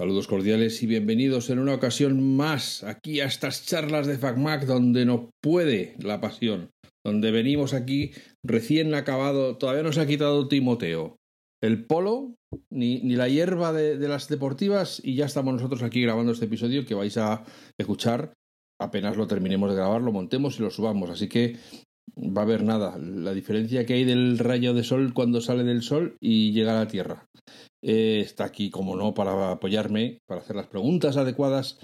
Saludos 0.00 0.28
cordiales 0.28 0.82
y 0.82 0.86
bienvenidos 0.86 1.50
en 1.50 1.58
una 1.58 1.74
ocasión 1.74 2.34
más 2.34 2.84
aquí 2.84 3.20
a 3.20 3.26
estas 3.26 3.66
charlas 3.66 4.06
de 4.06 4.16
FacMac 4.16 4.64
donde 4.64 5.04
no 5.04 5.28
puede 5.42 5.94
la 5.98 6.22
pasión, 6.22 6.70
donde 7.04 7.30
venimos 7.30 7.74
aquí 7.74 8.12
recién 8.42 8.94
acabado, 8.94 9.58
todavía 9.58 9.82
no 9.82 9.92
se 9.92 10.00
ha 10.00 10.06
quitado 10.06 10.48
Timoteo, 10.48 11.16
el 11.62 11.84
polo, 11.84 12.34
ni, 12.72 13.02
ni 13.02 13.14
la 13.14 13.28
hierba 13.28 13.74
de, 13.74 13.98
de 13.98 14.08
las 14.08 14.28
deportivas 14.28 15.02
y 15.04 15.16
ya 15.16 15.26
estamos 15.26 15.52
nosotros 15.52 15.82
aquí 15.82 16.00
grabando 16.00 16.32
este 16.32 16.46
episodio 16.46 16.86
que 16.86 16.94
vais 16.94 17.18
a 17.18 17.44
escuchar. 17.78 18.32
Apenas 18.80 19.18
lo 19.18 19.26
terminemos 19.26 19.68
de 19.68 19.76
grabar, 19.76 20.00
lo 20.00 20.12
montemos 20.12 20.58
y 20.58 20.62
lo 20.62 20.70
subamos, 20.70 21.10
así 21.10 21.28
que 21.28 21.58
va 22.16 22.42
a 22.42 22.44
haber 22.44 22.62
nada, 22.62 22.98
la 22.98 23.32
diferencia 23.32 23.86
que 23.86 23.94
hay 23.94 24.04
del 24.04 24.38
rayo 24.38 24.74
de 24.74 24.84
sol 24.84 25.12
cuando 25.14 25.40
sale 25.40 25.64
del 25.64 25.82
sol 25.82 26.16
y 26.20 26.52
llega 26.52 26.72
a 26.72 26.84
la 26.84 26.88
Tierra. 26.88 27.26
Eh, 27.82 28.20
está 28.20 28.44
aquí, 28.44 28.70
como 28.70 28.96
no, 28.96 29.14
para 29.14 29.52
apoyarme, 29.52 30.18
para 30.26 30.40
hacer 30.40 30.56
las 30.56 30.66
preguntas 30.66 31.16
adecuadas. 31.16 31.78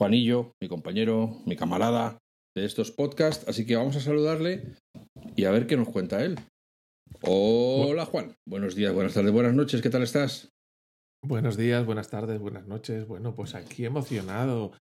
Juanillo, 0.00 0.52
mi 0.60 0.68
compañero, 0.68 1.42
mi 1.46 1.56
camarada 1.56 2.18
de 2.56 2.64
estos 2.64 2.90
podcasts. 2.90 3.46
Así 3.48 3.64
que 3.64 3.76
vamos 3.76 3.96
a 3.96 4.00
saludarle 4.00 4.74
y 5.36 5.44
a 5.44 5.50
ver 5.50 5.66
qué 5.66 5.76
nos 5.76 5.88
cuenta 5.88 6.24
él. 6.24 6.36
Hola 7.22 8.04
Juan, 8.06 8.34
buenos 8.46 8.74
días, 8.74 8.92
buenas 8.92 9.14
tardes, 9.14 9.32
buenas 9.32 9.54
noches, 9.54 9.80
¿qué 9.80 9.88
tal 9.88 10.02
estás? 10.02 10.48
Buenos 11.22 11.56
días, 11.56 11.86
buenas 11.86 12.10
tardes, 12.10 12.38
buenas 12.38 12.66
noches. 12.66 13.06
Bueno, 13.06 13.34
pues 13.34 13.54
aquí 13.54 13.84
emocionado 13.84 14.72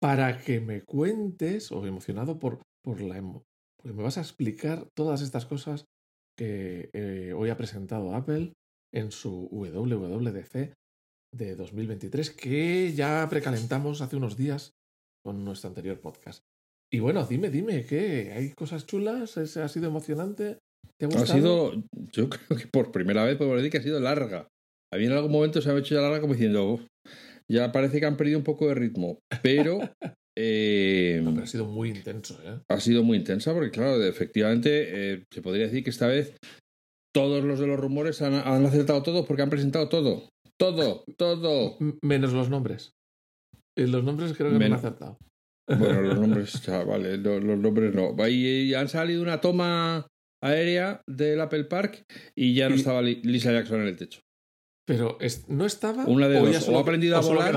para 0.00 0.38
que 0.38 0.60
me 0.60 0.82
cuentes, 0.82 1.70
o 1.70 1.86
emocionado 1.86 2.38
por, 2.38 2.62
por 2.82 3.00
la... 3.00 3.22
Porque 3.82 3.96
me 3.96 4.02
vas 4.02 4.18
a 4.18 4.20
explicar 4.20 4.86
todas 4.96 5.22
estas 5.22 5.44
cosas 5.46 5.84
que 6.38 6.88
eh, 6.92 7.32
hoy 7.36 7.50
ha 7.50 7.56
presentado 7.56 8.14
Apple 8.14 8.52
en 8.94 9.10
su 9.10 9.48
WWDC 9.50 10.72
de 11.34 11.56
2023, 11.56 12.30
que 12.30 12.92
ya 12.92 13.26
precalentamos 13.28 14.00
hace 14.02 14.16
unos 14.16 14.36
días 14.36 14.72
con 15.24 15.44
nuestro 15.44 15.68
anterior 15.68 16.00
podcast. 16.00 16.42
Y 16.92 17.00
bueno, 17.00 17.24
dime, 17.26 17.50
dime, 17.50 17.84
¿qué? 17.86 18.32
¿Hay 18.36 18.50
cosas 18.52 18.86
chulas? 18.86 19.36
¿Es- 19.36 19.56
¿Ha 19.56 19.68
sido 19.68 19.88
emocionante? 19.88 20.58
¿Te 21.00 21.06
ha 21.06 21.08
Ha 21.08 21.12
gustado? 21.12 21.38
sido, 21.72 21.72
yo 22.12 22.28
creo 22.30 22.58
que 22.58 22.66
por 22.66 22.92
primera 22.92 23.24
vez 23.24 23.36
puedo 23.36 23.54
decir 23.56 23.70
que 23.70 23.78
ha 23.78 23.82
sido 23.82 23.98
larga. 24.00 24.48
A 24.92 24.98
mí 24.98 25.06
en 25.06 25.12
algún 25.12 25.32
momento 25.32 25.62
se 25.62 25.70
me 25.70 25.76
ha 25.76 25.78
hecho 25.78 25.94
ya 25.94 26.02
larga 26.02 26.20
como 26.20 26.34
diciendo, 26.34 26.72
"Uf, 26.74 26.82
ya 27.50 27.72
parece 27.72 27.98
que 27.98 28.06
han 28.06 28.16
perdido 28.18 28.38
un 28.38 28.44
poco 28.44 28.68
de 28.68 28.74
ritmo, 28.74 29.18
pero... 29.42 29.78
eh, 30.36 31.22
pero 31.24 31.42
ha 31.42 31.46
sido 31.46 31.66
muy 31.66 31.90
intenso, 31.90 32.38
¿eh? 32.44 32.60
ha 32.68 32.80
sido 32.80 33.02
muy 33.02 33.18
intensa 33.18 33.52
porque, 33.52 33.70
claro, 33.70 34.02
efectivamente, 34.04 35.12
eh, 35.12 35.24
se 35.30 35.42
podría 35.42 35.66
decir 35.66 35.84
que 35.84 35.90
esta 35.90 36.06
vez 36.06 36.36
todos 37.14 37.44
los 37.44 37.58
de 37.60 37.66
los 37.66 37.78
rumores 37.78 38.22
han, 38.22 38.34
han 38.34 38.64
acertado 38.64 39.02
todo 39.02 39.26
porque 39.26 39.42
han 39.42 39.50
presentado 39.50 39.88
todo. 39.88 40.28
Todo, 40.58 41.04
todo. 41.18 41.76
Menos 42.02 42.32
los 42.32 42.48
nombres. 42.48 42.92
Eh, 43.76 43.86
Los 43.86 44.04
nombres 44.04 44.32
creo 44.36 44.50
que 44.52 44.58
no 44.58 44.64
han 44.64 44.72
acertado. 44.74 45.18
Bueno, 45.68 46.02
los 46.02 46.18
nombres, 46.20 46.52
ya, 46.62 46.84
vale, 46.84 47.16
lo- 47.18 47.40
los, 47.40 47.58
nombres 47.58 47.94
no. 47.94 48.14
Y, 48.28 48.46
y 48.70 48.74
han 48.74 48.88
salido 48.88 49.22
una 49.22 49.40
toma 49.40 50.06
aérea 50.42 51.02
del 51.08 51.40
Apple 51.40 51.64
Park 51.64 52.04
y 52.36 52.54
ya 52.54 52.68
no 52.68 52.74
Y- 52.76 52.78
estaba 52.78 53.02
Li- 53.02 53.20
Lisa 53.22 53.52
Jackson 53.52 53.80
en 53.82 53.88
el 53.88 53.96
techo. 53.96 54.20
Pero 54.86 55.18
es- 55.20 55.48
no 55.48 55.64
estaba. 55.66 56.04
Una 56.06 56.28
de 56.28 56.38
o 56.38 56.46
dos, 56.46 56.68
o 56.68 56.78
ha 56.78 56.80
aprendido 56.80 57.16
a 57.16 57.20
volar. 57.20 57.54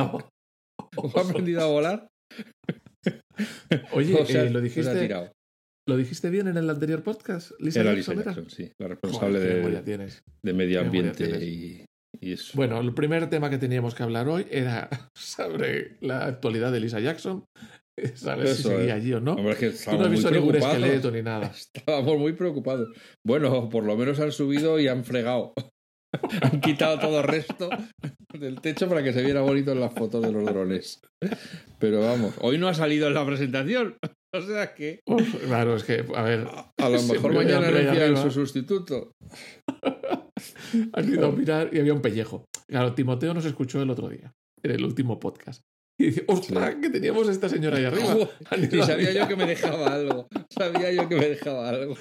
¿O 0.97 1.11
ha 1.17 1.21
aprendido 1.21 1.61
a 1.61 1.67
volar? 1.67 2.07
Oye, 3.91 4.15
o 4.15 4.25
sea, 4.25 4.43
eh, 4.43 4.49
lo, 4.49 4.61
dijiste, 4.61 5.09
lo 5.87 5.97
dijiste 5.97 6.29
bien 6.29 6.47
en 6.47 6.57
el 6.57 6.69
anterior 6.69 7.03
podcast. 7.03 7.51
Lisa 7.59 7.81
Era 7.81 7.93
Jackson 7.93 8.17
Lisa? 8.17 8.29
Jackson, 8.31 8.49
sí, 8.49 8.71
la 8.79 8.87
responsable 8.87 9.39
Joder, 9.39 10.11
de, 10.43 10.53
medio 10.53 10.81
ambiente 10.81 11.45
y, 11.45 11.85
y 12.19 12.33
eso. 12.33 12.53
Bueno, 12.55 12.79
el 12.79 12.93
primer 12.93 13.29
tema 13.29 13.49
que 13.49 13.57
teníamos 13.57 13.93
que 13.95 14.03
hablar 14.03 14.27
hoy 14.27 14.47
era 14.49 14.89
sobre 15.15 15.97
la 16.01 16.25
actualidad 16.25 16.71
de 16.71 16.79
Lisa 16.79 16.99
Jackson. 16.99 17.45
¿Sabes 18.15 18.57
si 18.57 18.63
seguía 18.63 18.95
allí 18.95 19.13
o 19.13 19.21
no? 19.21 19.33
Hombre, 19.33 19.53
es 19.53 19.59
que 19.59 19.91
Tú 19.91 19.97
no 19.97 20.05
has 20.05 20.11
visto 20.11 20.31
ningún 20.31 20.55
esqueleto 20.55 21.11
ni 21.11 21.21
nada. 21.21 21.51
Estábamos 21.75 22.17
muy 22.17 22.33
preocupados. 22.33 22.89
Bueno, 23.25 23.69
por 23.69 23.83
lo 23.83 23.95
menos 23.95 24.19
han 24.19 24.31
subido 24.31 24.79
y 24.79 24.87
han 24.87 25.05
fregado. 25.05 25.53
han 26.41 26.61
quitado 26.61 26.99
todo 26.99 27.19
el 27.19 27.27
resto 27.27 27.69
del 28.33 28.61
techo 28.61 28.87
para 28.87 29.03
que 29.03 29.13
se 29.13 29.23
viera 29.23 29.41
bonito 29.41 29.71
en 29.71 29.79
las 29.79 29.93
fotos 29.93 30.21
de 30.21 30.31
los 30.31 30.45
drones. 30.45 31.01
Pero 31.79 32.01
vamos, 32.01 32.33
hoy 32.41 32.57
no 32.57 32.67
ha 32.67 32.73
salido 32.73 33.07
en 33.07 33.13
la 33.13 33.25
presentación. 33.25 33.97
O 34.33 34.41
sea 34.41 34.73
que 34.73 34.99
Uf, 35.05 35.45
claro, 35.45 35.77
es 35.77 35.83
que, 35.83 36.05
a 36.13 36.21
ver, 36.23 36.45
a 36.77 36.89
lo 36.89 37.01
mejor 37.03 37.33
mañana 37.33 37.67
arriba. 37.67 38.21
su 38.21 38.31
sustituto. 38.31 39.11
han 40.93 41.13
ido 41.13 41.27
a 41.27 41.31
mirar 41.31 41.69
y 41.71 41.79
había 41.79 41.93
un 41.93 42.01
pellejo. 42.01 42.45
Claro, 42.67 42.93
Timoteo 42.93 43.33
nos 43.33 43.45
escuchó 43.45 43.81
el 43.81 43.89
otro 43.89 44.09
día, 44.09 44.33
en 44.63 44.71
el 44.71 44.83
último 44.83 45.19
podcast. 45.19 45.61
Y 45.97 46.07
dice, 46.07 46.25
¡ostras, 46.27 46.75
que 46.81 46.89
teníamos 46.89 47.29
a 47.29 47.31
esta 47.31 47.47
señora 47.47 47.77
ahí 47.77 47.85
arriba! 47.85 48.29
Y 48.57 48.81
sabía 48.81 49.13
yo 49.13 49.27
que 49.27 49.35
me 49.37 49.45
dejaba 49.45 49.93
algo. 49.93 50.27
Sabía 50.49 50.91
yo 50.91 51.07
que 51.07 51.15
me 51.15 51.29
dejaba 51.29 51.69
algo. 51.69 51.95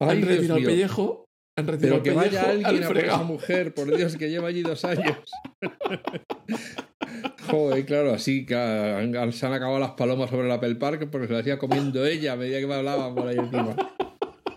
Han 0.00 0.22
retirado 0.22 0.58
el 0.58 0.64
pellejo, 0.64 1.24
han 1.58 1.66
Pero 1.78 2.02
que 2.02 2.10
vaya 2.12 2.50
alguien 2.50 2.66
al 2.66 2.82
a 2.84 2.86
por 2.86 2.98
esa 2.98 3.22
mujer, 3.22 3.72
por 3.74 3.96
Dios, 3.96 4.16
que 4.16 4.28
lleva 4.30 4.48
allí 4.48 4.62
dos 4.62 4.84
años. 4.84 5.16
Joder, 7.48 7.86
claro, 7.86 8.12
así 8.12 8.44
que 8.44 8.54
han- 8.54 9.32
se 9.32 9.46
han 9.46 9.52
acabado 9.52 9.78
las 9.78 9.92
palomas 9.92 10.28
sobre 10.30 10.46
el 10.46 10.52
Apple 10.52 10.74
Park 10.76 11.08
porque 11.10 11.28
se 11.28 11.32
las 11.32 11.46
iba 11.46 11.58
comiendo 11.58 12.04
ella 12.04 12.32
a 12.32 12.36
medida 12.36 12.58
que 12.60 12.66
me 12.66 12.74
hablaban 12.74 13.14
por 13.14 13.26
ahí 13.28 13.36
encima. 13.38 13.74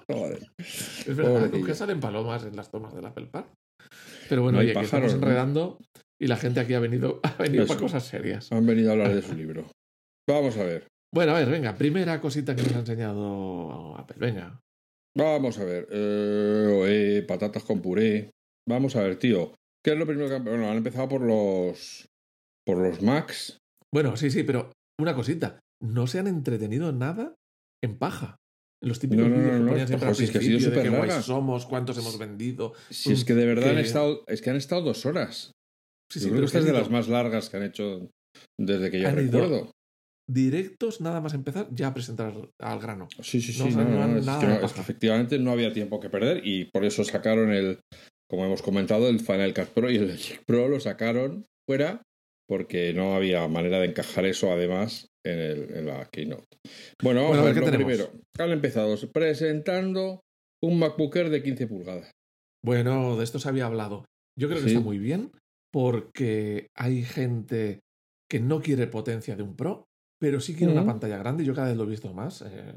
Joder. 0.08 0.40
Es 0.58 1.16
verdad, 1.16 1.50
nunca 1.52 1.76
salen 1.76 2.00
palomas 2.00 2.44
en 2.44 2.56
las 2.56 2.72
tomas 2.72 2.94
del 2.94 3.06
Apple 3.06 3.28
Park. 3.32 3.48
Pero 4.28 4.42
bueno, 4.44 4.58
No 4.58 4.64
oye, 4.64 4.74
que 4.74 4.82
estamos 4.82 5.12
¿no? 5.14 5.20
enredando 5.20 5.78
y 6.20 6.28
la 6.28 6.36
gente 6.38 6.60
aquí 6.60 6.74
ha 6.74 6.80
venido, 6.80 7.20
ha 7.24 7.42
venido 7.42 7.64
Eso. 7.64 7.74
para 7.74 7.82
cosas 7.86 8.04
serias. 8.04 8.52
Han 8.52 8.66
venido 8.66 8.90
a 8.90 8.94
hablar 8.94 9.14
de 9.14 9.22
su 9.22 9.36
libro. 9.36 9.66
Vamos 10.28 10.58
a 10.58 10.64
ver. 10.64 10.88
Bueno, 11.14 11.32
a 11.36 11.40
ver, 11.40 11.50
venga, 11.50 11.76
primera 11.76 12.20
cosita 12.20 12.56
que 12.56 12.64
nos 12.64 12.76
ha 12.76 12.80
enseñado 12.80 13.96
Apple, 13.98 14.18
venga. 14.20 14.60
Vamos 15.18 15.58
a 15.60 15.64
ver. 15.66 15.88
Eh, 15.92 17.18
eh, 17.20 17.26
patatas 17.28 17.64
con 17.64 17.82
puré. 17.82 18.32
Vamos 18.68 18.96
a 18.96 19.02
ver, 19.02 19.18
tío. 19.18 19.54
¿Qué 19.84 19.94
es 19.94 19.98
lo 19.98 20.06
primero 20.06 20.30
que 20.30 20.36
han... 20.36 20.44
Bueno, 20.44 20.70
han 20.70 20.78
empezado 20.78 21.08
por 21.10 21.22
los... 21.22 22.08
Por 22.66 22.78
los 22.78 23.02
Macs. 23.02 23.58
Bueno, 23.94 24.16
sí, 24.18 24.30
sí, 24.30 24.44
pero 24.44 24.72
una 25.00 25.16
cosita, 25.16 25.60
no 25.82 26.06
se 26.06 26.20
han 26.20 26.28
entretenido 26.28 26.92
nada 26.92 27.36
en 27.84 27.98
paja. 27.98 28.36
En 28.84 28.90
los 28.90 29.00
típicos 29.00 29.28
No, 29.28 29.30
no, 29.30 29.38
no, 29.60 29.74
que 29.74 29.86
no, 29.86 29.96
ojo, 29.96 30.06
al 30.06 30.16
si 30.16 30.26
es 30.26 30.32
que 30.32 30.38
ha 30.38 30.42
sido 30.42 30.92
guays 30.92 31.14
somos, 31.26 31.66
cuántos 31.66 31.98
hemos 31.98 32.18
vendido. 32.20 32.74
Si 32.90 33.12
es 33.12 33.26
que 33.26 33.34
de 33.34 33.46
verdad 33.46 33.70
han 33.72 33.80
estado... 33.80 34.24
Es 34.28 34.42
que 34.42 34.50
han 34.52 34.58
estado 34.58 34.82
dos 34.84 35.06
horas. 35.06 35.52
Sí, 36.12 36.20
Yo 36.20 36.26
sí, 36.26 36.30
creo 36.30 36.40
que 36.42 36.46
esta 36.46 36.60
es 36.60 36.66
de 36.66 36.74
las 36.74 36.90
más 36.90 37.08
largas 37.08 37.50
que 37.50 37.58
han 37.58 37.64
hecho 37.64 38.10
desde 38.60 38.92
que 38.92 39.00
yo 39.02 39.08
Han 39.08 39.16
ido- 39.28 39.42
recuerdo. 39.42 39.72
Directos, 40.30 41.02
nada 41.02 41.22
más 41.22 41.34
empezar, 41.34 41.68
ya 41.72 41.88
a 41.88 41.94
presentar 41.94 42.34
al 42.60 42.80
grano. 42.80 43.08
Sí, 43.22 43.42
sí, 43.42 43.52
sí. 43.54 43.64
No, 43.76 43.84
no, 43.84 44.08
no 44.08 44.18
es, 44.20 44.26
que 44.60 44.66
es 44.66 44.74
que 44.74 44.82
efectivamente 44.82 45.40
no 45.40 45.52
había 45.52 45.74
tiempo 45.74 46.00
que 46.00 46.10
perder 46.10 46.42
y 46.46 46.66
por 46.66 46.86
eso 46.86 47.04
sacaron 47.04 47.52
el, 47.52 47.80
como 48.30 48.46
hemos 48.46 48.62
comentado, 48.62 49.10
el 49.10 49.20
Final 49.20 49.54
Cut 49.54 49.70
Pro 49.70 49.90
y 49.90 49.98
el 49.98 50.08
Logic 50.08 50.42
Pro 50.46 50.68
lo 50.68 50.80
sacaron 50.80 51.46
fuera 51.68 52.04
porque 52.48 52.94
no 52.94 53.16
había 53.16 53.48
manera 53.48 53.80
de 53.80 53.88
encajar 53.88 54.26
eso 54.26 54.52
además 54.52 55.08
en, 55.26 55.40
el, 55.40 55.72
en 55.78 55.86
la 55.88 56.08
Keynote. 56.12 56.46
Bueno, 57.04 57.22
vamos 57.24 57.38
Bueno, 57.38 57.40
a 57.40 57.44
a 57.44 57.46
ver, 57.46 57.54
¿qué 57.54 57.60
lo 57.60 57.66
tenemos? 57.72 57.94
primero. 57.94 58.22
Han 58.40 58.52
empezado 58.52 58.96
presentando 59.12 60.22
un 60.64 60.80
MacBook 60.80 61.16
Air 61.16 61.30
de 61.30 61.44
15 61.44 61.68
pulgadas. 61.68 62.12
Bueno, 62.64 63.16
de 63.18 63.24
esto 63.24 63.40
se 63.40 63.50
había 63.50 63.66
hablado. 63.68 64.06
Yo 64.38 64.48
creo 64.48 64.60
que 64.60 64.70
Sí. 64.70 64.76
está 64.76 64.84
muy 64.84 64.98
bien 65.00 65.32
porque 65.72 66.68
hay 66.76 67.04
gente 67.04 67.80
que 68.30 68.40
no 68.40 68.62
quiere 68.62 68.88
potencia 68.88 69.36
de 69.36 69.44
un 69.44 69.56
Pro, 69.56 69.86
pero 70.20 70.40
sí 70.40 70.54
quiere 70.56 70.74
una 70.74 70.86
pantalla 70.86 71.18
grande. 71.18 71.46
Yo 71.46 71.54
cada 71.56 71.70
vez 71.70 71.78
lo 71.78 71.84
he 71.84 71.88
visto 71.88 72.14
más. 72.14 72.42
eh, 72.44 72.74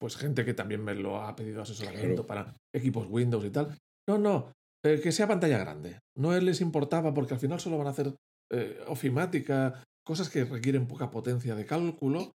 pues 0.00 0.16
gente 0.16 0.44
que 0.44 0.54
también 0.54 0.82
me 0.82 0.94
lo 0.94 1.16
ha 1.20 1.34
pedido 1.36 1.62
asesoramiento 1.62 2.26
Claro. 2.26 2.44
para 2.44 2.56
equipos 2.74 3.06
Windows 3.08 3.44
y 3.44 3.50
tal. 3.50 3.68
No, 4.08 4.18
no, 4.18 4.52
eh, 4.84 5.00
que 5.02 5.12
sea 5.12 5.28
pantalla 5.28 5.58
grande. 5.58 5.98
No 6.16 6.38
les 6.38 6.60
importaba 6.60 7.14
porque 7.14 7.34
al 7.34 7.40
final 7.40 7.60
solo 7.60 7.78
van 7.78 7.86
a 7.86 7.90
hacer 7.90 8.14
eh, 8.52 8.78
ofimática, 8.88 9.82
cosas 10.04 10.28
que 10.28 10.44
requieren 10.44 10.86
poca 10.86 11.10
potencia 11.10 11.54
de 11.54 11.64
cálculo, 11.64 12.32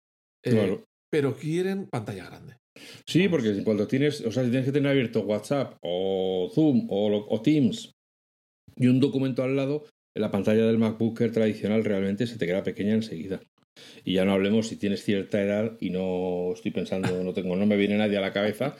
Claro. 0.43 0.83
pero 1.11 1.35
quieren 1.35 1.87
pantalla 1.87 2.25
grande. 2.25 2.57
Sí, 3.07 3.27
porque 3.29 3.63
cuando 3.63 3.87
tienes, 3.87 4.21
o 4.21 4.31
sea, 4.31 4.43
si 4.43 4.49
tienes 4.49 4.65
que 4.67 4.71
tener 4.73 4.91
abierto 4.91 5.21
WhatsApp 5.21 5.77
o 5.81 6.49
Zoom 6.53 6.87
o, 6.89 7.25
o 7.29 7.41
Teams 7.41 7.91
y 8.75 8.87
un 8.87 8.99
documento 8.99 9.43
al 9.43 9.55
lado, 9.55 9.85
en 10.15 10.21
la 10.21 10.31
pantalla 10.31 10.65
del 10.65 10.77
MacBook 10.77 11.19
Air 11.21 11.31
tradicional 11.31 11.83
realmente 11.83 12.27
se 12.27 12.37
te 12.37 12.45
queda 12.45 12.61
pequeña 12.63 12.93
enseguida. 12.93 13.41
Y 14.03 14.13
ya 14.13 14.25
no 14.25 14.33
hablemos 14.33 14.67
si 14.67 14.75
tienes 14.75 15.03
cierta 15.03 15.41
edad 15.41 15.77
y 15.79 15.89
no 15.89 16.53
estoy 16.53 16.71
pensando, 16.71 17.23
no 17.23 17.33
tengo, 17.33 17.55
no 17.55 17.65
me 17.65 17.77
viene 17.77 17.97
nadie 17.97 18.17
a 18.17 18.21
la 18.21 18.33
cabeza 18.33 18.75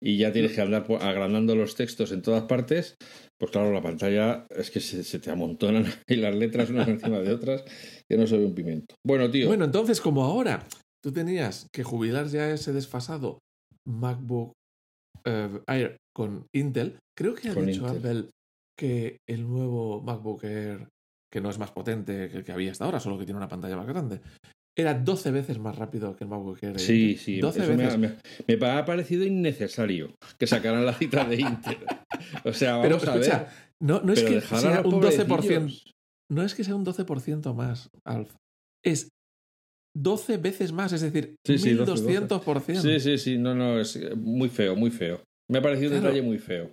y 0.00 0.18
ya 0.18 0.32
tienes 0.32 0.52
que 0.52 0.60
andar 0.60 0.86
agrandando 1.00 1.56
los 1.56 1.74
textos 1.74 2.12
en 2.12 2.22
todas 2.22 2.44
partes, 2.44 2.96
pues 3.38 3.50
claro, 3.50 3.72
la 3.72 3.82
pantalla 3.82 4.46
es 4.50 4.70
que 4.70 4.80
se, 4.80 5.04
se 5.04 5.18
te 5.18 5.30
amontonan 5.30 5.84
y 6.06 6.16
las 6.16 6.34
letras 6.34 6.70
unas 6.70 6.88
encima 6.88 7.20
de 7.20 7.32
otras 7.32 7.64
que 8.08 8.16
no 8.16 8.26
se 8.26 8.38
ve 8.38 8.44
un 8.44 8.54
pimiento. 8.54 8.94
Bueno, 9.04 9.30
tío, 9.30 9.48
Bueno, 9.48 9.64
entonces, 9.64 10.00
como 10.00 10.24
ahora 10.24 10.66
tú 11.02 11.12
tenías 11.12 11.68
que 11.72 11.82
jubilar 11.82 12.26
ya 12.28 12.50
ese 12.50 12.72
desfasado 12.72 13.38
MacBook 13.86 14.52
eh, 15.24 15.60
Air 15.66 15.96
con 16.14 16.46
Intel, 16.54 16.98
creo 17.16 17.34
que 17.34 17.48
ha 17.48 17.54
dicho 17.54 17.86
Intel. 17.86 17.96
Apple 17.96 18.30
que 18.78 19.18
el 19.26 19.48
nuevo 19.48 20.02
MacBook 20.02 20.44
Air 20.44 20.88
que 21.32 21.40
no 21.40 21.50
es 21.50 21.58
más 21.58 21.70
potente 21.72 22.28
que 22.28 22.38
el 22.38 22.44
que 22.44 22.52
había 22.52 22.72
hasta 22.72 22.84
ahora, 22.84 23.00
solo 23.00 23.18
que 23.18 23.24
tiene 23.24 23.38
una 23.38 23.48
pantalla 23.48 23.76
más 23.76 23.86
grande, 23.86 24.20
era 24.78 24.92
12 24.94 25.30
veces 25.30 25.58
más 25.58 25.76
rápido 25.76 26.14
que 26.16 26.24
el 26.24 26.30
MacBook 26.30 26.62
Air. 26.62 26.78
Sí, 26.78 27.16
sí. 27.16 27.38
12 27.40 27.60
eso 27.62 27.74
me 27.74 27.84
ha- 27.84 27.96
veces. 27.96 28.20
Me, 28.46 28.56
me 28.56 28.66
ha 28.70 28.84
parecido 28.84 29.24
innecesario 29.24 30.14
que 30.38 30.46
sacaran 30.46 30.84
la 30.84 30.92
cita 30.92 31.24
de 31.24 31.36
Intel. 31.36 31.78
O 32.44 32.52
sea, 32.52 32.78
Pero 32.82 32.96
vamos 32.98 33.08
a 33.08 33.14
escucha, 33.16 33.38
ver. 33.38 33.48
no, 33.82 34.00
no 34.02 34.12
es 34.12 34.22
pero 34.22 34.34
que 34.34 34.40
sea 34.46 34.82
un 34.84 34.92
12%. 35.02 35.26
pobrecillos. 35.26 35.92
No 36.30 36.42
es 36.42 36.54
que 36.54 36.64
sea 36.64 36.74
un 36.74 36.84
12% 36.84 37.54
más, 37.54 37.88
Alf. 38.04 38.34
Es 38.84 39.08
12 39.96 40.36
veces 40.36 40.72
más, 40.72 40.92
es 40.92 41.00
decir, 41.00 41.36
Sí, 41.46 41.56
sí, 41.58 41.72
12, 41.72 42.04
1200%. 42.04 42.80
Sí, 42.82 43.00
sí, 43.00 43.16
sí. 43.18 43.38
No, 43.38 43.54
no, 43.54 43.80
es 43.80 43.98
muy 44.16 44.48
feo, 44.50 44.76
muy 44.76 44.90
feo. 44.90 45.22
Me 45.50 45.58
ha 45.58 45.62
parecido 45.62 45.96
un 45.96 46.02
detalle 46.02 46.20
muy 46.20 46.38
feo. 46.38 46.70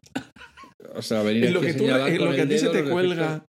O 0.96 1.02
sea, 1.02 1.22
venir 1.24 1.46
en 1.46 1.54
lo 1.54 1.62
que, 1.62 1.74
tú, 1.74 1.86
en 1.86 2.18
lo 2.26 2.32
que 2.34 2.42
a 2.42 2.48
ti 2.48 2.58
se 2.58 2.68
te 2.70 2.84
cuelga. 2.84 3.46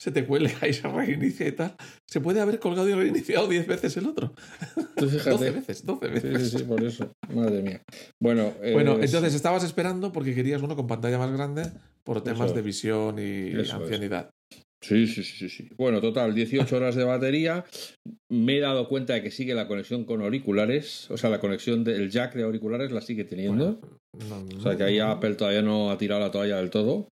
Se 0.00 0.10
te 0.10 0.24
cuelga 0.26 0.52
y 0.68 0.72
se 0.72 0.88
reinicia 0.88 1.48
y 1.48 1.52
tal, 1.52 1.74
se 2.08 2.20
puede 2.20 2.40
haber 2.40 2.58
colgado 2.58 2.88
y 2.88 2.94
reiniciado 2.94 3.48
10 3.48 3.66
veces 3.66 3.96
el 3.96 4.06
otro. 4.06 4.32
Tú 4.96 5.08
fíjate. 5.08 5.30
12 5.30 5.50
veces, 5.50 5.86
12 5.86 6.06
veces. 6.08 6.42
Sí, 6.42 6.50
sí, 6.50 6.58
sí, 6.58 6.64
por 6.64 6.82
eso. 6.84 7.12
Madre 7.34 7.62
mía. 7.62 7.82
Bueno, 8.20 8.52
Bueno, 8.72 8.92
eh, 8.98 9.04
entonces 9.04 9.34
estabas 9.34 9.64
esperando 9.64 10.12
porque 10.12 10.34
querías 10.34 10.62
uno 10.62 10.76
con 10.76 10.86
pantalla 10.86 11.18
más 11.18 11.32
grande 11.32 11.70
por 12.04 12.22
temas 12.22 12.46
Eso 12.46 12.54
de 12.54 12.62
visión 12.62 13.18
y 13.18 13.58
Eso 13.60 13.76
ancianidad. 13.76 14.30
Sí, 14.82 15.06
sí, 15.06 15.24
sí, 15.24 15.48
sí, 15.48 15.48
sí. 15.48 15.70
Bueno, 15.78 16.02
total, 16.02 16.34
18 16.34 16.76
horas 16.76 16.94
de 16.94 17.04
batería. 17.04 17.64
Me 18.28 18.58
he 18.58 18.60
dado 18.60 18.86
cuenta 18.86 19.14
de 19.14 19.22
que 19.22 19.30
sigue 19.30 19.54
la 19.54 19.66
conexión 19.66 20.04
con 20.04 20.20
auriculares. 20.20 21.10
O 21.10 21.16
sea, 21.16 21.30
la 21.30 21.40
conexión 21.40 21.84
del 21.84 22.10
jack 22.10 22.34
de 22.34 22.42
auriculares 22.42 22.92
la 22.92 23.00
sigue 23.00 23.24
teniendo. 23.24 23.80
Bueno, 24.12 24.44
no- 24.52 24.58
o 24.58 24.60
sea, 24.60 24.76
que 24.76 24.82
ahí 24.84 24.98
Apple 24.98 25.36
todavía 25.36 25.62
no 25.62 25.90
ha 25.90 25.96
tirado 25.96 26.20
la 26.20 26.30
toalla 26.30 26.58
del 26.58 26.68
todo. 26.68 27.08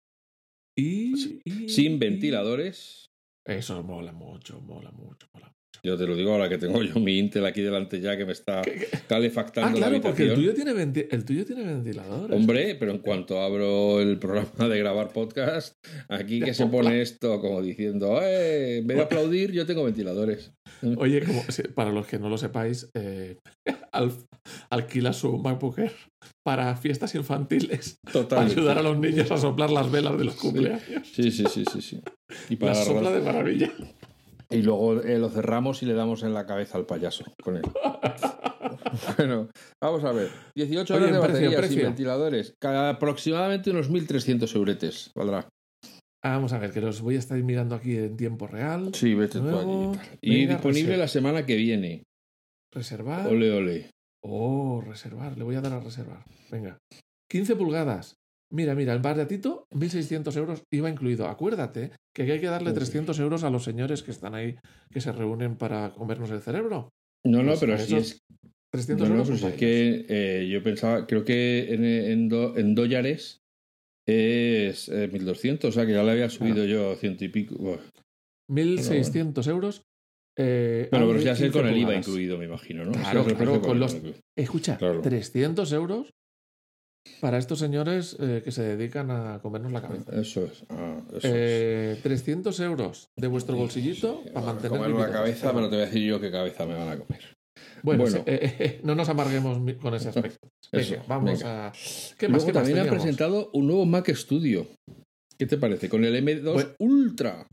Y, 0.76 1.40
y- 1.44 1.68
Sin 1.68 1.98
ventiladores. 1.98 3.10
Eso 3.44 3.82
mola 3.82 4.12
mucho, 4.12 4.60
mola 4.60 4.90
mucho, 4.90 5.28
mola 5.32 5.46
mucho. 5.48 5.55
Yo 5.86 5.96
te 5.96 6.04
lo 6.06 6.16
digo 6.16 6.32
ahora 6.32 6.48
que 6.48 6.58
tengo 6.58 6.82
yo 6.82 6.98
mi 6.98 7.16
Intel 7.18 7.46
aquí 7.46 7.62
delante 7.62 8.00
ya 8.00 8.16
que 8.16 8.24
me 8.26 8.32
está 8.32 8.60
calefactando 9.06 9.68
Ah, 9.68 9.72
la 9.80 9.86
claro, 9.88 10.00
porque 10.02 10.24
el 10.24 10.34
tuyo 10.34 10.52
tiene, 10.52 10.72
venti- 10.74 11.06
el 11.10 11.24
tuyo 11.24 11.44
tiene 11.44 11.62
ventilador. 11.64 12.32
Hombre, 12.32 12.74
pero 12.74 12.90
en 12.90 12.98
cuanto 12.98 13.40
abro 13.40 14.00
el 14.00 14.18
programa 14.18 14.68
de 14.68 14.78
grabar 14.78 15.12
podcast, 15.12 15.74
aquí 16.08 16.40
que 16.40 16.54
se 16.54 16.66
pone 16.66 17.00
esto 17.02 17.40
como 17.40 17.62
diciendo, 17.62 18.18
eh, 18.20 18.78
en 18.78 18.86
vez 18.86 18.96
de 18.96 19.02
aplaudir, 19.04 19.52
yo 19.52 19.64
tengo 19.64 19.84
ventiladores. 19.84 20.52
Oye, 20.96 21.22
como, 21.24 21.44
para 21.74 21.92
los 21.92 22.06
que 22.06 22.18
no 22.18 22.28
lo 22.28 22.36
sepáis, 22.36 22.90
eh, 22.94 23.36
Alf 23.92 24.24
alquila 24.70 25.12
su 25.12 25.38
MacBook 25.38 25.78
Air 25.78 25.92
para 26.44 26.74
fiestas 26.76 27.14
infantiles, 27.14 27.96
para 28.04 28.12
Total. 28.12 28.46
ayudar 28.46 28.78
a 28.78 28.82
los 28.82 28.98
niños 28.98 29.30
a 29.30 29.36
soplar 29.36 29.70
las 29.70 29.90
velas 29.90 30.18
de 30.18 30.24
los 30.24 30.34
cumpleaños. 30.34 30.82
Sí, 31.12 31.30
sí, 31.30 31.44
sí, 31.48 31.64
sí, 31.72 31.80
sí. 31.80 32.00
Y, 32.50 32.54
La 32.54 32.58
para 32.72 32.74
sopla 32.74 33.10
de 33.12 33.20
maravilla. 33.20 33.72
Y 34.50 34.62
luego 34.62 35.00
eh, 35.02 35.18
lo 35.18 35.28
cerramos 35.28 35.82
y 35.82 35.86
le 35.86 35.94
damos 35.94 36.22
en 36.22 36.34
la 36.34 36.46
cabeza 36.46 36.78
al 36.78 36.86
payaso 36.86 37.24
con 37.42 37.56
él. 37.56 37.62
bueno, 39.16 39.48
vamos 39.80 40.04
a 40.04 40.12
ver. 40.12 40.30
18 40.54 40.94
Oye, 40.94 41.04
horas 41.04 41.14
de 41.14 41.20
precio, 41.20 41.32
batería 41.32 41.50
sin 41.50 41.58
precio. 41.58 41.82
ventiladores. 41.84 42.54
Cada 42.60 42.90
aproximadamente 42.90 43.70
unos 43.70 43.90
1.300 43.90 44.54
euretes 44.56 45.10
valdrá. 45.14 45.48
Ah, 46.22 46.30
vamos 46.30 46.52
a 46.52 46.58
ver, 46.58 46.72
que 46.72 46.80
los 46.80 47.00
voy 47.02 47.16
a 47.16 47.18
estar 47.18 47.38
mirando 47.42 47.74
aquí 47.74 47.96
en 47.96 48.16
tiempo 48.16 48.46
real. 48.46 48.90
Sí, 48.94 49.14
vete 49.14 49.38
tú 49.38 49.48
allí. 49.48 49.98
y. 50.20 50.34
Y 50.38 50.46
disponible 50.46 50.82
reserva. 50.82 51.04
la 51.04 51.08
semana 51.08 51.46
que 51.46 51.56
viene. 51.56 52.02
Reservar. 52.72 53.26
Ole, 53.28 53.52
ole. 53.52 53.90
Oh, 54.22 54.82
reservar. 54.84 55.36
Le 55.38 55.44
voy 55.44 55.54
a 55.54 55.60
dar 55.60 55.72
a 55.72 55.80
reservar. 55.80 56.24
Venga. 56.50 56.78
15 57.30 57.56
pulgadas. 57.56 58.16
Mira, 58.52 58.74
mira, 58.76 58.92
el 58.92 59.00
baratito, 59.00 59.66
1.600 59.72 60.36
euros 60.36 60.62
iba 60.70 60.88
incluido. 60.88 61.26
Acuérdate 61.26 61.90
que 62.14 62.22
hay 62.22 62.40
que 62.40 62.46
darle 62.46 62.70
Uy. 62.70 62.76
300 62.76 63.18
euros 63.18 63.42
a 63.42 63.50
los 63.50 63.64
señores 63.64 64.02
que 64.02 64.12
están 64.12 64.34
ahí, 64.34 64.56
que 64.90 65.00
se 65.00 65.10
reúnen 65.12 65.56
para 65.56 65.90
comernos 65.92 66.30
el 66.30 66.40
cerebro. 66.40 66.90
No, 67.24 67.42
no, 67.42 67.48
Pues 67.50 67.60
pero 67.60 67.74
a 67.74 67.78
sí 67.78 67.96
esos 67.96 68.12
es 68.12 68.18
300 68.72 69.08
No, 69.08 69.14
no, 69.16 69.20
euros. 69.22 69.40
pues 69.40 69.52
es 69.52 69.58
que 69.58 70.06
eh, 70.08 70.48
yo 70.48 70.62
pensaba, 70.62 71.06
creo 71.06 71.24
que 71.24 71.74
en, 71.74 71.84
en, 71.84 72.28
do- 72.28 72.56
en 72.56 72.74
dólares 72.76 73.40
es 74.06 74.88
eh, 74.90 75.08
1200, 75.12 75.70
o 75.70 75.72
sea 75.72 75.84
que 75.84 75.92
ya 75.92 76.04
le 76.04 76.12
había 76.12 76.30
subido 76.30 76.64
yo 76.64 76.94
ciento 76.94 77.24
y 77.24 77.28
pico. 77.28 77.56
Buah. 77.56 77.78
1.600 78.48 79.48
euros. 79.48 79.82
eh, 80.38 80.86
pero 80.90 81.12
de 81.12 81.24
ya 81.24 81.34
sé 81.34 81.44
15 81.44 81.58
con 81.58 81.68
el 81.68 81.78
IVA 81.78 81.96
incluido, 81.96 82.38
me 82.38 82.44
imagino, 82.44 82.84
¿no? 82.84 82.92
Claro, 82.92 83.24
claro, 83.24 83.60
con 83.60 83.80
los-. 83.80 83.96
Escucha, 84.36 84.76
Claro. 84.78 85.00
300 85.00 85.72
euros 85.72 86.10
para 87.20 87.38
estos 87.38 87.58
señores 87.58 88.16
eh, 88.20 88.42
que 88.44 88.52
se 88.52 88.62
dedican 88.62 89.10
a 89.10 89.40
comernos 89.40 89.72
la 89.72 89.82
cabeza. 89.82 90.12
Eso 90.20 90.44
es. 90.44 90.64
ah, 90.70 91.00
eso 91.08 91.16
es. 91.18 91.24
Eh, 91.26 92.00
300 92.02 92.58
euros 92.60 93.08
de 93.16 93.26
vuestro 93.26 93.56
bolsillito 93.56 94.22
Sí, 94.24 94.30
para 94.30 94.46
mantener 94.46 94.90
la 94.90 95.10
cabeza, 95.10 95.52
pero 95.52 95.68
te 95.68 95.76
voy 95.76 95.82
a 95.84 95.86
decir 95.86 96.02
yo 96.04 96.20
qué 96.20 96.30
cabeza 96.30 96.66
me 96.66 96.74
van 96.74 96.88
a 96.88 96.96
comer. 96.98 97.36
Bueno, 97.82 98.04
eh, 98.26 98.80
no 98.82 98.94
nos 98.94 99.08
amarguemos 99.08 99.58
con 99.80 99.94
ese 99.94 100.08
aspecto. 100.08 100.48
Eso, 100.72 100.92
Venga, 100.94 101.04
vamos 101.08 101.38
venga. 101.38 101.68
a. 101.68 101.72
¿Qué 102.18 102.28
más? 102.28 102.42
luego 102.42 102.46
¿Qué 102.46 102.52
más 102.52 102.54
también 102.54 102.78
han 102.78 102.84
teníamos? 102.84 102.90
presentado 103.02 103.50
un 103.52 103.66
nuevo 103.66 103.86
Mac 103.86 104.08
Studio. 104.14 104.66
¿Qué 105.38 105.46
te 105.46 105.56
parece? 105.58 105.88
Con 105.88 106.04
el 106.04 106.14
M2 106.24 106.52
Bueno, 106.52 106.70
Ultra. 106.78 107.46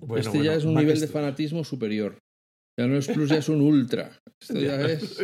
Bueno, 0.00 0.16
este 0.16 0.38
bueno, 0.38 0.44
ya 0.44 0.54
es 0.54 0.64
un 0.64 0.74
Mac 0.74 0.84
nivel 0.84 1.00
de 1.00 1.06
fanatismo 1.06 1.64
superior. 1.64 2.18
Ya 2.78 2.86
no 2.86 2.96
es 2.96 3.06
Plus, 3.06 3.28
ya 3.30 3.36
es 3.36 3.48
un 3.48 3.60
Ultra. 3.60 4.10
Esto 4.40 4.58
ya 4.58 4.80
es. 4.82 5.20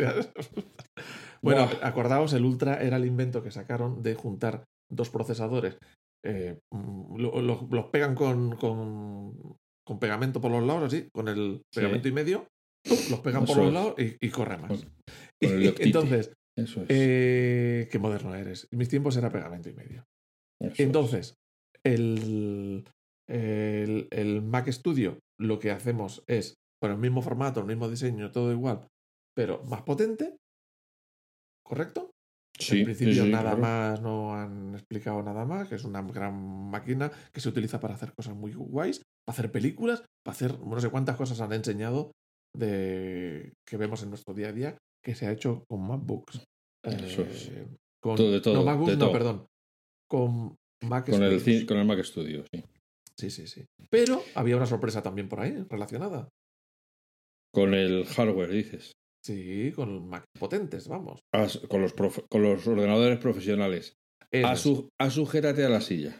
Bueno, 1.41 1.69
acordaos, 1.81 2.33
el 2.33 2.45
Ultra 2.45 2.81
era 2.83 2.97
el 2.97 3.05
invento 3.05 3.41
que 3.43 3.51
sacaron 3.51 4.01
de 4.03 4.15
juntar 4.15 4.63
dos 4.91 5.09
procesadores. 5.09 5.77
eh, 6.25 6.59
mm, 6.73 7.15
lo- 7.17 7.41
lo- 7.41 7.67
los 7.71 7.85
pegan 7.85 8.13
con, 8.13 8.57
con, 8.57 9.55
con 9.87 9.99
pegamento 9.99 10.41
por 10.41 10.51
los 10.51 10.63
lados, 10.65 10.83
así, 10.93 11.07
con 11.13 11.29
el 11.29 11.61
Sí. 11.73 11.79
pegamento 11.79 12.07
y 12.09 12.11
medio, 12.11 12.47
los 13.09 13.21
pegan 13.21 13.45
por 13.45 13.55
los 13.57 13.73
lados 13.73 13.95
y, 13.97 14.17
y 14.19 14.29
corre 14.29 14.57
más. 14.57 14.67
Con-. 14.67 14.91
Entonces, 15.41 16.33
Eso 16.57 16.81
es. 16.81 16.87
eh, 16.89 17.87
qué 17.89 17.99
moderno 17.99 18.35
eres. 18.35 18.67
En 18.69 18.79
mis 18.79 18.89
tiempos 18.89 19.15
era 19.15 19.31
pegamento 19.31 19.69
y 19.69 19.73
medio. 19.73 20.03
Eso 20.61 20.73
es. 20.73 20.79
Entonces, 20.81 21.35
el, 21.85 22.83
el, 23.29 24.07
el 24.11 24.41
Mac 24.41 24.67
Studio 24.69 25.19
lo 25.39 25.57
que 25.59 25.71
hacemos 25.71 26.21
es, 26.27 26.55
con 26.81 26.91
el 26.91 26.97
mismo 26.97 27.21
formato, 27.21 27.61
el 27.61 27.65
mismo 27.65 27.87
diseño, 27.89 28.31
todo 28.31 28.51
igual, 28.51 28.87
pero 29.35 29.63
más 29.63 29.83
potente. 29.83 30.35
¿Correcto? 31.69 32.09
Sí, 32.57 32.79
en 32.79 32.85
principio 32.85 33.23
sí, 33.23 33.29
nada 33.29 33.55
claro. 33.55 33.57
más, 33.59 34.01
no 34.01 34.33
han 34.33 34.73
explicado 34.73 35.21
nada 35.21 35.45
más, 35.45 35.69
que 35.69 35.75
es 35.75 35.83
una 35.85 36.01
gran 36.01 36.33
máquina 36.69 37.11
que 37.31 37.39
se 37.39 37.47
utiliza 37.47 37.79
para 37.79 37.93
hacer 37.93 38.11
cosas 38.13 38.35
muy 38.35 38.53
guays, 38.53 39.01
para 39.23 39.33
hacer 39.33 39.51
películas, 39.51 40.03
para 40.25 40.33
hacer 40.35 40.59
no 40.59 40.81
sé 40.81 40.89
cuántas 40.89 41.15
cosas 41.15 41.39
han 41.41 41.53
enseñado 41.53 42.11
de 42.57 43.53
que 43.65 43.77
vemos 43.77 44.01
en 44.01 44.09
nuestro 44.09 44.33
día 44.33 44.49
a 44.49 44.51
día 44.51 44.77
que 45.05 45.13
se 45.13 45.27
ha 45.27 45.31
hecho 45.31 45.63
con 45.69 45.87
MacBooks. 45.87 46.43
Eso 46.83 47.21
es. 47.21 47.49
Eh, 47.49 47.67
con, 48.01 48.15
Todo, 48.17 48.31
de 48.31 48.41
todo, 48.41 48.55
no, 48.55 48.63
MacBooks 48.63 48.91
de 48.91 48.97
no, 48.97 49.05
todo. 49.05 49.13
perdón. 49.13 49.45
Con 50.09 50.55
Mac 50.85 51.07
Con 51.09 51.21
el, 51.21 51.39
Studios. 51.39 51.65
con 51.65 51.77
el 51.77 51.85
Mac 51.85 52.03
Studio, 52.03 52.43
sí. 52.51 52.63
Sí, 53.15 53.29
sí, 53.29 53.47
sí. 53.47 53.65
Pero 53.91 54.23
había 54.33 54.57
una 54.57 54.65
sorpresa 54.65 55.03
también 55.03 55.29
por 55.29 55.39
ahí 55.39 55.65
relacionada. 55.69 56.29
Con 57.53 57.73
el 57.73 58.05
hardware, 58.05 58.49
dices. 58.49 58.93
Sí, 59.23 59.71
con 59.75 60.07
Mac 60.07 60.23
potentes, 60.39 60.87
vamos. 60.87 61.19
As- 61.33 61.59
con, 61.69 61.81
los 61.81 61.95
profe- 61.95 62.25
con 62.29 62.41
los 62.43 62.65
ordenadores 62.67 63.19
profesionales. 63.19 63.93
A 64.31 64.53
Esos. 64.53 64.61
su- 64.61 64.89
a 64.99 65.09
sujétate 65.09 65.65
a 65.65 65.69
la 65.69 65.81
silla. 65.81 66.19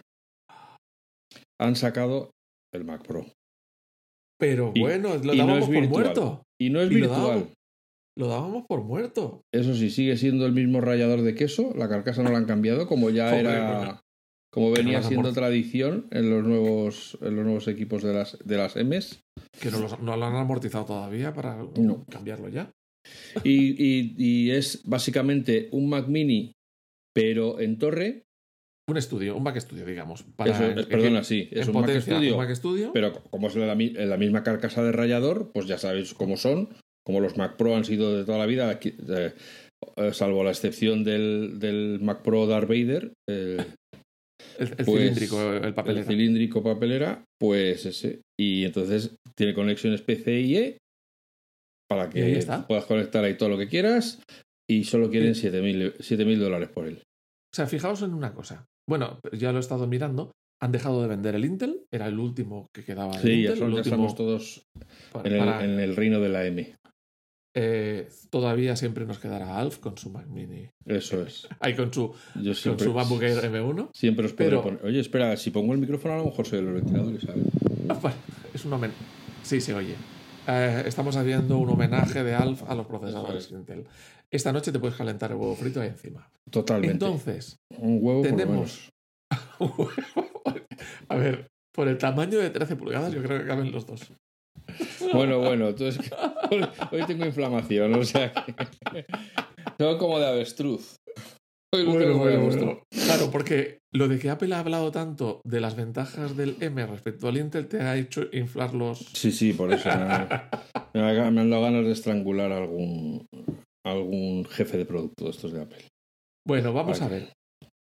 Han 1.62 1.76
sacado 1.76 2.32
el 2.74 2.86
Mac 2.86 3.06
Pro. 3.06 3.26
Pero 4.40 4.72
y- 4.76 4.82
bueno, 4.82 5.16
lo 5.16 5.34
no 5.34 5.36
dábamos 5.36 5.66
por 5.66 5.72
virtual. 5.80 5.90
muerto. 6.04 6.44
Y 6.60 6.70
no 6.70 6.82
es 6.82 6.88
Y 6.92 6.96
lo 6.96 7.00
virtual. 7.00 7.22
dábamos. 7.22 7.48
Lo 8.18 8.28
dábamos 8.28 8.66
por 8.68 8.84
muerto. 8.84 9.42
Eso 9.54 9.74
sí, 9.76 9.90
sigue 9.90 10.18
siendo 10.18 10.46
el 10.46 10.52
mismo 10.52 10.82
rallador 10.82 11.22
de 11.22 11.36
queso. 11.36 11.74
La 11.76 11.88
carcasa 11.88 12.22
no 12.24 12.32
la 12.32 12.38
han 12.38 12.46
cambiado, 12.46 12.86
como 12.88 13.10
ya 13.10 13.30
Joder, 13.30 13.46
era. 13.46 13.78
bueno. 13.78 14.00
Como 14.52 14.70
no 14.70 14.74
venía 14.74 15.04
siendo 15.04 15.32
tradición 15.32 16.08
en 16.12 16.30
los 16.32 16.44
nuevos, 16.44 17.18
en 17.22 17.36
los 17.36 17.46
nuevos 17.46 17.68
equipos 17.68 18.02
de 18.02 18.14
las, 18.14 18.38
de 18.44 18.58
las 18.58 18.76
M's. 18.76 19.22
Que 19.62 19.70
no, 19.70 19.80
los- 19.80 20.00
no 20.00 20.18
lo 20.18 20.26
han 20.26 20.36
amortizado 20.36 20.86
todavía 20.86 21.34
para 21.34 21.64
No. 21.78 22.04
cambiarlo 22.10 22.50
ya. 22.50 22.72
Y, 23.44 23.84
y- 23.84 24.16
y 24.18 24.52
es 24.52 24.82
básicamente 24.86 25.70
un 25.72 25.90
Mac 25.90 26.08
Mini, 26.08 26.52
pero 27.16 27.60
en 27.60 27.78
torre. 27.78 28.24
Un 28.90 28.98
estudio, 28.98 29.36
un 29.38 29.44
Mac 29.44 29.56
Studio, 29.60 29.86
digamos. 29.86 30.24
Para 30.36 30.52
Eso, 30.52 30.66
eh, 30.82 30.86
perdona, 30.88 31.24
sí, 31.24 31.48
es 31.52 31.68
un 31.68 31.76
Mac 31.76 31.90
Studio. 32.02 32.32
un 32.34 32.38
Mac 32.40 32.56
Studio. 32.56 32.92
Pero 32.92 33.14
como 33.30 33.48
es 33.48 33.56
la, 33.56 33.76
mi- 33.76 33.92
la 33.92 34.18
misma 34.18 34.42
carcasa 34.44 34.84
de 34.84 34.92
rallador, 34.92 35.52
pues 35.54 35.68
ya 35.68 35.78
sabéis 35.78 36.14
cómo 36.16 36.38
son. 36.38 36.70
Como 37.06 37.20
los 37.22 37.38
Mac 37.38 37.56
Pro 37.56 37.76
han 37.76 37.86
sido 37.86 38.18
de 38.18 38.26
toda 38.26 38.38
la 38.40 38.46
vida, 38.48 38.70
aquí, 38.70 38.94
eh, 39.08 39.34
eh, 39.98 40.14
salvo 40.14 40.44
la 40.44 40.50
excepción 40.52 41.04
del, 41.04 41.60
del 41.60 42.00
Mac 42.02 42.22
Pro 42.24 42.46
Darth 42.48 42.68
Vader, 42.68 43.14
el, 43.30 43.60
el, 44.60 44.68
el 44.68 44.76
pues, 44.86 44.86
cilíndrico, 44.86 45.54
el 45.54 45.66
el 45.66 45.74
papelera. 45.74 46.06
cilíndrico 46.08 46.64
papelera, 46.64 47.24
pues 47.40 47.86
ese. 47.86 48.22
Y 48.40 48.66
entonces 48.66 49.16
tiene 49.38 49.54
conexiones 49.54 50.02
PCIe 50.02 50.78
para 51.90 52.06
Y 52.08 52.10
que 52.12 52.46
puedas 52.68 52.86
conectar 52.86 53.24
ahí 53.24 53.36
todo 53.38 53.50
lo 53.50 53.58
que 53.58 53.68
quieras. 53.68 54.22
Y 54.70 54.84
solo 54.84 55.10
quieren 55.10 55.34
7.000 55.34 55.98
7.000 55.98 56.38
dólares 56.38 56.70
por 56.70 56.86
él. 56.88 57.02
O 57.52 57.56
sea, 57.56 57.66
fijaos 57.66 58.02
en 58.04 58.14
una 58.14 58.34
cosa. 58.34 58.66
Bueno, 58.88 59.20
ya 59.34 59.52
lo 59.52 59.58
he 59.58 59.62
estado 59.62 59.88
mirando. 59.88 60.32
han 60.62 60.72
dejado 60.74 61.02
de 61.02 61.08
vender 61.08 61.36
el 61.36 61.46
Intel, 61.46 61.86
era 61.90 62.08
el 62.08 62.20
último 62.20 62.68
que 62.76 62.84
quedaba. 62.84 63.14
Sí, 63.14 63.44
ya, 63.44 63.52
Intel, 63.52 63.58
son- 63.58 63.68
el 63.68 63.74
ya 63.76 63.78
último 63.78 64.08
estamos 64.08 64.16
todos 64.16 64.64
en 65.24 65.32
el, 65.34 65.40
para- 65.40 65.64
en 65.64 65.80
el 65.80 65.96
reino 65.96 66.20
de 66.20 66.28
la 66.30 66.46
M. 66.46 66.76
eh, 67.56 68.10
todavía 68.30 68.76
siempre 68.76 69.06
nos 69.06 69.20
quedará 69.20 69.58
Alf 69.58 69.78
con 69.80 69.98
su 69.98 70.10
Mac 70.12 70.28
Mini. 70.28 70.70
Eso 70.86 71.24
es. 71.24 71.48
Ahí 71.62 71.76
con 71.76 71.94
su, 71.94 72.14
Yo 72.36 72.44
con 72.52 72.56
siempre, 72.56 72.86
su 72.86 72.94
MacBook 72.94 73.24
Air 73.24 73.38
M1. 73.52 73.90
siempre 73.94 74.26
os 74.26 74.34
podré 74.34 74.50
Pero- 74.50 74.62
poner. 74.64 74.86
Oye, 74.86 75.00
espera, 75.00 75.36
si 75.38 75.50
pongo 75.50 75.74
el 75.74 75.80
micrófono 75.80 76.14
a 76.16 76.18
lo 76.18 76.26
mejor 76.26 76.46
soy 76.46 76.62
los 76.62 76.74
ventiladores, 76.74 77.22
¿sabes? 77.22 77.44
Ah, 77.90 77.98
vale, 78.04 78.16
es 78.54 78.66
un 78.66 78.74
homenaje. 78.74 79.00
Sí, 79.42 79.60
se 79.62 79.74
oye. 79.74 79.96
Eh, 80.52 80.84
estamos 80.88 81.16
haciendo 81.16 81.60
un 81.60 81.70
homenaje 81.70 82.24
de 82.24 82.34
Alf 82.34 82.64
a 82.68 82.74
los 82.74 82.88
procesadores 82.88 83.52
Intel. 83.52 83.86
Esta 84.32 84.52
noche 84.52 84.72
te 84.72 84.80
puedes 84.80 84.96
calentar 84.98 85.30
el 85.32 85.38
huevo 85.38 85.56
frito 85.56 85.80
ahí 85.80 85.90
encima. 85.90 86.28
Totalmente. 86.50 86.94
Entonces, 86.94 87.58
Un 87.78 88.00
huevo 88.02 88.22
por 88.24 88.32
lo 88.32 88.36
tenemos- 88.38 88.90
menos. 89.30 89.90
a 91.10 91.16
ver, 91.18 91.48
por 91.72 91.88
el 91.88 91.98
tamaño 92.00 92.40
de 92.40 92.50
13 92.50 92.76
pulgadas, 92.78 93.14
yo 93.14 93.22
creo 93.22 93.40
que 93.42 93.46
caben 93.48 93.72
los 93.72 93.86
dos. 93.86 94.12
Bueno, 95.14 95.40
bueno, 95.40 95.74
tú 95.76 95.86
es 95.86 95.98
que 95.98 96.10
hoy, 96.92 97.04
tengo 97.06 97.26
inflamación, 97.26 97.94
o 97.94 98.04
sea 98.04 98.32
que. 98.34 98.56
Tengo 99.78 99.98
como 99.98 100.20
de 100.20 100.28
avestruz. 100.28 100.96
Hoy 101.74 101.84
lo 101.86 101.92
Bueno, 101.94 102.00
tengo 102.02 102.14
como 102.14 102.26
de 102.26 102.38
bueno, 102.38 102.46
avestruz. 102.52 102.66
bueno. 102.66 103.06
Claro, 103.06 103.32
porque 103.32 103.79
lo 103.94 104.08
de 104.08 104.20
que 104.20 104.30
Apple 104.30 104.54
ha 104.54 104.60
hablado 104.60 104.92
tanto 104.92 105.42
de 105.44 105.60
las 105.62 105.76
ventajas 105.76 106.38
del 106.38 106.58
M 106.62 106.86
respecto 106.86 107.28
al 107.28 107.38
Intel 107.38 107.68
te 107.68 107.82
ha 107.82 107.98
hecho 107.98 108.24
inflar 108.34 108.74
los. 108.74 109.00
Sí, 109.00 109.32
sí, 109.32 109.54
por 109.54 109.74
eso. 109.74 109.90
Me, 109.90 109.96
me 111.02 111.20
ha- 111.22 111.32
me 111.32 111.42
han 111.42 111.50
dado 111.50 111.64
ganas 111.64 111.86
de 111.86 111.92
estrangular 111.92 112.52
a 112.52 112.58
algún, 112.58 113.26
algún 113.86 114.46
jefe 114.46 114.78
de 114.78 114.86
producto 114.86 115.26
de 115.26 115.32
estos 115.32 115.52
de 115.54 115.62
Apple. 115.64 115.88
Bueno, 116.48 116.74
vamos 116.74 117.00
Vale. 117.00 117.16
a 117.16 117.20
ver. 117.20 117.34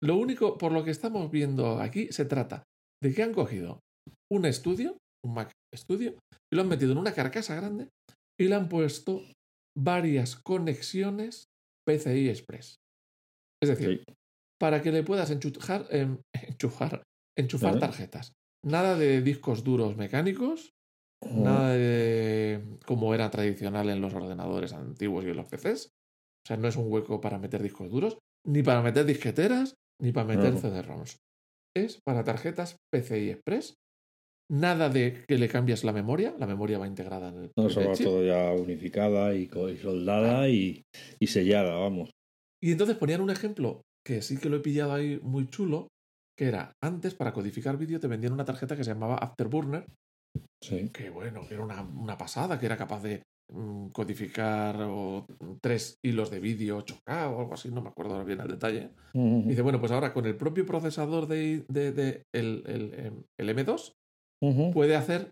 Lo 0.02 0.16
único, 0.16 0.58
por 0.58 0.72
lo 0.72 0.84
que 0.84 0.90
estamos 0.90 1.30
viendo 1.30 1.80
aquí, 1.80 2.08
se 2.10 2.24
trata 2.24 2.62
de 3.02 3.14
que 3.14 3.22
han 3.22 3.32
cogido 3.32 3.80
un 4.32 4.44
estudio, 4.46 4.96
un 5.24 5.34
Mac 5.34 5.50
Studio, 5.74 6.14
y 6.52 6.56
lo 6.56 6.62
han 6.62 6.68
metido 6.68 6.92
en 6.92 6.98
una 6.98 7.12
carcasa 7.14 7.54
grande 7.54 7.88
y 8.38 8.48
le 8.48 8.54
han 8.56 8.68
puesto 8.68 9.22
varias 9.76 10.36
conexiones 10.36 11.44
PCI 11.88 12.28
Express. 12.28 12.76
Es 13.62 13.68
decir, 13.70 14.02
Sí. 14.06 14.14
Para 14.58 14.82
que 14.82 14.92
le 14.92 15.02
puedas 15.02 15.30
enchujar, 15.30 15.86
enchufar 17.36 17.70
Ajá. 17.70 17.78
tarjetas. 17.78 18.34
Nada 18.64 18.96
de 18.96 19.20
discos 19.20 19.62
duros 19.62 19.96
mecánicos, 19.96 20.72
nada 21.22 21.74
de 21.74 22.78
como 22.86 23.14
era 23.14 23.30
tradicional 23.30 23.90
en 23.90 24.00
los 24.00 24.14
ordenadores 24.14 24.72
antiguos 24.72 25.24
y 25.24 25.28
en 25.30 25.36
los 25.36 25.46
PCs. 25.46 25.86
O 25.86 26.46
sea, 26.46 26.56
no 26.56 26.68
es 26.68 26.76
un 26.76 26.90
hueco 26.90 27.20
para 27.20 27.38
meter 27.38 27.62
discos 27.62 27.90
duros, 27.90 28.18
ni 28.46 28.62
para 28.62 28.82
meter 28.82 29.04
disqueteras, 29.04 29.74
ni 30.00 30.12
para 30.12 30.26
meter. 30.26 30.56
CD-ROMs. 30.56 31.18
Es 31.76 32.00
para 32.04 32.24
tarjetas 32.24 32.76
PCI 32.92 33.30
Express. 33.30 33.74
Nada 34.50 34.90
de 34.90 35.24
que 35.26 35.38
le 35.38 35.48
cambies 35.48 35.84
la 35.84 35.92
memoria, 35.92 36.34
la 36.38 36.46
memoria 36.46 36.78
va 36.78 36.86
integrada 36.86 37.30
en 37.30 37.44
el 37.44 37.52
No, 37.56 37.66
eso 37.66 37.80
va 37.80 37.94
todo 37.94 38.22
ya 38.22 38.52
unificada 38.52 39.34
y, 39.34 39.48
soldada 39.78 40.48
y, 40.50 40.84
y 41.18 41.26
sellada, 41.26 41.76
vamos. 41.76 42.10
Y 42.62 42.72
entonces 42.72 42.96
ponían 42.96 43.22
un 43.22 43.30
ejemplo 43.30 43.82
que 44.04 44.22
sí 44.22 44.38
que 44.38 44.48
lo 44.50 44.56
he 44.56 44.60
pillado 44.60 44.92
ahí 44.92 45.18
muy 45.22 45.48
chulo, 45.48 45.88
que 46.38 46.46
era 46.46 46.72
antes 46.82 47.14
para 47.14 47.32
codificar 47.32 47.76
vídeo 47.78 48.00
te 48.00 48.08
vendían 48.08 48.32
una 48.32 48.44
tarjeta 48.44 48.76
que 48.76 48.84
se 48.84 48.90
llamaba 48.92 49.16
Afterburner, 49.16 49.86
Sí. 50.62 50.90
que 50.90 51.10
bueno, 51.10 51.46
que 51.46 51.54
era 51.54 51.62
una, 51.64 51.82
una 51.82 52.18
pasada, 52.18 52.58
que 52.58 52.66
era 52.66 52.76
capaz 52.76 53.02
de 53.02 53.22
mm, 53.52 53.88
codificar 53.88 54.76
o, 54.82 55.26
tres 55.60 55.96
hilos 56.02 56.30
de 56.30 56.40
vídeo 56.40 56.78
8K 56.78 57.28
o 57.30 57.40
algo 57.40 57.54
así, 57.54 57.70
no 57.70 57.82
me 57.82 57.88
acuerdo 57.90 58.12
ahora 58.14 58.24
bien 58.24 58.40
el 58.40 58.48
detalle. 58.48 58.90
Y 59.14 59.48
dice, 59.50 59.62
bueno, 59.62 59.78
pues 59.78 59.92
ahora 59.92 60.12
con 60.12 60.26
el 60.26 60.36
propio 60.36 60.66
procesador 60.66 61.26
de, 61.28 61.64
de- 61.68 61.92
de- 61.92 62.22
el, 62.34 62.64
el- 62.66 62.94
em, 62.94 63.22
el 63.38 63.48
M2 63.50 63.92
Ujú. 64.42 64.72
puede 64.72 64.96
hacer, 64.96 65.30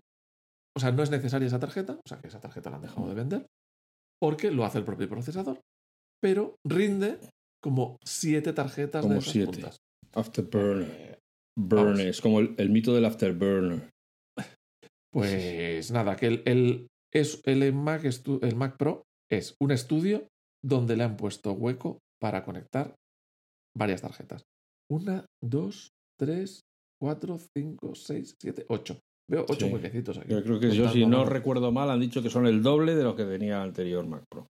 o 0.77 0.79
sea, 0.79 0.91
no 0.91 1.03
es 1.03 1.11
necesaria 1.11 1.47
esa 1.47 1.59
tarjeta, 1.59 1.93
o 1.93 2.07
sea, 2.07 2.19
que 2.19 2.27
esa 2.27 2.39
tarjeta 2.39 2.69
la 2.69 2.77
han 2.77 2.81
dejado 2.83 3.09
de 3.09 3.15
vender, 3.15 3.47
porque 4.21 4.51
lo 4.51 4.63
hace 4.63 4.77
el 4.77 4.85
propio 4.85 5.09
procesador, 5.09 5.59
pero 6.21 6.55
rinde 6.63 7.19
como 7.63 7.97
siete 8.03 8.51
tarjetas 8.51 9.01
Como 9.01 9.13
de 9.13 9.19
esas 9.21 9.31
siete. 9.31 9.63
Afterburner. 10.13 11.19
Burner. 11.57 12.07
Es 12.07 12.19
como 12.19 12.39
el, 12.41 12.55
el 12.57 12.69
mito 12.69 12.93
del 12.93 13.05
afterburner. 13.05 13.89
Pues 15.13 15.91
nada, 15.91 16.15
que 16.15 16.27
el, 16.27 16.43
el, 16.45 16.87
es, 17.13 17.41
el, 17.45 17.73
Mac 17.73 18.03
el 18.03 18.55
Mac 18.55 18.77
Pro 18.77 19.03
es 19.31 19.55
un 19.61 19.71
estudio 19.71 20.27
donde 20.63 20.97
le 20.97 21.03
han 21.03 21.15
puesto 21.15 21.53
hueco 21.53 21.99
para 22.19 22.43
conectar 22.43 22.95
varias 23.77 24.01
tarjetas. 24.01 24.43
Una, 24.91 25.25
dos, 25.41 25.91
tres, 26.19 26.61
cuatro, 26.99 27.37
cinco, 27.55 27.95
seis, 27.95 28.35
siete, 28.41 28.65
ocho. 28.69 28.99
Veo 29.29 29.45
ocho 29.47 29.67
Sí. 29.67 29.71
huequecitos 29.73 30.17
aquí. 30.17 30.31
Yo 30.31 30.43
creo 30.43 30.59
que 30.59 30.75
yo, 30.75 30.89
si 30.89 31.05
no 31.05 31.25
recuerdo 31.25 31.71
mal, 31.71 31.89
han 31.89 32.01
dicho 32.01 32.21
que 32.21 32.29
son 32.29 32.45
el 32.45 32.61
doble 32.61 32.95
de 32.95 33.03
lo 33.03 33.15
que 33.15 33.23
tenía 33.23 33.57
el 33.57 33.69
anterior 33.69 34.05
Mac 34.05 34.23
Pro. 34.29 34.47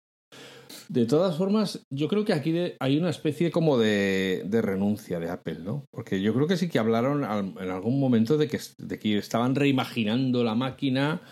De 0.89 1.07
todas 1.07 1.37
formas, 1.37 1.85
yo 1.91 2.09
creo 2.09 2.25
que 2.25 2.33
aquí 2.33 2.53
de- 2.53 2.77
hay 2.81 2.99
una 2.99 3.11
especie 3.11 3.51
como 3.51 3.79
de, 3.79 4.43
de 4.47 4.62
renuncia 4.62 5.19
de 5.21 5.31
Apple, 5.31 5.59
¿no? 5.65 5.85
Porque 5.91 6.21
yo 6.23 6.35
creo 6.35 6.47
que 6.47 6.57
sí 6.57 6.69
que 6.69 6.79
hablaron 6.79 7.25
al- 7.25 7.55
en 7.61 7.71
algún 7.71 7.99
momento 8.01 8.37
de 8.39 8.49
que, 8.49 8.59
de 8.79 8.99
que 8.99 9.19
estaban 9.19 9.55
reimaginando 9.55 10.45
la 10.45 10.55
máquina 10.55 11.23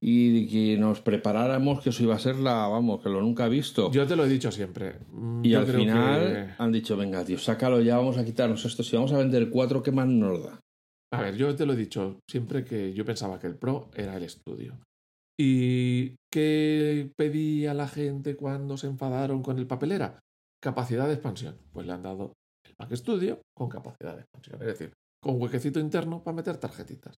y 0.00 0.42
de 0.42 0.48
que 0.48 0.78
nos 0.78 1.00
preparáramos 1.00 1.80
que 1.82 1.90
eso 1.90 2.02
iba 2.04 2.14
a 2.14 2.18
ser 2.20 2.36
la, 2.36 2.68
vamos, 2.68 3.02
que 3.02 3.08
lo 3.08 3.20
nunca 3.20 3.46
he 3.46 3.48
visto. 3.48 3.90
Yo 3.90 4.06
te 4.06 4.14
lo 4.14 4.24
he 4.24 4.28
dicho 4.28 4.52
siempre. 4.52 4.94
Mm, 5.12 5.44
y 5.44 5.48
yo 5.50 5.58
al 5.60 5.66
final 5.66 6.32
que- 6.56 6.62
han 6.62 6.72
dicho, 6.72 6.96
venga, 6.96 7.24
tío, 7.24 7.38
sácalo 7.38 7.80
ya, 7.80 7.96
vamos 7.96 8.16
a 8.18 8.24
quitarnos 8.24 8.64
esto. 8.64 8.82
Si 8.84 8.94
vamos 8.94 9.12
a 9.12 9.18
vender 9.18 9.50
cuatro, 9.50 9.82
¿qué 9.82 9.90
más 9.90 10.06
nos 10.06 10.42
da? 10.44 10.60
A 11.12 11.22
ver, 11.22 11.36
yo 11.36 11.54
te 11.56 11.66
lo 11.66 11.72
he 11.72 11.76
dicho 11.76 12.20
siempre 12.30 12.64
que 12.64 12.92
yo 12.92 13.04
pensaba 13.04 13.40
que 13.40 13.46
el 13.48 13.56
Pro 13.56 13.88
era 13.96 14.16
el 14.16 14.22
estudio. 14.22 14.78
¿Y 15.40 16.16
qué 16.38 17.10
pedía 17.16 17.74
la 17.74 17.88
gente 17.88 18.36
cuando 18.36 18.76
se 18.76 18.86
enfadaron 18.86 19.42
con 19.42 19.58
el 19.58 19.66
papelera? 19.66 20.20
Capacidad 20.62 21.06
de 21.06 21.14
expansión. 21.14 21.56
Pues 21.72 21.86
le 21.86 21.92
han 21.92 22.02
dado 22.02 22.32
el 22.64 22.74
Mac 22.78 22.94
Studio 22.94 23.40
con 23.56 23.68
capacidad 23.68 24.14
de 24.16 24.22
expansión. 24.22 24.60
Es 24.62 24.66
decir, 24.68 24.92
con 25.22 25.40
huequecito 25.40 25.80
interno 25.80 26.22
para 26.22 26.36
meter 26.36 26.56
tarjetitas. 26.58 27.16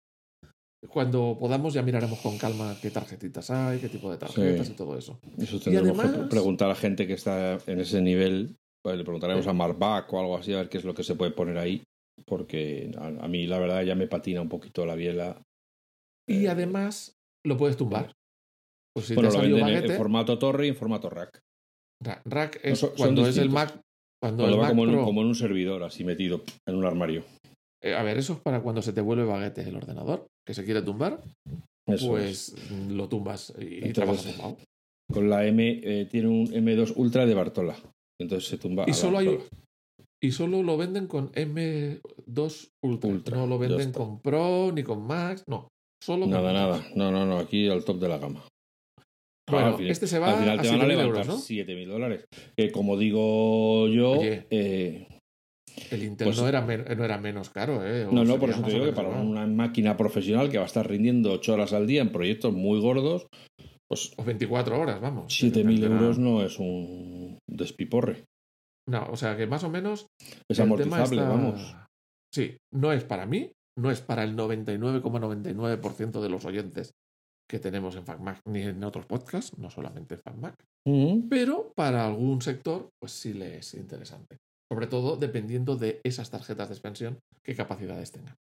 Cuando 0.89 1.37
podamos 1.39 1.75
ya 1.75 1.83
miraremos 1.83 2.21
con 2.21 2.39
calma 2.39 2.77
qué 2.81 2.91
tarjetitas 2.91 3.51
hay, 3.51 3.81
qué 3.81 3.89
tipo 3.89 4.11
de 4.13 4.19
tarjetas 4.19 4.67
Sí. 4.69 4.73
y 4.73 4.77
todo 4.77 4.97
eso. 4.97 5.19
Eso 5.37 5.59
tendremos 5.59 6.01
que 6.01 6.07
además- 6.09 6.29
preguntar 6.31 6.71
a 6.71 6.77
gente 6.77 7.07
que 7.07 7.15
está 7.15 7.59
en 7.67 7.81
ese 7.81 8.01
nivel. 8.01 8.57
Pues 8.85 8.97
le 8.97 9.03
preguntaremos 9.03 9.45
Sí. 9.45 9.51
a 9.51 9.53
Marbac 9.53 10.13
o 10.13 10.21
algo 10.21 10.37
así, 10.37 10.53
a 10.55 10.59
ver 10.59 10.69
qué 10.69 10.79
es 10.79 10.85
lo 10.85 10.95
que 10.95 11.03
se 11.03 11.17
puede 11.17 11.33
poner 11.33 11.59
ahí. 11.59 11.83
Porque 12.27 12.93
a, 12.97 13.07
a 13.25 13.29
mí, 13.29 13.47
la 13.47 13.59
verdad, 13.59 13.83
ya 13.83 13.95
me 13.97 14.07
patina 14.07 14.41
un 14.41 14.49
poquito 14.49 14.87
la 14.87 14.95
biela. 14.95 15.43
Y 16.29 16.45
Eh, 16.47 16.49
además 16.49 17.13
lo 17.45 17.57
puedes 17.57 17.77
tumbar. 17.77 18.13
Pues 18.99 19.07
si 19.07 19.15
bueno, 19.15 19.29
te 19.29 19.35
lo 19.35 19.39
ha 19.39 19.43
salido 19.43 19.65
venden 19.65 19.91
en- 19.93 19.97
formato 19.97 20.39
torre 20.39 20.67
y 20.67 20.69
en 20.71 20.77
formato 20.77 21.09
rack. 21.11 21.41
ra- 22.05 22.23
rack 22.25 22.61
es 22.63 22.79
son 22.79 22.91
cuando 22.97 23.27
es 23.27 23.37
el. 23.39 23.51
Mac. 23.51 23.81
Cuando, 24.21 24.43
Cuando 24.43 24.47
el 24.57 24.59
va 24.59 24.63
Mac 24.63 24.71
como 24.71 24.83
en, 24.85 24.89
un- 24.91 24.95
Pro- 24.97 25.05
como 25.05 25.21
en 25.23 25.27
un 25.29 25.35
servidor, 25.35 25.83
así 25.85 26.05
metido 26.05 26.43
en 26.67 26.75
un 26.75 26.85
armario. 26.85 27.23
Eh, 27.83 27.95
a 27.95 28.03
ver, 28.03 28.19
eso 28.19 28.33
es 28.33 28.41
para 28.41 28.61
cuando 28.61 28.83
se 28.83 28.93
te 28.93 29.01
vuelve 29.01 29.25
baguete 29.25 29.61
el 29.63 29.77
ordenador, 29.77 30.27
que 30.45 30.53
se 30.55 30.65
quiere 30.65 30.83
tumbar, 30.83 31.23
Eso 31.89 32.09
pues 32.09 32.55
mm, 32.73 32.97
lo 32.97 33.09
tumbas 33.09 33.53
y 33.61 33.75
Entonces, 33.87 33.95
trabajas 33.95 34.25
tumbado. 34.25 34.57
Con 35.13 35.31
la 35.31 35.47
M 35.47 35.81
eh, 35.85 36.07
tiene 36.11 36.29
un 36.29 36.49
M2 36.49 36.95
Ultra 36.97 37.25
de 37.25 37.35
Bartola. 37.35 37.77
Entonces 38.21 38.49
se 38.49 38.59
tumba. 38.59 38.85
Y 38.89 38.93
solo 38.95 39.19
hay 39.19 39.39
y 40.21 40.33
solo 40.33 40.65
lo 40.65 40.77
venden 40.77 41.07
con 41.07 41.31
M2 41.33 42.69
Ultra. 42.83 43.11
Ultra, 43.11 43.37
no 43.37 43.47
lo 43.47 43.59
venden 43.59 43.93
con 43.93 44.21
Pro 44.21 44.73
ni 44.73 44.83
con 44.83 45.07
Max, 45.07 45.45
no. 45.47 45.69
Solo 46.03 46.27
Nada, 46.27 46.51
M2. 46.51 46.55
nada. 46.55 46.87
No, 46.97 47.13
no, 47.13 47.25
no. 47.27 47.39
Aquí 47.39 47.69
al 47.69 47.85
top 47.85 47.99
de 48.01 48.09
la 48.09 48.19
gama. 48.19 48.43
Bueno, 49.51 49.77
final- 49.77 49.91
este 49.91 50.07
se 50.07 50.19
va 50.19 50.31
al 50.31 50.39
final 50.39 50.59
a 50.59 50.63
van 50.63 50.67
a 50.67 50.69
7.000 50.69 50.89
levantar 50.89 51.07
euros, 51.07 51.27
¿no? 51.27 51.39
7.000 51.39 51.89
dólares. 51.89 52.25
Que 52.57 52.71
como 52.73 52.97
digo 52.97 53.89
yo, 53.89 54.13
Oye. 54.13 54.47
eh, 54.51 55.07
El 55.91 56.03
Intel 56.03 56.27
Pues- 56.27 56.39
no, 56.39 56.49
era 56.49 56.61
no 56.63 57.05
era 57.05 57.19
menos 57.19 57.51
caro, 57.51 57.87
¿eh? 57.87 58.05
O 58.07 58.13
no, 58.13 58.25
no, 58.25 58.39
por 58.39 58.51
eso 58.51 58.63
te 58.63 58.73
digo 58.73 58.85
que 58.85 58.93
para 58.93 59.11
una 59.11 59.47
máquina 59.47 59.97
profesional 59.97 60.51
que 60.51 60.59
va 60.59 60.65
a 60.65 60.67
estar 60.67 60.89
rindiendo 60.89 61.33
8 61.33 61.55
horas 61.55 61.73
al 61.73 61.87
día 61.87 62.03
en 62.03 62.11
proyectos 62.11 62.53
muy 62.53 62.81
gordos, 62.81 63.27
pues 63.89 64.13
O 64.17 64.25
24 64.25 64.79
horas, 64.79 65.01
vamos. 65.01 65.33
7.000 65.33 65.81
Dependerá- 65.81 66.01
euros 66.01 66.19
no 66.19 66.43
es 66.43 66.59
un 66.59 67.39
despiporre. 67.49 68.25
No, 68.89 69.07
o 69.11 69.17
sea 69.17 69.37
que 69.37 69.47
más 69.47 69.63
o 69.65 69.71
menos 69.71 70.07
Es 70.51 70.59
amortizable, 70.61 71.21
está- 71.21 71.29
vamos. 71.29 71.77
Sí, 72.35 72.57
no 72.75 72.93
es 72.93 73.05
para 73.05 73.27
mí, 73.27 73.51
no 73.79 73.91
es 73.91 74.01
para 74.01 74.25
el 74.25 74.35
99,99% 74.37 76.21
de 76.21 76.29
los 76.29 76.45
oyentes 76.45 76.91
que 77.49 77.59
tenemos 77.59 77.97
en 77.97 78.05
FacMac 78.05 78.41
ni 78.47 78.61
en 78.61 78.85
otros 78.85 79.07
podcasts, 79.07 79.57
no 79.59 79.71
solamente 79.71 80.15
en 80.15 80.21
FacMac, 80.21 80.55
Ujú. 80.87 81.29
pero 81.29 81.73
para 81.75 82.07
algún 82.07 82.43
sector, 82.43 82.91
pues 83.01 83.13
sí 83.13 83.33
le 83.33 83.59
es 83.59 83.75
interesante. 83.75 84.37
Sobre 84.71 84.87
todo 84.87 85.17
dependiendo 85.17 85.77
de 85.77 86.01
esas 86.05 86.31
tarjetas 86.31 86.69
de 86.69 86.75
expansión, 86.75 87.19
qué 87.43 87.55
capacidades 87.55 88.13
tengan. 88.13 88.35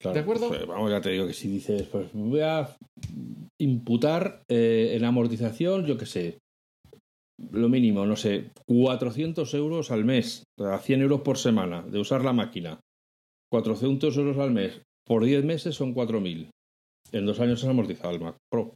Claro, 0.00 0.14
¿De 0.14 0.20
acuerdo? 0.20 0.48
pues, 0.48 0.66
vamos, 0.66 0.90
ya 0.90 1.00
te 1.00 1.10
digo 1.10 1.28
que 1.28 1.32
si 1.32 1.48
dices, 1.48 1.84
pues 1.84 2.12
voy 2.12 2.40
a 2.40 2.68
imputar 3.60 4.42
eh, 4.48 4.94
en 4.96 5.04
amortización, 5.04 5.86
yo 5.86 5.96
qué 5.96 6.06
sé, 6.06 6.38
lo 7.52 7.68
mínimo, 7.68 8.04
no 8.04 8.16
sé, 8.16 8.50
400 8.66 9.54
euros 9.54 9.92
al 9.92 10.04
mes, 10.04 10.42
a 10.58 10.78
100 10.78 11.02
euros 11.02 11.20
por 11.20 11.38
semana 11.38 11.82
de 11.82 12.00
usar 12.00 12.24
la 12.24 12.32
máquina. 12.32 12.80
400 13.52 14.16
euros 14.16 14.38
al 14.38 14.50
mes 14.50 14.82
por 15.06 15.24
10 15.24 15.44
meses 15.44 15.76
son 15.76 15.94
4.000. 15.94 16.48
En 17.12 17.26
dos 17.26 17.38
años 17.40 17.62
has 17.62 17.70
amortizado 17.70 18.14
el 18.14 18.20
Mac 18.20 18.36
Pro. 18.50 18.74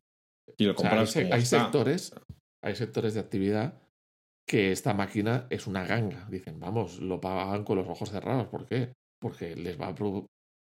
Si 0.58 0.64
lo 0.64 0.72
O 0.72 0.76
sea, 0.76 0.90
compras 0.90 1.16
hay, 1.16 1.22
como 1.24 1.34
hay 1.34 1.42
está. 1.42 1.62
sectores, 1.62 2.14
hay 2.62 2.76
sectores 2.76 3.14
de 3.14 3.20
actividad 3.20 3.82
que 4.48 4.70
esta 4.72 4.94
máquina 4.94 5.46
es 5.50 5.66
una 5.66 5.84
ganga. 5.86 6.26
Dicen, 6.30 6.60
vamos, 6.60 7.00
lo 7.00 7.20
pagan 7.20 7.64
con 7.64 7.78
los 7.78 7.88
ojos 7.88 8.10
cerrados. 8.10 8.46
¿Por 8.48 8.66
qué? 8.66 8.92
Porque 9.20 9.56
les 9.56 9.80
va 9.80 9.94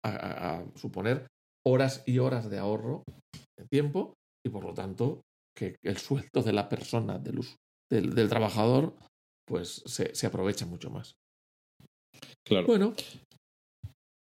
a, 0.07 0.65
suponer 0.77 1.27
horas 1.67 2.03
y 2.07 2.19
horas 2.19 2.49
de 2.51 2.59
ahorro 2.59 3.03
de 3.59 3.67
tiempo 3.71 4.15
y 4.47 4.51
por 4.51 4.65
lo 4.65 4.75
tanto 4.75 5.23
que 5.57 5.77
el 5.83 5.97
sueldo 5.99 6.43
de 6.43 6.53
la 6.53 6.69
persona, 6.69 7.19
del, 7.19 7.39
us- 7.39 7.57
del, 7.91 8.15
del 8.15 8.29
trabajador, 8.29 8.97
pues 9.47 9.83
se, 9.87 10.15
se 10.15 10.27
aprovecha 10.27 10.67
mucho 10.67 10.91
más. 10.91 11.15
Claro. 12.47 12.67
Bueno. 12.67 12.95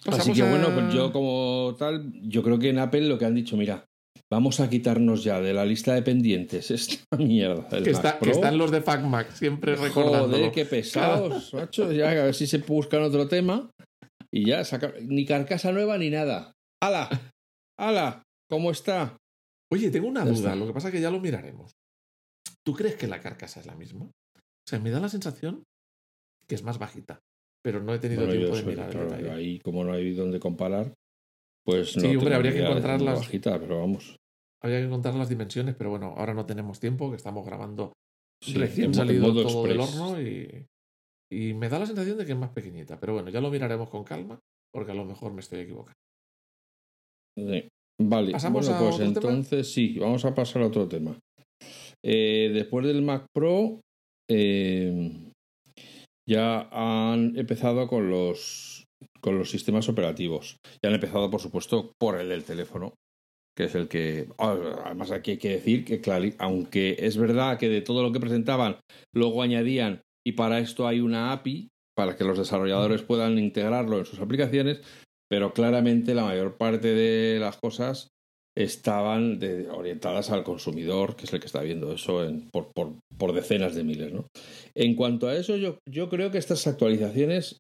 Así 0.07 0.33
que 0.33 0.41
a- 0.43 0.49
bueno, 0.49 0.69
pues 0.73 0.93
yo 0.93 1.11
como 1.11 1.75
tal, 1.77 2.11
yo 2.21 2.43
creo 2.43 2.59
que 2.59 2.69
en 2.69 2.79
Apple 2.79 3.01
lo 3.07 3.17
que 3.17 3.25
han 3.25 3.35
dicho, 3.35 3.55
mira, 3.57 3.85
vamos 4.31 4.59
a 4.59 4.69
quitarnos 4.69 5.23
ya 5.23 5.39
de 5.41 5.53
la 5.53 5.65
lista 5.65 5.93
de 5.93 6.01
pendientes 6.01 6.71
esta 6.71 7.17
mierda. 7.17 7.67
del 7.69 7.83
que, 7.83 7.91
Mac 7.91 8.05
está- 8.05 8.19
que 8.19 8.31
están 8.31 8.57
los 8.57 8.71
de 8.71 8.81
FacMac 8.81 9.31
siempre 9.31 9.75
recordando. 9.75 10.35
Joder, 10.37 10.51
qué 10.51 10.65
pesados, 10.65 11.53
macho. 11.53 11.91
Ya 11.91 12.09
a 12.09 12.13
ver 12.25 12.35
si 12.35 12.47
se 12.47 12.57
buscan 12.59 13.03
otro 13.03 13.27
tema 13.27 13.69
y 14.31 14.45
ya 14.47 14.63
saca 14.65 14.93
ni 15.01 15.25
carcasa 15.25 15.71
nueva 15.71 15.97
ni 15.97 16.09
nada. 16.09 16.53
¡Hala! 16.81 17.09
¡Hala! 17.79 18.23
¿Cómo 18.49 18.71
está? 18.71 19.17
Oye, 19.71 19.89
tengo 19.89 20.07
una 20.07 20.23
duda, 20.25 20.33
está. 20.35 20.55
lo 20.55 20.67
que 20.67 20.73
pasa 20.73 20.89
es 20.89 20.93
que 20.93 21.01
ya 21.01 21.09
lo 21.09 21.19
miraremos. 21.19 21.71
¿Tú 22.65 22.73
crees 22.73 22.95
que 22.95 23.07
la 23.07 23.19
carcasa 23.21 23.59
es 23.59 23.65
la 23.65 23.75
misma? 23.75 24.05
O 24.05 24.69
sea, 24.69 24.79
me 24.79 24.91
da 24.91 24.99
la 24.99 25.09
sensación 25.09 25.63
que 26.47 26.55
es 26.55 26.63
más 26.63 26.77
bajita, 26.77 27.19
pero 27.63 27.81
no 27.81 27.93
he 27.93 27.99
tenido 27.99 28.25
Bueno, 28.25 28.39
tiempo 28.39 28.55
de 28.57 28.63
mirar 28.63 28.85
el 28.87 28.91
claro, 28.91 29.09
detalle. 29.09 29.31
ahí 29.31 29.59
como 29.59 29.83
no 29.83 29.93
hay 29.93 30.13
donde 30.13 30.39
comparar, 30.39 30.93
pues 31.65 31.95
no. 31.95 32.01
Sí, 32.01 32.15
hombre, 32.15 32.35
habría 32.35 32.51
que 32.53 32.61
encontrar 32.63 33.01
las- 33.01 33.19
bajita, 33.19 33.59
pero 33.59 33.79
vamos. 33.79 34.15
Había 34.61 34.81
que 34.81 34.89
contar 34.89 35.13
las 35.15 35.27
dimensiones, 35.29 35.75
pero 35.75 35.89
bueno, 35.89 36.13
ahora 36.17 36.33
no 36.33 36.45
tenemos 36.45 36.79
tiempo, 36.79 37.09
que 37.09 37.17
estamos 37.17 37.45
grabando 37.45 37.93
Sí, 38.41 38.53
recién 38.57 38.93
salido 38.93 39.33
todo 39.33 39.63
del 39.67 39.77
express. 39.79 39.95
horno 39.95 40.21
y, 40.21 40.65
y 41.31 41.53
me 41.53 41.69
da 41.69 41.79
la 41.79 41.85
sensación 41.85 42.17
de 42.17 42.25
que 42.25 42.31
es 42.33 42.37
más 42.37 42.51
pequeñita. 42.51 42.99
Pero 42.99 43.13
bueno, 43.13 43.29
ya 43.29 43.41
lo 43.41 43.49
miraremos 43.49 43.89
con 43.89 44.03
calma, 44.03 44.39
porque 44.73 44.91
a 44.91 44.95
lo 44.95 45.05
mejor 45.05 45.33
me 45.33 45.39
estoy 45.41 45.61
equivocando. 45.61 45.97
Sí. 47.37 47.67
Vale, 48.01 48.31
¿Pasamos 48.31 48.65
bueno, 48.67 48.75
a 48.77 48.79
pues 48.79 48.95
otro 48.95 49.13
tema? 49.21 49.33
entonces 49.33 49.71
sí, 49.71 49.97
vamos 49.99 50.25
a 50.25 50.33
pasar 50.33 50.61
a 50.63 50.67
otro 50.67 50.87
tema. 50.87 51.17
Eh, 52.03 52.51
después 52.53 52.85
del 52.85 53.01
Mac 53.01 53.25
Pro, 53.33 53.79
eh, 54.29 55.31
ya 56.27 56.69
han 56.71 57.37
empezado 57.37 57.87
con 57.87 58.09
los, 58.09 58.85
con 59.21 59.37
los 59.37 59.49
sistemas 59.49 59.89
operativos. 59.89 60.57
Ya 60.81 60.89
han 60.89 60.95
empezado, 60.95 61.29
por 61.29 61.41
supuesto, 61.41 61.93
por 61.99 62.19
el 62.19 62.29
del 62.29 62.43
teléfono, 62.43 62.93
que 63.55 63.65
es 63.65 63.75
el 63.75 63.87
que. 63.87 64.29
ah, 64.37 64.57
Además, 64.85 65.11
aquí 65.11 65.31
hay 65.31 65.37
que 65.37 65.49
decir 65.49 65.85
que, 65.85 66.01
claro, 66.01 66.27
aunque 66.39 66.95
es 66.99 67.17
verdad 67.17 67.57
que 67.57 67.69
de 67.69 67.81
todo 67.81 68.03
lo 68.03 68.11
que 68.11 68.19
presentaban, 68.19 68.79
luego 69.13 69.41
añadían, 69.41 70.01
y 70.25 70.33
para 70.33 70.59
esto 70.59 70.87
hay 70.87 70.99
una 71.01 71.31
API, 71.31 71.69
para 71.95 72.15
que 72.15 72.23
los 72.23 72.37
desarrolladores 72.37 73.03
puedan 73.03 73.37
integrarlo 73.37 73.99
en 73.99 74.05
sus 74.05 74.19
aplicaciones, 74.19 74.81
pero 75.29 75.53
claramente 75.53 76.15
la 76.15 76.25
mayor 76.25 76.57
parte 76.57 76.93
de 76.93 77.39
las 77.39 77.57
cosas 77.57 78.12
estaban 78.55 79.39
de- 79.39 79.69
orientadas 79.69 80.29
al 80.29 80.43
consumidor, 80.43 81.15
que 81.15 81.25
es 81.25 81.33
el 81.33 81.39
que 81.39 81.47
está 81.47 81.61
viendo 81.61 81.91
eso 81.93 82.23
en- 82.25 82.49
por, 82.51 82.71
por- 82.73 82.93
por 83.17 83.33
decenas 83.33 83.75
de 83.75 83.83
miles. 83.83 84.13
¿no? 84.13 84.27
En 84.75 84.95
cuanto 84.95 85.27
a 85.27 85.35
eso, 85.35 85.55
yo, 85.57 85.77
yo 85.89 86.09
creo 86.09 86.31
que 86.31 86.37
estas 86.37 86.65
actualizaciones, 86.67 87.57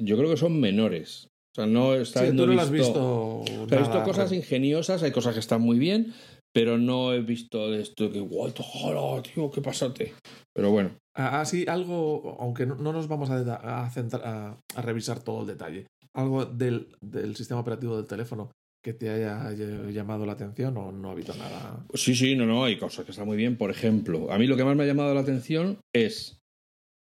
yo 0.00 0.16
creo 0.16 0.30
que 0.30 0.36
son 0.36 0.60
menores. 0.60 1.28
O 1.56 1.60
sea, 1.62 1.66
no 1.66 1.94
está 1.94 2.20
Sí, 2.24 2.36
tú 2.36 2.46
no 2.46 2.54
lo 2.54 2.60
has 2.60 2.70
visto, 2.70 3.40
visto. 3.42 3.62
o 3.64 3.68
sea, 3.68 3.78
he 3.78 3.80
visto 3.82 4.02
cosas 4.04 4.32
ingeniosas, 4.32 5.02
hay 5.02 5.10
cosas 5.12 5.34
que 5.34 5.40
están 5.40 5.60
muy 5.62 5.78
bien, 5.78 6.12
pero 6.54 6.78
no 6.78 7.12
he 7.12 7.20
visto 7.20 7.72
esto 7.74 8.10
que, 8.10 8.20
guay, 8.20 8.52
hola, 8.84 9.22
tío, 9.22 9.50
qué 9.50 9.60
pasate. 9.60 10.14
Pero 10.54 10.70
bueno, 10.70 10.90
Ah, 11.20 11.44
sí, 11.44 11.64
algo, 11.68 12.36
aunque 12.38 12.64
no, 12.64 12.76
no 12.76 12.92
nos 12.92 13.08
vamos 13.08 13.28
a 13.30 13.90
centrar- 13.90 14.24
a- 14.24 14.56
a 14.76 14.82
revisar 14.82 15.20
todo 15.20 15.40
el 15.40 15.48
detalle, 15.48 15.86
algo 16.14 16.44
del, 16.44 16.94
del 17.00 17.34
sistema 17.34 17.58
operativo 17.60 17.96
del 17.96 18.06
teléfono 18.06 18.52
que 18.88 18.94
te 18.94 19.10
haya 19.10 19.50
ll- 19.50 19.90
llamado 19.92 20.24
la 20.24 20.32
atención 20.32 20.74
o 20.78 20.90
no 20.92 21.10
ha 21.10 21.12
habido 21.12 21.34
nada. 21.36 21.84
Sí, 21.92 22.14
sí, 22.14 22.34
no, 22.34 22.46
no, 22.46 22.64
hay 22.64 22.78
cosas 22.78 23.04
que 23.04 23.10
están 23.10 23.26
muy 23.26 23.36
bien. 23.36 23.58
Por 23.58 23.70
ejemplo, 23.70 24.32
a 24.32 24.38
mí 24.38 24.46
lo 24.46 24.56
que 24.56 24.64
más 24.64 24.74
me 24.76 24.84
ha 24.84 24.86
llamado 24.86 25.12
la 25.12 25.20
atención 25.20 25.78
es 25.94 26.38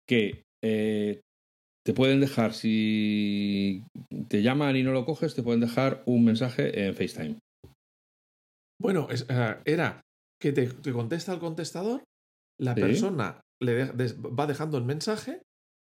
que 0.06 0.42
eh, 0.62 1.20
te 1.86 1.94
pueden 1.94 2.20
dejar, 2.20 2.52
si 2.52 3.82
te 4.28 4.42
llaman 4.42 4.76
y 4.76 4.82
no 4.82 4.92
lo 4.92 5.06
coges, 5.06 5.34
te 5.34 5.42
pueden 5.42 5.60
dejar 5.60 6.02
un 6.04 6.22
mensaje 6.24 6.86
en 6.86 6.94
FaceTime. 6.94 7.38
Bueno, 8.78 9.08
es- 9.10 9.26
eh, 9.30 9.56
era 9.64 10.02
que 10.38 10.52
te, 10.52 10.66
te 10.66 10.92
contesta 10.92 11.32
el 11.32 11.38
contestador, 11.38 12.02
la 12.58 12.74
Sí. 12.74 12.80
persona 12.82 13.40
le 13.62 13.86
de- 13.86 14.12
va 14.20 14.46
dejando 14.46 14.76
el 14.76 14.84
mensaje 14.84 15.40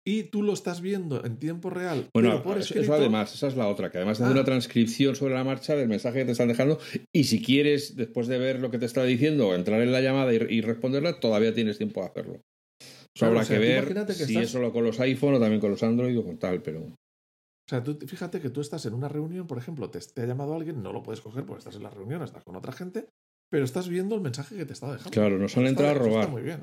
y 0.06 0.24
tú 0.24 0.42
lo 0.44 0.54
estás 0.54 0.82
viendo 0.82 1.24
en 1.26 1.38
tiempo 1.38 1.70
real. 1.70 2.10
Bueno, 2.14 2.30
pero 2.32 2.44
por 2.44 2.58
eso, 2.58 2.74
escrito, 2.74 2.94
además, 2.94 3.34
esa 3.34 3.48
es 3.48 3.56
la 3.56 3.68
otra, 3.68 3.90
que 3.90 3.98
además 3.98 4.18
te 4.18 4.24
hace 4.26 4.32
Ah. 4.34 4.36
una 4.36 4.44
transcripción 4.44 5.16
sobre 5.16 5.34
la 5.34 5.44
marcha 5.44 5.76
del 5.76 5.88
mensaje 5.88 6.20
que 6.20 6.26
te 6.26 6.32
están 6.34 6.50
dejando 6.50 6.78
y 7.14 7.24
si 7.26 7.42
quieres, 7.42 7.96
después 7.96 8.28
de 8.28 8.38
ver 8.38 8.60
lo 8.60 8.70
que 8.70 8.80
te 8.80 8.86
está 8.86 9.04
diciendo, 9.04 9.56
entrar 9.56 9.82
en 9.82 9.92
la 9.92 10.02
llamada 10.02 10.34
y, 10.34 10.38
y 10.50 10.62
responderla, 10.62 11.20
todavía 11.20 11.54
tienes 11.54 11.78
tiempo 11.78 12.02
de 12.02 12.08
hacerlo. 12.08 12.34
Eso 12.36 13.20
Claro, 13.20 13.32
habrá 13.34 13.42
o 13.44 13.46
sea, 13.46 13.58
que 13.60 13.64
ver 13.64 14.06
que 14.08 14.14
si 14.14 14.24
estás- 14.24 14.44
es 14.44 14.50
solo 14.50 14.74
con 14.74 14.84
los 14.84 15.00
iPhone 15.00 15.36
o 15.36 15.40
también 15.40 15.62
con 15.62 15.72
los 15.72 15.84
Android 15.84 16.18
o 16.20 16.24
con 16.24 16.38
tal, 16.38 16.62
pero... 16.62 16.80
O 16.82 17.70
sea, 17.70 17.82
tú 17.82 17.98
fíjate 18.06 18.42
que 18.42 18.50
tú 18.50 18.60
estás 18.60 18.86
en 18.86 18.94
una 18.94 19.08
reunión, 19.08 19.48
por 19.48 19.58
ejemplo, 19.58 19.90
te, 19.90 20.00
te 20.00 20.22
ha 20.22 20.26
llamado 20.26 20.54
alguien, 20.56 20.84
no 20.84 20.92
lo 20.92 21.02
puedes 21.02 21.22
coger 21.22 21.46
porque 21.46 21.60
estás 21.60 21.76
en 21.78 21.84
la 21.84 21.90
reunión, 21.92 22.22
estás 22.22 22.44
con 22.44 22.56
otra 22.58 22.74
gente, 22.74 23.08
pero 23.50 23.64
estás 23.64 23.88
viendo 23.88 24.16
el 24.16 24.22
mensaje 24.22 24.58
que 24.58 24.66
te 24.66 24.74
está 24.74 24.88
dejando. 24.92 25.12
Claro, 25.12 25.38
nos 25.40 25.56
han 25.56 25.64
Eso 25.64 25.70
entrado 25.70 25.92
a 25.92 25.96
eso 25.96 26.04
robar. 26.04 26.30
muy 26.30 26.42
bien. 26.42 26.60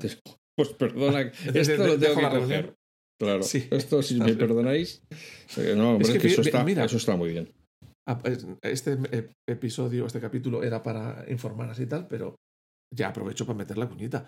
Pues 0.55 0.69
perdona, 0.77 1.21
esto 1.55 1.87
lo 1.87 1.97
tengo 1.97 2.15
que 2.15 2.21
la 2.21 2.29
coger. 2.29 2.75
Claro, 3.21 3.43
Sí, 3.43 3.67
esto 3.69 4.01
si 4.01 4.19
me 4.19 4.33
perdonáis. 4.33 5.03
eh, 5.57 5.75
No, 5.77 5.91
hombre, 5.91 6.07
Es 6.07 6.13
que 6.13 6.19
que, 6.19 6.27
eso, 6.29 6.41
está, 6.41 6.63
mira. 6.63 6.83
eso 6.85 6.97
está 6.97 7.15
muy 7.15 7.29
bien. 7.29 7.53
Ah, 8.07 8.17
pues, 8.17 8.47
Este 8.63 8.97
ep- 8.97 9.33
episodio, 9.47 10.07
este 10.07 10.19
capítulo 10.19 10.63
era 10.63 10.81
para 10.81 11.23
informar 11.29 11.69
así 11.69 11.83
y 11.83 11.85
tal, 11.85 12.07
pero 12.07 12.35
ya 12.91 13.09
aprovecho 13.09 13.45
para 13.45 13.59
meter 13.59 13.77
la 13.77 13.87
cuñita. 13.87 14.27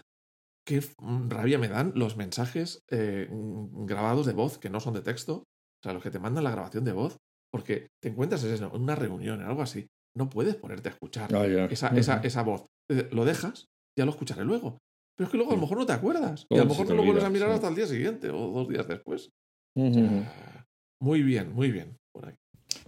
Qué 0.67 0.79
mm, 0.99 1.27
rabia 1.29 1.58
me 1.58 1.69
dan 1.69 1.93
los 1.95 2.17
mensajes 2.17 2.84
eh, 2.91 3.27
mm, 3.32 3.86
grabados 3.88 4.27
de 4.27 4.34
voz 4.34 4.60
que 4.60 4.69
no 4.69 4.79
son 4.79 4.93
de 4.93 5.01
texto, 5.01 5.38
o 5.38 5.82
sea, 5.84 5.93
los 5.93 6.03
que 6.03 6.12
te 6.12 6.19
mandan 6.19 6.43
la 6.43 6.51
grabación 6.51 6.84
de 6.86 6.93
voz, 6.93 7.17
porque 7.51 7.88
te 7.99 8.10
encuentras 8.10 8.43
en 8.43 8.63
una 8.65 8.95
reunión, 8.95 9.41
en 9.41 9.47
algo 9.47 9.63
así, 9.63 9.88
no 10.15 10.29
puedes 10.29 10.56
ponerte 10.56 10.89
a 10.89 10.91
escuchar 10.91 11.34
Ah, 11.36 11.47
esa, 11.71 11.88
esa, 11.97 12.17
esa 12.23 12.43
voz. 12.43 12.67
Eh, 12.91 13.10
Lo 13.12 13.25
dejas, 13.25 13.65
ya 13.97 14.06
lo 14.06 14.12
escucharé 14.12 14.45
luego. 14.45 14.77
Pero 15.15 15.26
es 15.28 15.32
que 15.32 15.38
luego 15.38 15.52
a 15.52 15.56
lo 15.56 15.62
mejor 15.62 15.78
no 15.78 15.86
te 15.86 15.93
acuerdas. 15.93 16.45
Y 16.49 16.56
a 16.56 16.60
lo 16.60 16.65
mejor 16.65 16.88
te 16.88 16.93
no 16.93 16.97
lo 16.97 17.04
vuelves 17.06 17.23
a 17.23 17.30
mirar 17.30 17.52
hasta 17.52 17.67
el 17.69 17.76
día 17.76 17.86
siguiente 17.88 18.30
o 18.30 18.47
dos 18.52 18.67
días 18.67 18.88
después. 18.88 19.30
Muy 19.76 21.21
bien, 21.23 21.54
muy 21.54 21.71
bien. 21.71 21.97
Por 22.12 22.28
ahí. 22.28 22.36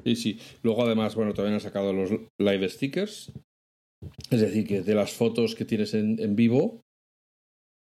Sí, 0.04 0.16
sí. 0.16 0.40
Luego, 0.64 0.84
además, 0.84 1.16
bueno, 1.16 1.34
también 1.34 1.54
han 1.56 1.62
sacado 1.62 1.94
los 1.94 2.10
live 2.40 2.70
stickers. 2.70 3.32
Es 4.30 4.42
decir, 4.42 4.68
que 4.68 4.82
de 4.82 4.96
las 4.96 5.12
fotos 5.14 5.56
que 5.56 5.66
tienes 5.66 5.94
en, 5.94 6.20
en 6.20 6.36
vivo, 6.36 6.82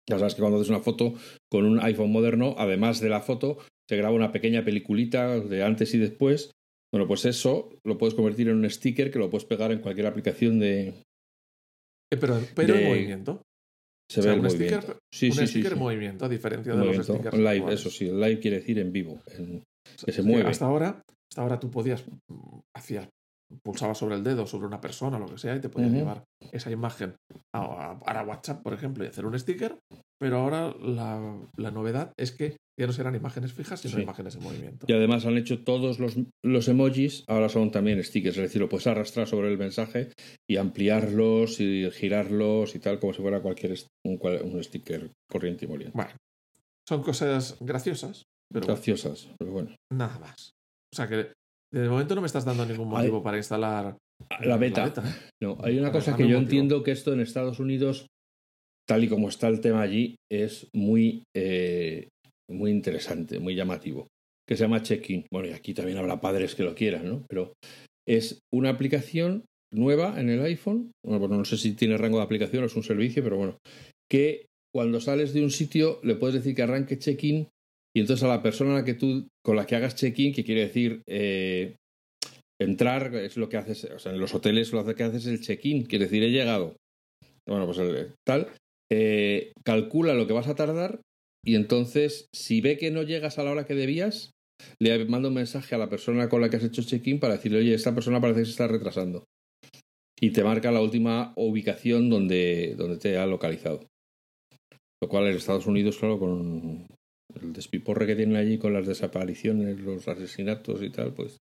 ya 0.09 0.17
sabes 0.19 0.35
que 0.35 0.41
cuando 0.41 0.57
haces 0.57 0.69
una 0.69 0.79
foto 0.79 1.13
con 1.51 1.65
un 1.65 1.79
iPhone 1.79 2.11
moderno, 2.11 2.55
además 2.57 2.99
de 2.99 3.09
la 3.09 3.21
foto, 3.21 3.57
se 3.89 3.97
graba 3.97 4.15
una 4.15 4.31
pequeña 4.31 4.63
peliculita 4.63 5.39
de 5.39 5.63
antes 5.63 5.93
y 5.93 5.97
después. 5.97 6.51
Bueno, 6.93 7.07
pues 7.07 7.25
eso 7.25 7.69
lo 7.83 7.97
puedes 7.97 8.15
convertir 8.15 8.47
en 8.49 8.57
un 8.57 8.69
sticker 8.69 9.11
que 9.11 9.19
lo 9.19 9.29
puedes 9.29 9.45
pegar 9.45 9.71
en 9.71 9.79
cualquier 9.79 10.07
aplicación 10.07 10.59
de. 10.59 10.87
Eh, 12.11 12.17
pero 12.19 12.39
pero 12.55 12.75
en 12.75 12.79
De- 12.83 12.89
movimiento. 12.89 13.41
Se 14.09 14.19
O 14.21 14.23
sea, 14.23 14.31
ve 14.31 14.37
el 14.37 14.45
un 14.45 14.47
movimiento. 14.47 14.81
sticker- 14.81 14.97
sí, 15.13 15.25
un 15.27 15.33
sí, 15.33 15.47
sticker 15.47 15.73
sí. 15.73 15.79
movimiento, 15.79 16.25
a 16.25 16.29
diferencia 16.29 16.71
de 16.73 16.77
Movimiento. 16.79 17.13
los 17.13 17.21
stickers. 17.21 17.37
live, 17.37 17.73
eso 17.73 17.89
sí, 17.89 18.05
live 18.05 18.39
quiere 18.39 18.57
decir 18.57 18.79
en 18.79 18.91
vivo. 18.91 19.19
en- 19.37 19.63
que 20.05 20.11
se 20.11 20.21
que 20.21 20.27
mueve. 20.27 20.49
Hasta 20.49 20.65
ahora, 20.65 21.01
hasta 21.31 21.41
ahora 21.41 21.59
tú 21.59 21.69
podías, 21.71 22.05
mm, 22.29 22.59
hacías, 22.75 23.07
pulsabas 23.63 23.97
sobre 23.97 24.15
el 24.15 24.23
dedo, 24.23 24.45
sobre 24.45 24.67
una 24.67 24.81
persona, 24.81 25.17
lo 25.17 25.25
que 25.27 25.37
sea, 25.37 25.55
y 25.55 25.61
te 25.61 25.69
podías 25.69 25.91
llevar 25.91 26.23
esa 26.51 26.69
imagen 26.71 27.15
a, 27.55 27.97
a- 28.05 28.23
WhatsApp, 28.25 28.61
por 28.61 28.73
ejemplo, 28.73 29.03
y 29.03 29.07
hacer 29.07 29.25
un 29.25 29.37
sticker. 29.39 29.77
Pero 30.19 30.37
ahora 30.39 30.73
la, 30.81 31.39
la 31.57 31.71
novedad 31.71 32.11
es 32.17 32.31
que 32.33 32.57
ya 32.79 32.85
no 32.87 32.93
serán 32.93 33.15
imágenes 33.15 33.53
fijas, 33.53 33.79
sino 33.81 33.95
Sí. 33.95 34.01
imágenes 34.03 34.35
en 34.35 34.43
movimiento. 34.43 34.85
Y 34.87 34.93
además 34.93 35.25
han 35.25 35.37
hecho 35.37 35.63
todos 35.63 35.99
los, 35.99 36.15
los 36.45 36.67
emojis, 36.67 37.23
ahora 37.27 37.49
son 37.49 37.71
también 37.71 38.03
stickers, 38.03 38.37
es 38.37 38.43
decir, 38.43 38.61
lo 38.61 38.69
puedes 38.69 38.85
arrastrar 38.87 39.27
sobre 39.27 39.51
el 39.51 39.57
mensaje 39.57 40.11
y 40.49 40.57
ampliarlos 40.57 41.59
y 41.59 41.89
girarlos 41.91 42.75
y 42.75 42.79
tal, 42.79 42.99
como 42.99 43.13
si 43.13 43.21
fuera 43.21 43.41
cualquier 43.41 43.75
un, 44.05 44.19
un 44.43 44.63
sticker 44.63 45.09
corriente 45.29 45.65
y 45.65 45.67
moliente. 45.67 45.95
Bueno, 45.95 46.11
son 46.87 47.01
cosas 47.03 47.57
graciosas, 47.59 48.23
pero 48.53 48.65
bueno, 48.67 48.75
Graciosas, 48.75 49.29
pero 49.39 49.51
bueno. 49.51 49.75
nada 49.91 50.19
más. 50.19 50.51
O 50.93 50.95
sea 50.95 51.07
que 51.07 51.33
de 51.73 51.89
momento 51.89 52.15
no 52.15 52.21
me 52.21 52.27
estás 52.27 52.45
dando 52.45 52.65
ningún 52.65 52.87
Hay- 52.89 52.93
motivo 53.07 53.21
para 53.23 53.37
instalar 53.37 53.97
La 54.41 54.57
beta. 54.57 54.93
No, 55.41 55.57
hay 55.63 55.77
una 55.79 55.91
cosa 55.91 56.15
que 56.15 56.23
yo 56.23 56.29
motivo. 56.29 56.41
entiendo 56.41 56.83
que 56.83 56.91
esto 56.91 57.11
en 57.13 57.19
Estados 57.21 57.59
Unidos, 57.59 58.07
tal 58.87 59.03
y 59.03 59.09
como 59.09 59.29
está 59.29 59.47
el 59.47 59.59
tema 59.61 59.81
allí, 59.81 60.15
es 60.31 60.69
muy, 60.73 61.23
eh, 61.35 62.07
muy 62.49 62.71
interesante, 62.71 63.39
muy 63.39 63.55
llamativo. 63.55 64.07
que 64.47 64.55
se 64.55 64.63
llama 64.63 64.81
Check-in. 64.81 65.25
Bueno, 65.29 65.49
y 65.49 65.51
aquí 65.51 65.73
también 65.73 65.97
habrá 65.97 66.21
padres 66.21 66.55
que 66.55 66.63
lo 66.63 66.73
quieran, 66.73 67.05
¿no? 67.05 67.25
Pero 67.27 67.53
es 68.07 68.39
una 68.53 68.69
aplicación 68.69 69.43
nueva 69.73 70.19
en 70.19 70.29
el 70.29 70.41
iPhone. 70.41 70.91
Bueno, 71.05 71.27
no 71.27 71.43
sé 71.43 71.57
si 71.57 71.73
tiene 71.73 71.97
rango 71.97 72.17
de 72.17 72.23
aplicación 72.23 72.63
o 72.63 72.67
es 72.67 72.75
un 72.75 72.83
servicio, 72.83 73.21
pero 73.23 73.35
bueno, 73.35 73.57
que 74.09 74.45
cuando 74.73 75.01
sales 75.01 75.33
de 75.33 75.43
un 75.43 75.51
sitio 75.51 75.99
le 76.03 76.15
puedes 76.15 76.35
decir 76.35 76.55
que 76.55 76.61
arranque 76.61 76.97
check-in 76.97 77.47
y 77.95 77.99
entonces 77.99 78.23
a 78.23 78.27
la 78.27 78.43
persona 78.43 78.71
a 78.71 78.75
la 78.79 78.85
que 78.85 78.93
tú, 78.93 79.27
con 79.43 79.55
la 79.55 79.65
que 79.65 79.75
hagas 79.75 79.95
check-in, 79.95 80.33
que 80.33 80.43
quiere 80.43 80.61
decir 80.61 81.01
eh, 81.07 81.75
entrar, 82.61 83.13
es 83.15 83.37
lo 83.37 83.49
que 83.49 83.57
haces, 83.57 83.85
o 83.85 83.99
sea, 83.99 84.13
en 84.13 84.19
los 84.19 84.33
hoteles 84.33 84.71
lo 84.71 84.85
que 84.85 85.03
haces 85.03 85.25
es 85.25 85.31
el 85.31 85.41
check-in, 85.41 85.85
quiere 85.85 86.05
decir 86.05 86.23
he 86.23 86.31
llegado. 86.31 86.75
Bueno, 87.47 87.65
pues 87.65 87.79
el, 87.79 88.13
tal, 88.25 88.49
eh, 88.91 89.51
calcula 89.65 90.13
lo 90.13 90.27
que 90.27 90.33
vas 90.33 90.47
a 90.47 90.55
tardar 90.55 91.01
y 91.45 91.55
entonces 91.55 92.27
si 92.33 92.61
ve 92.61 92.77
que 92.77 92.91
no 92.91 93.03
llegas 93.03 93.39
a 93.39 93.43
la 93.43 93.51
hora 93.51 93.65
que 93.65 93.75
debías, 93.75 94.31
le 94.79 95.05
manda 95.05 95.29
un 95.29 95.35
mensaje 95.35 95.75
a 95.75 95.77
la 95.77 95.89
persona 95.89 96.29
con 96.29 96.41
la 96.41 96.49
que 96.49 96.57
has 96.57 96.63
hecho 96.63 96.81
check-in 96.81 97.19
para 97.19 97.35
decirle, 97.35 97.59
oye, 97.59 97.73
esta 97.73 97.93
persona 97.93 98.21
parece 98.21 98.41
que 98.41 98.45
se 98.45 98.51
está 98.51 98.67
retrasando. 98.67 99.25
Y 100.19 100.31
te 100.31 100.43
marca 100.43 100.71
la 100.71 100.81
última 100.81 101.33
ubicación 101.35 102.09
donde, 102.09 102.73
donde 102.75 102.97
te 102.97 103.17
ha 103.17 103.27
localizado. 103.27 103.85
Lo 105.01 105.09
cual 105.09 105.27
en 105.27 105.35
Estados 105.35 105.67
Unidos, 105.67 105.97
claro, 105.97 106.17
con 106.17 106.87
el 107.39 107.53
despiporre 107.53 108.07
que 108.07 108.15
tienen 108.15 108.35
allí 108.35 108.57
con 108.57 108.73
las 108.73 108.87
desapariciones, 108.87 109.79
los 109.79 110.07
asesinatos 110.07 110.81
y 110.81 110.89
tal, 110.89 111.13
pues 111.13 111.37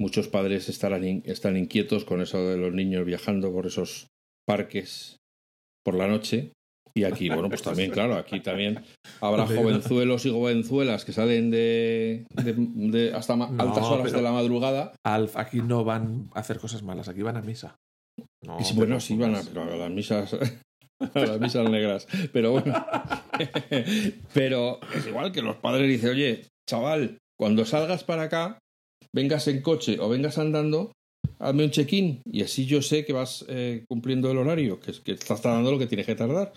muchos 0.00 0.28
padres 0.28 0.68
estarán 0.68 1.22
están 1.24 1.56
inquietos 1.56 2.04
con 2.04 2.20
eso 2.20 2.48
de 2.48 2.56
los 2.56 2.72
niños 2.72 3.04
viajando 3.04 3.52
por 3.52 3.66
esos 3.66 4.06
parques 4.46 5.16
por 5.84 5.94
la 5.94 6.06
noche. 6.06 6.52
Y 6.94 7.04
aquí, 7.04 7.28
bueno, 7.28 7.48
pues 7.48 7.62
también, 7.62 7.90
claro, 7.92 8.16
aquí 8.16 8.40
también 8.40 8.82
habrá 9.20 9.46
jovenzuelos 9.46 10.26
y 10.26 10.30
jovenzuelas 10.30 11.04
que 11.04 11.12
salen 11.12 11.50
de, 11.50 12.26
de, 12.34 13.12
hasta 13.14 13.34
altas 13.34 13.84
horas 13.84 14.12
de 14.12 14.22
la 14.22 14.32
madrugada. 14.32 14.92
Alf, 15.04 15.36
aquí 15.36 15.60
no 15.60 15.84
van 15.84 16.30
a 16.34 16.40
hacer 16.40 16.58
cosas 16.58 16.82
malas, 16.82 17.08
aquí 17.08 17.22
van 17.22 17.36
a 17.36 17.42
misa. 17.42 17.76
y 18.42 18.74
bueno, 18.74 19.00
sí 19.00 19.16
van 19.16 19.34
a, 19.34 19.40
a 19.40 19.76
las 19.76 19.90
misas 19.90 20.36
a 21.14 21.20
las 21.20 21.40
misas 21.40 21.68
negras. 21.68 22.06
Pero 22.32 22.52
bueno. 22.52 22.74
Pero 24.34 24.80
es 24.94 25.06
igual 25.06 25.32
que 25.32 25.42
los 25.42 25.56
padres 25.56 25.88
dicen, 25.88 26.10
oye, 26.10 26.48
chaval, 26.68 27.18
cuando 27.38 27.64
salgas 27.64 28.04
para 28.04 28.24
acá, 28.24 28.58
vengas 29.14 29.48
en 29.48 29.62
coche 29.62 29.98
o 29.98 30.08
vengas 30.08 30.38
andando, 30.38 30.92
hazme 31.38 31.64
un 31.64 31.70
check-in 31.70 32.22
y 32.30 32.42
así 32.42 32.66
yo 32.66 32.82
sé 32.82 33.04
que 33.04 33.12
vas 33.12 33.44
eh, 33.48 33.84
cumpliendo 33.88 34.30
el 34.30 34.38
horario, 34.38 34.78
que, 34.78 34.92
que 35.02 35.12
estás 35.12 35.40
tardando 35.40 35.72
lo 35.72 35.78
que 35.78 35.86
tienes 35.86 36.06
que 36.06 36.14
tardar. 36.14 36.52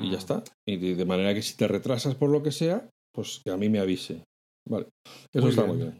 Y 0.00 0.10
ya 0.10 0.18
está. 0.18 0.42
Y 0.66 0.76
de, 0.76 1.04
manera 1.04 1.34
que 1.34 1.42
si 1.42 1.56
te 1.56 1.68
retrasas 1.68 2.14
por 2.14 2.30
lo 2.30 2.42
que 2.42 2.52
sea, 2.52 2.88
pues 3.12 3.40
que 3.44 3.50
a 3.50 3.56
mí 3.56 3.68
me 3.68 3.78
avise. 3.78 4.24
Vale. 4.68 4.86
Eso 5.32 5.48
está 5.48 5.66
muy 5.66 5.76
bien. 5.76 5.98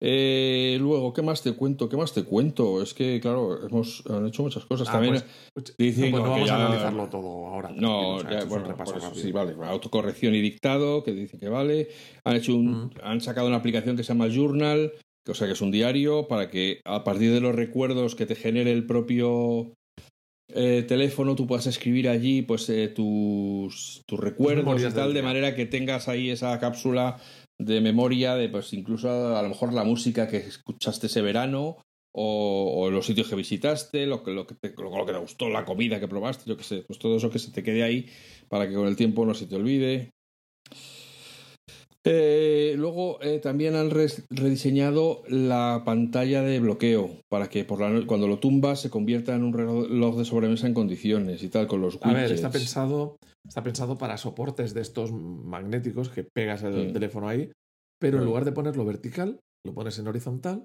Eh, 0.00 0.78
luego, 0.80 1.12
¿qué 1.12 1.22
más 1.22 1.42
te 1.42 1.52
cuento? 1.52 1.88
¿Qué 1.88 1.96
más 1.96 2.12
te 2.12 2.22
cuento? 2.22 2.80
Es 2.80 2.94
que, 2.94 3.20
claro, 3.20 3.66
hemos 3.66 4.04
han 4.08 4.26
hecho 4.26 4.42
muchas 4.42 4.64
cosas. 4.64 4.88
Ah, 4.88 4.92
También 4.92 5.22
pues, 5.52 5.74
dicen 5.76 6.12
no, 6.12 6.18
pues 6.18 6.30
vamos 6.30 6.50
a 6.50 6.66
analizarlo 6.66 7.08
todo 7.08 7.46
ahora. 7.48 7.70
No, 7.74 8.22
bueno, 8.46 8.76
sí, 9.14 9.32
vale. 9.32 9.54
Autocorrección 9.60 10.34
y 10.34 10.40
dictado, 10.40 11.02
que 11.02 11.12
dicen 11.12 11.40
que 11.40 11.48
vale. 11.48 11.88
Han 12.24 12.36
hecho 12.36 12.54
un, 12.54 12.94
han 13.02 13.20
sacado 13.20 13.48
una 13.48 13.56
aplicación 13.56 13.96
que 13.96 14.04
se 14.04 14.12
llama 14.12 14.28
Journal, 14.28 14.92
que, 15.24 15.32
o 15.32 15.34
sea, 15.34 15.48
que 15.48 15.54
es 15.54 15.60
un 15.60 15.72
diario 15.72 16.28
para 16.28 16.48
que 16.48 16.80
a 16.84 17.02
partir 17.02 17.32
de 17.32 17.40
los 17.40 17.54
recuerdos 17.54 18.14
que 18.14 18.26
te 18.26 18.36
genere 18.36 18.70
el 18.70 18.86
propio 18.86 19.72
eh, 20.54 20.84
teléfono 20.88 21.34
tú 21.34 21.46
puedas 21.46 21.66
escribir 21.66 22.08
allí 22.08 22.42
pues 22.42 22.68
eh, 22.70 22.88
tus, 22.88 24.02
tus 24.06 24.18
recuerdos 24.18 24.82
y 24.82 24.90
tal, 24.94 25.12
de 25.12 25.22
manera 25.22 25.54
que 25.54 25.66
tengas 25.66 26.08
ahí 26.08 26.30
esa 26.30 26.58
cápsula 26.58 27.18
de 27.58 27.80
memoria 27.80 28.34
de 28.34 28.48
pues 28.48 28.72
incluso 28.72 29.36
a 29.36 29.42
lo 29.42 29.48
mejor 29.48 29.72
la 29.74 29.84
música 29.84 30.28
que 30.28 30.38
escuchaste 30.38 31.08
ese 31.08 31.20
verano 31.20 31.76
o, 32.12 32.88
los 32.90 33.06
sitios 33.06 33.28
que 33.28 33.36
visitaste, 33.36 34.06
lo 34.06 34.22
que, 34.22 34.32
lo, 34.32 34.46
que 34.46 34.54
te, 34.54 34.74
lo, 34.76 35.06
que 35.06 35.12
te 35.12 35.18
gustó, 35.18 35.48
la 35.48 35.64
comida 35.64 36.00
que 36.00 36.08
probaste, 36.08 36.48
yo 36.48 36.56
que 36.56 36.64
sé, 36.64 36.82
pues 36.86 36.98
todo 36.98 37.16
eso 37.16 37.30
que 37.30 37.38
se 37.38 37.52
te 37.52 37.62
quede 37.62 37.84
ahí 37.84 38.06
para 38.48 38.66
que 38.66 38.74
con 38.74 38.88
el 38.88 38.96
tiempo 38.96 39.24
no 39.24 39.34
se 39.34 39.46
te 39.46 39.54
olvide. 39.54 40.10
Eh, 42.10 42.74
luego 42.76 43.20
eh, 43.22 43.38
también 43.38 43.74
han 43.74 43.90
rediseñado 43.90 45.22
la 45.28 45.82
pantalla 45.84 46.42
de 46.42 46.58
bloqueo 46.60 47.20
para 47.28 47.48
que 47.48 47.64
por 47.64 47.80
la 47.80 48.06
cuando 48.06 48.26
lo 48.26 48.38
tumbas 48.38 48.80
se 48.80 48.90
convierta 48.90 49.34
en 49.34 49.44
un 49.44 49.52
reloj 49.52 50.16
de 50.16 50.24
sobremesa 50.24 50.66
en 50.66 50.74
condiciones 50.74 51.42
y 51.42 51.48
tal 51.48 51.66
con 51.66 51.80
los 51.80 51.96
widgets. 51.96 52.10
A 52.10 52.22
ver, 52.22 52.32
está 52.32 52.50
pensado, 52.50 53.16
está 53.46 53.62
pensado 53.62 53.98
para 53.98 54.16
soportes 54.16 54.74
de 54.74 54.80
estos 54.80 55.12
magnéticos 55.12 56.08
que 56.08 56.24
pegas 56.24 56.62
el 56.62 56.92
teléfono 56.92 57.28
ahí, 57.28 57.52
pero 58.00 58.18
en 58.18 58.24
lugar 58.24 58.44
de 58.44 58.52
ponerlo 58.52 58.84
vertical, 58.84 59.38
lo 59.66 59.74
pones 59.74 59.98
en 59.98 60.08
horizontal 60.08 60.64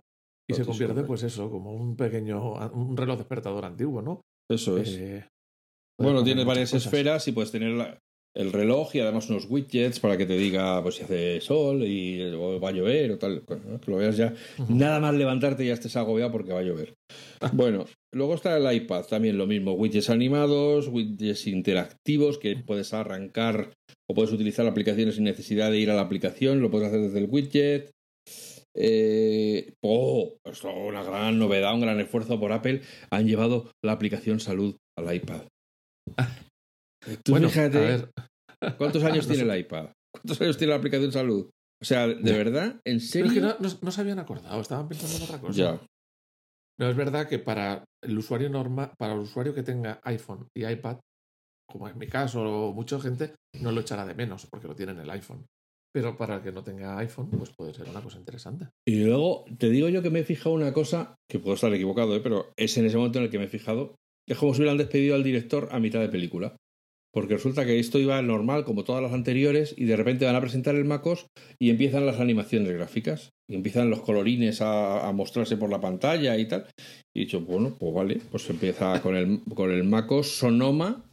y 0.50 0.54
se 0.54 0.66
convierte, 0.66 1.04
pues 1.04 1.24
eso, 1.24 1.50
como 1.50 1.74
un 1.74 1.96
pequeño, 1.96 2.54
un 2.74 2.98
reloj 2.98 3.18
despertador 3.18 3.66
antiguo, 3.66 4.02
¿no? 4.02 4.22
Eso 4.50 4.78
es. 4.78 4.90
Eh, 4.98 5.28
bueno, 6.00 6.24
tiene 6.24 6.44
varias 6.44 6.74
esferas 6.74 7.28
y 7.28 7.32
puedes 7.32 7.52
tener 7.52 7.72
la, 7.72 8.00
el 8.36 8.52
reloj 8.52 8.96
y 8.96 9.00
además 9.00 9.30
unos 9.30 9.46
widgets 9.50 10.00
para 10.00 10.18
que 10.18 10.26
te 10.26 10.38
diga 10.38 10.82
pues 10.82 10.96
si 10.96 11.04
hace 11.04 11.40
sol 11.42 11.84
y 11.84 12.32
va 12.32 12.70
a 12.70 12.72
llover 12.72 13.12
o 13.12 13.18
tal, 13.18 13.44
que 13.46 13.92
lo 13.92 13.98
veas 13.98 14.18
ya. 14.18 14.34
Nada 14.70 15.00
más 15.00 15.14
levantarte 15.14 15.64
y 15.64 15.68
ya 15.68 15.74
estés 15.74 15.96
agobiado 15.96 16.32
porque 16.32 16.54
va 16.54 16.60
a 16.60 16.64
llover. 16.64 16.96
bueno, 17.54 17.86
luego 18.12 18.36
está 18.36 18.58
el 18.58 18.76
iPad, 18.76 19.06
también 19.06 19.38
lo 19.38 19.46
mismo, 19.46 19.74
widgets 19.74 20.10
animados, 20.10 20.88
widgets 20.88 21.48
interactivos 21.48 22.38
que 22.38 22.56
puedes 22.56 22.94
arrancar 22.94 23.70
o 24.10 24.14
puedes 24.16 24.32
utilizar 24.32 24.66
aplicaciones 24.66 25.16
sin 25.16 25.26
necesidad 25.26 25.72
de 25.72 25.80
ir 25.80 25.92
a 25.92 25.96
la 25.96 26.02
aplicación, 26.02 26.62
lo 26.62 26.72
puedes 26.72 26.88
hacer 26.88 27.02
desde 27.02 27.20
el 27.20 27.30
widget. 27.30 27.92
Eh, 28.76 29.74
oh, 29.84 30.38
esto 30.44 30.70
es 30.70 30.76
una 30.76 31.04
gran 31.04 31.38
novedad, 31.38 31.76
un 31.76 31.82
gran 31.82 32.00
esfuerzo 32.00 32.40
por 32.40 32.52
Apple. 32.52 32.82
Han 33.12 33.28
llevado 33.28 33.70
la 33.84 33.92
aplicación 33.92 34.40
salud 34.40 34.76
al 34.98 35.14
iPad. 35.14 35.42
Tú 37.24 37.36
fíjate, 37.36 38.08
¿cuántos 38.78 39.04
años 39.04 39.28
tiene 39.28 39.44
el 39.44 39.60
iPad? 39.60 39.90
¿Cuántos 40.14 40.42
años 40.42 40.58
tiene 40.58 40.72
la 40.72 40.78
aplicación 40.78 41.12
salud? 41.12 41.50
O 41.82 41.86
sea, 41.86 42.08
¿de 42.08 42.32
verdad? 42.32 42.80
¿En 42.86 43.02
serio? 43.02 43.30
Pero 43.34 43.50
es 43.50 43.76
que 43.76 43.86
no, 43.86 43.92
se 43.92 44.02
habían 44.02 44.20
acordado, 44.20 44.62
estaban 44.62 44.88
pensando 44.88 45.18
en 45.18 45.24
otra 45.24 45.42
cosa. 45.42 45.54
Ya. 45.54 45.82
No, 46.80 46.90
es 46.90 46.96
verdad 46.96 47.28
que 47.28 47.40
para 47.40 47.84
el 48.02 48.18
usuario 48.18 48.50
normal, 48.50 48.94
para 48.98 49.14
el 49.14 49.20
usuario 49.20 49.54
que 49.54 49.64
tenga 49.64 50.00
iPhone 50.04 50.48
y 50.56 50.66
iPad, 50.66 51.00
como 51.70 51.90
en 51.90 51.98
mi 51.98 52.08
caso 52.08 52.42
o 52.42 52.74
mucha 52.74 53.00
gente, 53.00 53.34
no 53.60 53.72
lo 53.72 53.82
echará 53.82 54.06
de 54.06 54.16
menos 54.16 54.48
porque 54.50 54.68
lo 54.68 54.76
tiene 54.76 54.94
en 54.94 55.00
el 55.00 55.10
iPhone. 55.10 55.46
Pero 55.94 56.18
para 56.18 56.38
el 56.38 56.42
que 56.42 56.52
no 56.52 56.64
tenga 56.64 56.98
iPhone, 57.00 57.30
pues 57.30 57.52
puede 57.52 57.74
ser 57.74 57.88
una 57.90 58.02
cosa 58.02 58.18
interesante. 58.18 58.70
Y 58.88 59.04
luego, 59.04 59.46
te 59.60 59.70
digo 59.70 59.90
yo 59.90 60.02
que 60.02 60.10
me 60.10 60.22
he 60.22 60.24
fijado 60.24 60.56
una 60.56 60.74
cosa, 60.74 61.16
que 61.30 61.38
puedo 61.38 61.56
estar 61.56 61.72
equivocado, 61.74 62.16
¿eh? 62.16 62.22
pero 62.22 62.52
es 62.58 62.78
en 62.78 62.86
ese 62.86 62.98
momento 62.98 63.20
en 63.20 63.26
el 63.26 63.30
que 63.30 63.38
me 63.38 63.46
he 63.46 63.50
fijado, 63.50 63.96
que 64.26 64.34
es 64.34 64.40
como 64.40 64.54
si 64.54 64.62
hubieran 64.62 64.78
despedido 64.78 65.16
al 65.16 65.24
director 65.24 65.68
a 65.72 65.80
mitad 65.80 66.00
de 66.00 66.10
película 66.10 66.56
porque 67.14 67.36
resulta 67.36 67.66
que 67.66 67.80
esto 67.80 68.00
iba 68.00 68.22
normal 68.22 68.66
como 68.66 68.84
todas 68.84 69.02
las 69.02 69.14
anteriores 69.14 69.76
y 69.78 69.86
de 69.86 69.96
repente 69.96 70.26
van 70.26 70.36
a 70.36 70.42
presentar 70.42 70.76
el 70.76 70.86
MacOS 70.86 71.28
y 71.60 71.70
empiezan 71.70 72.08
las 72.08 72.20
animaciones 72.20 72.74
gráficas 72.74 73.30
y 73.48 73.56
empiezan 73.56 73.92
los 73.92 74.02
colorines 74.02 74.62
a, 74.62 75.12
mostrarse 75.14 75.58
por 75.58 75.70
la 75.70 75.80
pantalla 75.80 76.38
y 76.38 76.48
tal. 76.48 76.66
Y 77.14 77.22
he 77.22 77.26
dicho, 77.26 77.42
bueno, 77.42 77.76
pues 77.80 77.94
vale, 77.94 78.22
pues 78.32 78.50
empieza 78.50 79.00
con 79.02 79.16
el, 79.16 79.42
con 79.54 79.72
el 79.72 79.84
MacOS 79.84 80.38
Sonoma, 80.38 81.06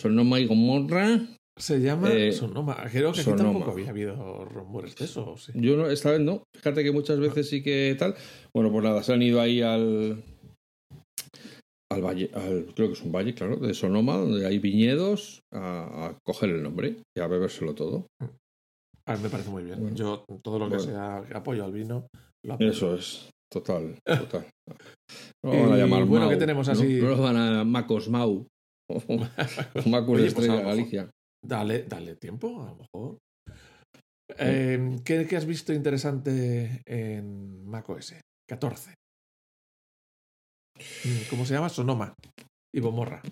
Sonoma 0.00 0.38
y 0.38 0.46
Gomorra. 0.46 1.20
Se 1.56 1.80
llama 1.80 2.12
eh, 2.12 2.32
Sonoma. 2.32 2.76
Creo 2.90 3.12
que 3.12 3.20
aquí 3.20 3.32
tampoco 3.32 3.72
había 3.72 3.90
habido 3.90 4.44
rumores 4.44 4.94
de 4.94 5.04
eso. 5.04 5.34
Yo 5.54 5.76
no, 5.76 5.90
esta 5.90 6.12
vez 6.12 6.20
no. 6.20 6.44
Fíjate 6.54 6.84
que 6.84 6.92
muchas 6.92 7.18
veces 7.18 7.50
sí 7.50 7.62
que 7.62 7.96
tal. 7.98 8.14
Bueno, 8.54 8.70
pues 8.70 8.84
nada, 8.84 9.02
se 9.02 9.12
han 9.12 9.20
ido 9.20 9.40
ahí 9.40 9.60
al, 9.60 10.22
al 11.92 12.02
valle, 12.02 12.30
creo 12.30 12.88
que 12.88 12.92
es 12.92 13.02
un 13.02 13.12
valle, 13.12 13.34
claro, 13.34 13.56
de 13.56 13.74
Sonoma, 13.74 14.16
donde 14.16 14.46
hay 14.46 14.58
viñedos, 14.58 15.42
a, 15.52 16.16
coger 16.24 16.50
el 16.50 16.62
nombre 16.62 16.96
y 17.16 17.20
a 17.20 17.26
bebérselo 17.26 17.74
todo. 17.74 18.06
A 19.06 19.16
mí 19.16 19.22
me 19.22 19.28
parece 19.28 19.50
muy 19.50 19.64
bien. 19.64 19.94
Yo 19.96 20.24
todo 20.42 20.58
lo 20.58 20.70
que 20.70 20.78
sea 20.78 21.18
apoyo 21.34 21.64
al 21.64 21.72
vino, 21.72 22.06
lo 22.44 22.58
Eso 22.60 22.94
es, 22.94 23.30
total, 23.52 23.98
total. 24.04 24.46
No 25.44 25.50
van 25.50 25.72
a 25.72 25.76
llamar 25.76 26.04
bueno, 26.04 26.28
¿qué 26.28 26.36
tenemos 26.36 26.68
así? 26.68 27.00
No, 27.00 27.16
van 27.16 27.36
a 27.36 27.64
Macos 27.64 28.08
Mau. 28.08 28.46
Macos 29.86 30.22
de 30.22 30.30
pues 30.30 30.46
Estrella 30.46 30.60
Galicia. 30.62 31.10
Dale, 31.44 31.84
dale 31.84 32.16
tiempo, 32.16 32.62
a 32.62 32.66
lo 32.66 32.76
mejor. 32.76 33.18
Eh, 34.38 34.96
¿qué, 35.04 35.26
¿qué, 35.26 35.36
has 35.36 35.46
visto 35.46 35.72
interesante 35.72 36.82
en 36.86 37.66
macOS? 37.66 38.14
14. 38.48 38.94
Mm, 41.04 41.28
¿Cómo 41.30 41.44
se 41.46 41.54
llama? 41.54 41.68
Sonoma 41.68 42.14
y 42.74 42.80
Bomorra. 42.80 43.22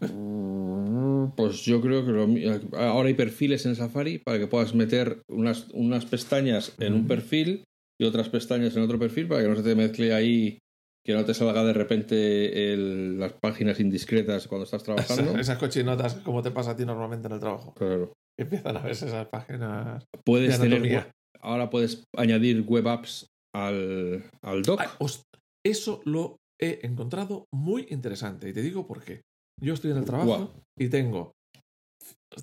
Mm, 0.00 1.30
pues 1.36 1.62
yo 1.64 1.80
creo 1.80 2.04
que 2.04 2.60
ahora 2.76 3.08
hay 3.08 3.14
perfiles 3.14 3.66
en 3.66 3.76
Safari 3.76 4.18
para 4.18 4.38
que 4.38 4.46
puedas 4.46 4.74
meter 4.74 5.22
unas, 5.28 5.68
unas 5.72 6.06
pestañas 6.06 6.74
en 6.78 6.94
un 6.94 7.04
mm. 7.04 7.08
perfil 7.08 7.64
y 8.00 8.04
otras 8.04 8.28
pestañas 8.28 8.76
en 8.76 8.82
otro 8.82 8.98
perfil 8.98 9.28
para 9.28 9.42
que 9.42 9.48
no 9.48 9.56
se 9.56 9.62
te 9.62 9.74
mezcle 9.74 10.12
ahí, 10.12 10.58
que 11.04 11.14
no 11.14 11.24
te 11.24 11.34
salga 11.34 11.64
de 11.64 11.72
repente 11.72 12.76
las 12.76 13.32
páginas 13.40 13.80
indiscretas 13.80 14.46
cuando 14.48 14.64
estás 14.64 14.82
trabajando. 14.84 15.38
Esas, 15.38 15.58
cochinotas 15.58 16.14
como 16.16 16.42
te 16.42 16.50
pasa 16.50 16.72
a 16.72 16.76
ti 16.76 16.84
normalmente 16.84 17.28
en 17.28 17.34
el 17.34 17.40
trabajo. 17.40 17.74
Claro. 17.74 18.12
empiezan 18.38 18.76
a 18.76 18.80
verse 18.80 19.06
esas 19.06 19.28
páginas. 19.28 20.04
Puedes 20.24 20.60
de 20.60 20.68
tener. 20.68 21.10
Ahora 21.40 21.70
puedes 21.70 22.04
añadir 22.16 22.62
web 22.62 22.88
apps 22.88 23.26
al, 23.54 24.24
al 24.42 24.62
os- 24.98 25.22
Eso 25.64 26.00
lo 26.04 26.36
he 26.60 26.86
encontrado 26.86 27.46
muy 27.52 27.86
interesante 27.90 28.48
y 28.48 28.52
te 28.52 28.62
digo 28.62 28.86
por 28.86 29.02
qué. 29.02 29.22
Yo 29.60 29.74
estoy 29.74 29.90
en 29.90 29.98
el 29.98 30.04
trabajo 30.04 30.52
y 30.78 30.88
tengo 30.88 31.32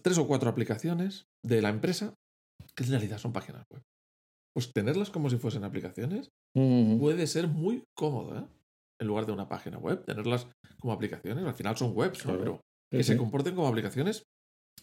tres 0.02 0.18
o 0.18 0.28
cuatro 0.28 0.50
aplicaciones 0.50 1.26
de 1.44 1.62
la 1.62 1.70
empresa 1.70 2.14
que 2.76 2.84
en 2.84 2.90
realidad 2.92 3.18
son 3.20 3.34
páginas 3.34 3.66
web. 3.72 3.82
Pues 4.56 4.72
tenerlas 4.72 5.10
como 5.10 5.30
si 5.30 5.38
fuesen 5.38 5.64
aplicaciones 5.64 6.30
puede 6.54 7.28
ser 7.28 7.48
muy 7.48 7.84
cómodo, 7.96 8.38
¿eh? 8.40 8.48
En 9.02 9.08
lugar 9.08 9.26
de 9.26 9.32
una 9.32 9.50
página 9.50 9.78
web, 9.80 10.06
tenerlas 10.06 10.48
como 10.80 10.94
aplicaciones, 10.94 11.44
al 11.44 11.54
final 11.56 11.76
son 11.76 11.94
webs. 11.96 12.24
Pero 12.24 12.62
Sí, 12.92 12.98
que 12.98 13.04
se 13.04 13.14
sí. 13.14 13.18
comporten 13.18 13.56
como 13.56 13.68
aplicaciones, 13.68 14.24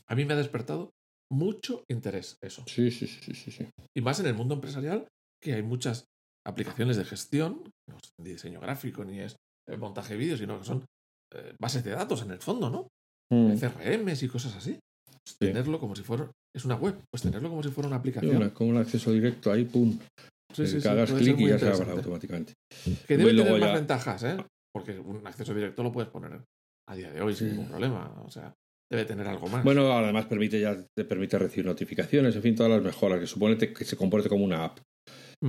a 0.09 0.17
mí 0.17 0.25
me 0.25 0.35
ha 0.35 0.37
despertado 0.37 0.91
mucho 1.31 1.85
interés 1.89 2.37
eso. 2.43 2.65
Sí, 2.67 2.91
sí, 2.91 3.07
sí, 3.07 3.35
sí, 3.35 3.53
sí. 3.53 3.69
Y 3.97 4.01
más 4.01 4.19
en 4.19 4.27
el 4.27 4.35
mundo 4.35 4.55
empresarial, 4.55 5.07
que 5.41 5.55
hay 5.55 5.63
muchas 5.63 6.07
aplicaciones 6.47 6.97
de 6.97 7.05
gestión, 7.05 7.63
no 7.89 7.97
es 7.97 8.11
ni 8.19 8.31
diseño 8.33 8.61
gráfico, 8.61 9.05
ni 9.05 9.21
es 9.21 9.37
eh, 9.69 9.77
montaje 9.77 10.15
de 10.15 10.19
vídeo, 10.21 10.37
sino 10.37 10.59
que 10.59 10.65
son 10.65 10.85
eh, 11.35 11.55
bases 11.61 11.85
de 11.85 11.91
datos 11.93 12.23
en 12.23 12.31
el 12.33 12.39
fondo, 12.41 12.71
¿no? 12.71 12.89
Mm. 13.33 13.55
CRMs 13.57 14.23
y 14.23 14.29
cosas 14.29 14.57
así. 14.57 14.79
Pues. 15.39 15.53
Tenerlo 15.53 15.79
como 15.79 15.95
si 15.95 16.03
fuera. 16.03 16.31
Es 16.55 16.65
una 16.65 16.75
web, 16.75 16.97
pues 17.13 17.23
tenerlo 17.23 17.49
como 17.51 17.63
si 17.63 17.69
fuera 17.69 17.87
una 17.89 17.97
aplicación. 17.99 18.37
una- 18.37 18.53
con 18.53 18.69
un 18.69 18.77
acceso 18.79 19.13
directo 19.13 19.53
ahí, 19.53 19.65
pum. 19.65 19.97
Sí, 20.53 20.67
sí, 20.67 20.89
hagas 20.89 21.13
clic 21.13 21.39
y 21.39 21.47
ya 21.49 21.59
se 21.59 21.69
abre 21.69 21.93
automáticamente. 21.93 22.55
Que 23.07 23.17
debe 23.17 23.31
tener 23.35 23.53
más 23.61 23.71
ya- 23.71 23.75
ventajas, 23.75 24.23
¿eh? 24.25 24.37
Porque 24.75 24.99
un 24.99 25.25
acceso 25.27 25.55
directo 25.55 25.83
lo 25.85 25.93
puedes 25.93 26.11
poner 26.11 26.43
a 26.89 26.97
día 26.97 27.13
de 27.13 27.21
hoy 27.23 27.35
sin 27.35 27.51
ningún 27.51 27.69
problema. 27.69 28.21
O 28.25 28.31
sea, 28.31 28.53
debe 28.91 29.05
tener 29.05 29.29
algo 29.29 29.47
más. 29.47 29.63
Bueno, 29.63 29.93
además 29.97 30.27
permite 30.27 30.61
ya 30.61 30.77
te 30.97 31.05
permite 31.05 31.39
recibir 31.39 31.67
notificaciones, 31.67 32.35
en 32.35 32.43
fin, 32.43 32.57
todas 32.57 32.73
las 32.73 32.83
mejoras, 32.83 33.21
que 33.21 33.27
supone 33.29 33.57
que 33.57 33.85
se 33.85 33.97
comporte 33.97 34.29
como 34.29 34.45
una 34.45 34.65
app. 34.65 34.79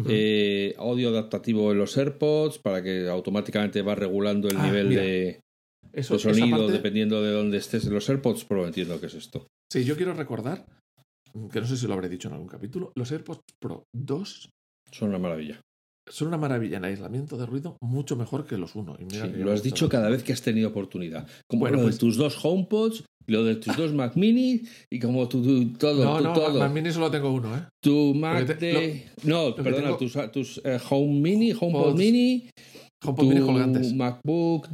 Eh, 0.07 0.73
audio 0.77 1.09
adaptativo 1.09 1.71
en 1.71 1.77
los 1.77 1.97
AirPods 1.97 2.59
para 2.59 2.81
que 2.81 3.07
automáticamente 3.09 3.81
va 3.81 3.93
regulando 3.95 4.47
el 4.47 4.57
Ah, 4.57 4.65
nivel 4.67 4.87
mira, 4.87 5.01
de, 5.01 5.41
Eso, 5.91 6.13
de 6.13 6.19
sonido 6.19 6.57
parte- 6.59 6.71
dependiendo 6.73 7.21
de 7.21 7.31
dónde 7.33 7.57
estés 7.57 7.85
en 7.85 7.93
los 7.93 8.09
AirPods, 8.09 8.45
pero 8.45 8.65
entiendo 8.65 8.99
que 9.01 9.07
es 9.07 9.15
esto. 9.15 9.47
Sí, 9.71 9.83
yo 9.83 9.97
quiero 9.97 10.13
recordar, 10.13 10.65
que 11.51 11.59
no 11.59 11.67
sé 11.67 11.75
si 11.77 11.87
lo 11.87 11.93
habré 11.93 12.07
dicho 12.09 12.27
en 12.29 12.35
algún 12.35 12.47
capítulo, 12.47 12.91
los 12.95 13.11
AirPods 13.11 13.41
Pro 13.59 13.83
2 13.93 14.49
Son 14.91 15.09
una 15.09 15.19
maravilla. 15.19 15.59
son 16.09 16.29
una 16.29 16.37
maravilla 16.37 16.77
en 16.77 16.85
aislamiento 16.85 17.37
de 17.37 17.45
ruido, 17.45 17.77
mucho 17.81 18.15
mejor 18.15 18.45
que 18.45 18.57
los 18.57 18.75
1. 18.75 18.97
Y 18.99 19.05
mira 19.05 19.25
Sí, 19.27 19.31
que 19.33 19.37
lo 19.39 19.51
has 19.51 19.61
dicho 19.63 19.87
cada 19.89 20.09
vez 20.09 20.23
que 20.23 20.33
has 20.33 20.41
tenido 20.41 20.69
oportunidad. 20.69 21.27
Como 21.49 21.61
Bueno, 21.61 21.81
pues- 21.81 21.95
de 21.95 21.99
tus 21.99 22.15
dos 22.17 22.37
HomePods, 22.43 23.03
lo 23.27 23.43
de 23.43 23.55
tus 23.55 23.75
dos 23.77 23.93
Mac 23.93 24.15
Mini 24.15 24.61
y 24.91 24.99
como 24.99 25.27
tu, 25.29 25.41
tu- 25.43 25.73
todo, 25.77 26.03
No, 26.03 26.17
tu, 26.17 26.23
no, 26.23 26.33
todo. 26.33 26.59
Mac 26.59 26.71
Mini 26.71 26.91
solo 26.91 27.09
tengo 27.11 27.31
uno, 27.31 27.55
¿eh? 27.55 27.61
Tu 27.81 28.13
Mac 28.15 28.45
te- 28.45 28.55
de... 28.55 29.05
no, 29.23 29.55
perdona, 29.55 29.95
tengo- 29.95 29.97
tus, 29.97 30.31
tus 30.31 30.61
eh, 30.65 30.79
Home 30.89 31.19
Mini, 31.19 31.51
HomePod 31.51 31.83
Pods, 31.83 31.95
Mini, 31.97 32.49
HomePod 33.03 33.25
Mini 33.25 33.41
colgantes. 33.41 33.93
MacBook 33.93 34.67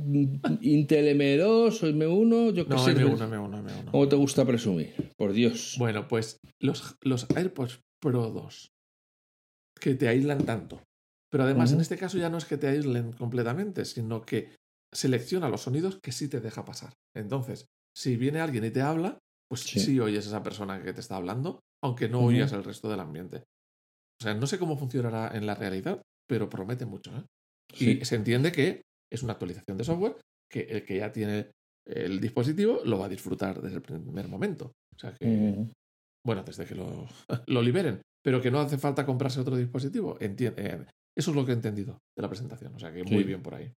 Intel 0.62 1.18
M2 1.20 1.84
o 1.84 1.88
M1, 1.88 2.54
yo 2.54 2.66
qué 2.66 2.70
No, 2.74 2.80
sé. 2.80 2.96
M1, 2.96 3.18
M1, 3.18 3.64
M1. 3.64 3.92
¿Cómo 3.92 4.08
te 4.08 4.16
gusta 4.16 4.46
presumir? 4.46 4.94
Por 5.18 5.34
Dios. 5.34 5.76
Bueno, 5.78 6.08
pues 6.08 6.38
los, 6.62 6.96
los 7.02 7.28
AirPods 7.36 7.80
Pro 8.02 8.30
2 8.32 8.70
que 9.80 9.94
te 9.96 10.08
aíslan 10.08 10.44
tanto. 10.46 10.82
Pero 11.32 11.44
además, 11.44 11.72
en 11.74 11.82
este 11.82 11.98
caso 11.98 12.18
ya 12.18 12.30
no 12.30 12.38
es 12.38 12.46
que 12.46 12.58
te 12.58 12.68
aíslen 12.68 13.12
completamente, 13.12 13.86
sino 13.86 14.22
que 14.22 14.50
selecciona 14.94 15.50
los 15.50 15.62
sonidos 15.62 16.00
que 16.02 16.12
sí 16.12 16.30
te 16.30 16.40
deja 16.40 16.64
pasar. 16.66 16.94
Entonces, 17.16 17.66
si 17.98 18.16
viene 18.16 18.40
alguien 18.42 18.64
y 18.66 18.70
te 18.72 18.82
habla, 18.82 19.18
pues 19.50 19.62
Sí. 19.62 19.80
sí, 19.80 20.00
oyes 20.00 20.26
a 20.26 20.30
esa 20.30 20.44
persona 20.44 20.84
que 20.84 20.94
te 20.94 21.00
está 21.00 21.16
hablando, 21.16 21.60
aunque 21.84 22.08
no 22.10 22.20
Ujú. 22.20 22.28
oías 22.28 22.52
el 22.54 22.64
resto 22.64 22.90
del 22.90 23.00
ambiente. 23.00 23.38
O 24.20 24.24
sea, 24.24 24.34
no 24.34 24.46
sé 24.48 24.60
cómo 24.60 24.78
funcionará 24.78 25.36
en 25.36 25.46
la 25.46 25.56
realidad, 25.56 26.02
pero 26.28 26.50
promete 26.50 26.86
mucho. 26.86 27.16
¿eh? 27.16 27.24
Sí. 27.74 28.00
Y 28.02 28.06
se 28.06 28.16
entiende 28.16 28.52
que 28.52 28.82
es 29.12 29.24
una 29.24 29.34
actualización 29.34 29.78
de 29.78 29.84
software 29.84 30.18
que 30.52 30.62
el 30.62 30.86
que 30.86 30.98
ya 30.98 31.12
tiene 31.12 31.52
el 31.88 32.20
dispositivo 32.20 32.82
lo 32.84 33.00
va 33.00 33.06
a 33.06 33.10
disfrutar 33.10 33.62
desde 33.62 33.78
el 33.78 33.82
primer 33.82 34.28
momento. 34.28 34.74
O 34.96 35.00
sea 35.00 35.14
que, 35.14 35.26
Mm. 35.26 35.72
bueno, 36.26 36.44
desde 36.44 36.66
que 36.66 36.76
lo, 36.76 37.08
lo 37.48 37.62
liberen, 37.62 38.02
pero 38.24 38.42
que 38.42 38.52
no 38.52 38.60
hace 38.60 38.78
falta 38.78 39.06
comprarse 39.06 39.40
otro 39.40 39.56
dispositivo. 39.56 40.18
Enti- 40.20 40.54
eh, 40.58 40.86
eso 41.16 41.32
es 41.32 41.36
lo 41.36 41.46
que 41.46 41.52
he 41.52 41.56
entendido 41.56 41.98
de 42.16 42.22
la 42.22 42.28
presentación. 42.30 42.76
O 42.76 42.80
sea 42.80 42.92
que 42.92 43.04
muy 43.04 43.24
bien 43.24 43.42
por 43.42 43.56
ahí. 43.56 43.72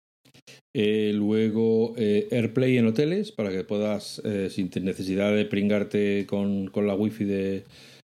Eh, 0.74 1.12
luego 1.14 1.94
eh, 1.96 2.28
AirPlay 2.30 2.78
en 2.78 2.86
hoteles 2.86 3.32
para 3.32 3.50
que 3.50 3.64
puedas, 3.64 4.20
eh, 4.24 4.48
sin 4.50 4.70
necesidad 4.82 5.34
de 5.34 5.44
pringarte 5.44 6.26
con, 6.26 6.68
con 6.68 6.86
la 6.86 6.94
wifi 6.94 7.24
de 7.24 7.64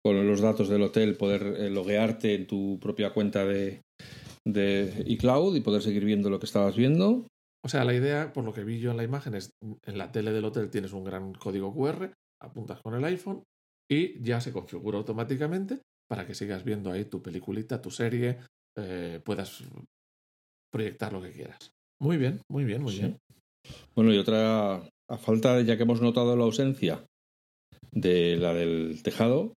con 0.05 0.27
los 0.27 0.41
datos 0.41 0.67
del 0.67 0.81
hotel, 0.81 1.15
poder 1.15 1.71
loguearte 1.71 2.35
en 2.35 2.45
tu 2.45 2.77
propia 2.81 3.13
cuenta 3.13 3.45
de, 3.45 3.81
de 4.45 5.01
iCloud 5.07 5.55
y 5.55 5.61
poder 5.61 5.81
seguir 5.81 6.03
viendo 6.03 6.29
lo 6.29 6.39
que 6.39 6.45
estabas 6.45 6.75
viendo. 6.75 7.25
O 7.65 7.69
sea, 7.69 7.85
la 7.85 7.93
idea, 7.93 8.33
por 8.33 8.43
lo 8.43 8.53
que 8.53 8.65
vi 8.65 8.79
yo 8.79 8.91
en 8.91 8.97
la 8.97 9.05
imagen, 9.05 9.33
es 9.33 9.51
en 9.61 9.97
la 9.97 10.11
tele 10.11 10.33
del 10.33 10.43
hotel 10.43 10.69
tienes 10.69 10.91
un 10.91 11.05
gran 11.05 11.33
código 11.33 11.73
QR, 11.73 12.11
apuntas 12.41 12.81
con 12.81 12.95
el 12.95 13.03
iPhone 13.05 13.43
y 13.89 14.21
ya 14.21 14.41
se 14.41 14.51
configura 14.51 14.97
automáticamente 14.97 15.79
para 16.09 16.27
que 16.27 16.35
sigas 16.35 16.65
viendo 16.65 16.91
ahí 16.91 17.05
tu 17.05 17.21
peliculita, 17.21 17.81
tu 17.81 17.89
serie, 17.89 18.39
puedas 19.23 19.63
proyectar 20.69 21.13
lo 21.13 21.21
que 21.21 21.31
quieras. 21.31 21.72
Muy 22.01 22.17
bien, 22.17 22.41
muy 22.49 22.63
bien, 22.65 22.81
muy 22.83 22.93
Sí. 22.93 22.99
bien. 22.99 23.17
Bueno, 23.95 24.13
y 24.13 24.17
otra, 24.17 24.75
a 25.09 25.17
falta 25.17 25.61
ya 25.61 25.77
que 25.77 25.83
hemos 25.83 26.01
notado 26.01 26.35
la 26.35 26.43
ausencia 26.43 27.05
de 27.91 28.35
la 28.37 28.53
del 28.53 29.01
tejado, 29.03 29.53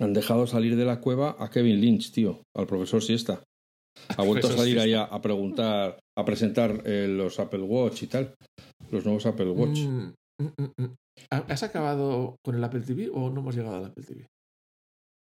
han 0.00 0.12
dejado 0.12 0.46
salir 0.46 0.76
de 0.76 0.84
la 0.84 1.00
cueva 1.00 1.36
a 1.38 1.50
Kevin 1.50 1.80
Lynch, 1.80 2.10
tío, 2.12 2.42
al 2.56 2.66
profesor 2.66 3.02
Siesta. 3.02 3.42
Ha 4.16 4.22
vuelto 4.24 4.48
a 4.48 4.52
salir 4.52 4.80
Siesta. 4.80 5.04
a, 5.04 5.20
preguntar, 5.22 5.98
a 6.18 6.24
presentar 6.24 6.82
eh, 6.84 7.06
los 7.08 7.38
Apple 7.38 7.62
Watch 7.62 8.02
y 8.02 8.06
tal, 8.08 8.34
los 8.90 9.04
nuevos 9.04 9.26
Apple 9.26 9.50
Watch. 9.50 9.80
Mm, 9.80 10.12
mm, 10.40 10.82
mm. 10.82 10.94
¿Has 11.30 11.62
acabado 11.62 12.36
con 12.44 12.56
el 12.56 12.64
Apple 12.64 12.80
TV 12.80 13.08
o 13.12 13.30
no 13.30 13.40
hemos 13.40 13.54
llegado 13.54 13.76
al 13.76 13.84
Apple 13.84 14.02
TV? 14.04 14.26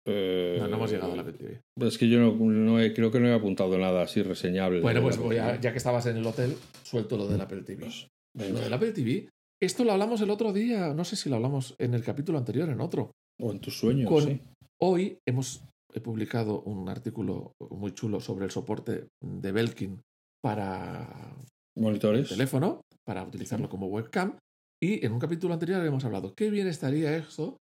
Eh, 0.06 0.56
No, 0.60 0.68
no 0.68 0.76
hemos 0.76 0.90
llegado 0.90 1.12
al 1.12 1.18
Apple 1.20 1.34
TV. 1.34 1.60
Es 1.86 1.98
que 1.98 2.08
yo 2.08 2.18
no, 2.18 2.32
no 2.34 2.80
he- 2.80 2.92
creo 2.94 3.10
que 3.10 3.20
no 3.20 3.28
he 3.28 3.34
apuntado 3.34 3.76
nada 3.78 4.02
así 4.02 4.22
reseñable. 4.22 4.80
Bueno, 4.80 5.02
pues 5.02 5.18
voy 5.18 5.36
a- 5.36 5.60
ya 5.60 5.72
que 5.72 5.78
estabas 5.78 6.06
en 6.06 6.16
el 6.16 6.26
hotel, 6.26 6.56
suelto 6.82 7.16
lo 7.16 7.26
del 7.28 7.40
Apple 7.40 7.62
TV. 7.62 7.84
Pues, 7.84 8.08
Lo 8.50 8.60
del 8.60 8.72
Apple 8.72 8.92
TV, 8.92 9.28
esto 9.60 9.84
lo 9.84 9.92
hablamos 9.92 10.20
el 10.20 10.30
otro 10.30 10.52
día, 10.52 10.94
no 10.94 11.04
sé 11.04 11.16
si 11.16 11.28
lo 11.28 11.36
hablamos 11.36 11.74
en 11.78 11.94
el 11.94 12.02
capítulo 12.04 12.38
anterior, 12.38 12.68
en 12.70 12.80
otro. 12.80 13.10
O 13.40 13.50
en 13.52 13.60
tus 13.60 13.78
sueños, 13.78 14.08
Con- 14.08 14.24
sí. 14.24 14.40
Hoy 14.82 15.18
hemos 15.28 15.64
he 15.92 16.00
publicado 16.00 16.62
un 16.62 16.88
artículo 16.88 17.52
muy 17.70 17.92
chulo 17.92 18.20
sobre 18.20 18.44
el 18.44 18.52
soporte 18.52 19.08
de 19.20 19.52
Belkin 19.52 20.00
para 20.40 21.36
Monitores. 21.76 22.28
teléfono, 22.28 22.80
para 23.04 23.24
utilizarlo 23.24 23.68
como 23.68 23.88
webcam. 23.88 24.38
Y 24.82 25.04
en 25.04 25.12
un 25.12 25.18
capítulo 25.18 25.52
anterior 25.52 25.84
hemos 25.84 26.04
hablado 26.04 26.32
qué 26.34 26.48
bien 26.50 26.68
estaría 26.68 27.16
esto 27.16 27.56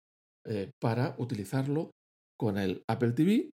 eh, 0.46 0.70
para 0.82 1.16
utilizarlo 1.18 1.92
con 2.40 2.58
el 2.58 2.84
Apple 2.88 3.12
TV 3.14 3.50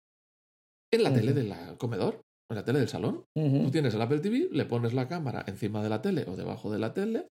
en 0.92 1.02
la 1.02 1.12
tele 1.12 1.32
del 1.34 1.52
comedor, 1.76 2.22
en 2.50 2.56
la 2.56 2.64
tele 2.64 2.78
del 2.78 2.88
salón. 2.88 3.24
Tú 3.34 3.70
tienes 3.70 3.94
el 3.94 4.00
Apple 4.02 4.20
TV, 4.20 4.48
le 4.50 4.64
pones 4.64 4.94
la 4.94 5.06
cámara 5.08 5.44
encima 5.46 5.82
de 5.82 5.88
la 5.90 6.00
tele 6.00 6.24
o 6.28 6.36
debajo 6.36 6.70
de 6.70 6.78
la 6.78 6.94
tele 6.94 7.26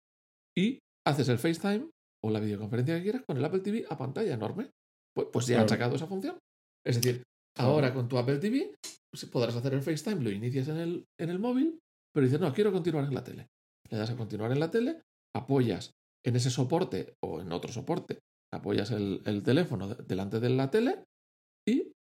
y 0.56 0.78
haces 1.06 1.28
el 1.28 1.38
FaceTime 1.38 1.88
o 2.24 2.30
la 2.30 2.40
videoconferencia 2.40 2.96
que 2.96 3.02
quieras 3.02 3.22
con 3.26 3.36
el 3.38 3.44
Apple 3.44 3.60
TV 3.60 3.86
a 3.88 3.96
pantalla 3.96 4.34
enorme. 4.34 4.70
Pues, 5.14 5.28
pues 5.32 5.46
ya 5.46 5.60
han 5.60 5.66
Claro. 5.66 5.68
sacado 5.80 5.96
esa 5.96 6.06
función. 6.06 6.38
Es 6.84 6.96
decir, 7.00 7.22
Claro. 7.56 7.72
ahora 7.72 7.94
con 7.94 8.08
tu 8.08 8.18
Apple 8.18 8.38
TV 8.38 8.74
pues, 9.10 9.24
podrás 9.26 9.56
hacer 9.56 9.72
el 9.72 9.82
FaceTime, 9.82 10.22
lo 10.22 10.30
inicias 10.30 10.68
en 10.68 10.76
el, 10.76 11.04
en 11.18 11.30
el 11.30 11.38
móvil, 11.38 11.78
pero 12.12 12.26
dices, 12.26 12.40
no, 12.40 12.52
quiero 12.52 12.72
continuar 12.72 13.04
en 13.04 13.14
la 13.14 13.24
tele. 13.24 13.46
Le 13.90 13.96
das 13.96 14.10
a 14.10 14.16
continuar 14.16 14.52
en 14.52 14.60
la 14.60 14.70
tele, 14.70 15.00
apoyas 15.34 15.92
en 16.26 16.36
ese 16.36 16.50
soporte 16.50 17.14
o 17.24 17.40
en 17.40 17.52
otro 17.52 17.72
soporte, 17.72 18.18
apoyas 18.52 18.90
el, 18.90 19.22
el 19.24 19.42
teléfono 19.42 19.88
de- 19.88 20.02
delante 20.04 20.40
de 20.40 20.50
la 20.50 20.70
tele 20.70 21.04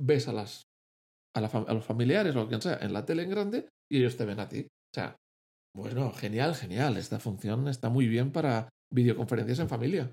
ves 0.02 0.28
a, 0.28 0.32
las, 0.32 0.62
a, 1.36 1.40
la 1.40 1.48
a 1.48 1.74
los 1.74 1.84
familiares 1.84 2.34
o 2.36 2.48
quien 2.48 2.60
sea 2.60 2.78
en 2.80 2.92
la 2.92 3.04
tele 3.04 3.22
en 3.22 3.30
grande 3.30 3.68
y 3.90 3.98
ellos 3.98 4.16
te 4.16 4.24
ven 4.24 4.40
a 4.40 4.48
ti. 4.48 4.60
O 4.60 4.94
sea, 4.94 5.16
bueno, 5.74 6.12
genial, 6.12 6.54
genial. 6.54 6.96
Esta 6.96 7.18
función 7.18 7.68
está 7.68 7.88
muy 7.88 8.06
bien 8.06 8.30
para 8.32 8.68
videoconferencias 8.92 9.58
en 9.60 9.68
familia. 9.68 10.12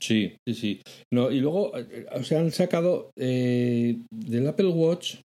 Sí, 0.00 0.36
sí, 0.46 0.54
sí. 0.54 0.82
No, 1.12 1.30
y 1.30 1.40
luego, 1.40 1.76
eh, 1.76 2.06
o 2.12 2.24
sea, 2.24 2.40
han 2.40 2.50
sacado 2.50 3.10
eh, 3.16 4.00
del 4.10 4.46
Apple 4.48 4.68
Watch. 4.68 5.20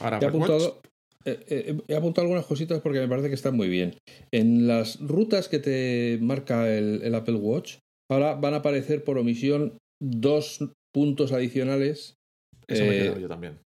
Ahora, 0.00 0.18
He 0.20 0.26
apuntado, 0.26 0.80
eh, 1.24 1.44
eh, 1.48 1.78
he 1.88 1.96
apuntado 1.96 2.22
algunas 2.22 2.46
cositas 2.46 2.80
porque 2.80 3.00
me 3.00 3.08
parece 3.08 3.28
que 3.28 3.34
están 3.34 3.56
muy 3.56 3.68
bien. 3.68 3.96
En 4.32 4.66
las 4.66 5.00
rutas 5.00 5.48
que 5.48 5.58
te 5.58 6.18
marca 6.20 6.72
el, 6.72 7.02
el 7.02 7.14
Apple 7.14 7.34
Watch, 7.34 7.78
ahora 8.10 8.34
van 8.34 8.54
a 8.54 8.58
aparecer 8.58 9.04
por 9.04 9.18
omisión 9.18 9.78
dos 10.00 10.58
puntos 10.92 11.32
adicionales. 11.32 12.14
Eso 12.68 12.84
me 12.84 12.90
he 12.90 12.96
eh, 12.98 13.02
quedado 13.02 13.18
yo 13.20 13.28
también. 13.28 13.58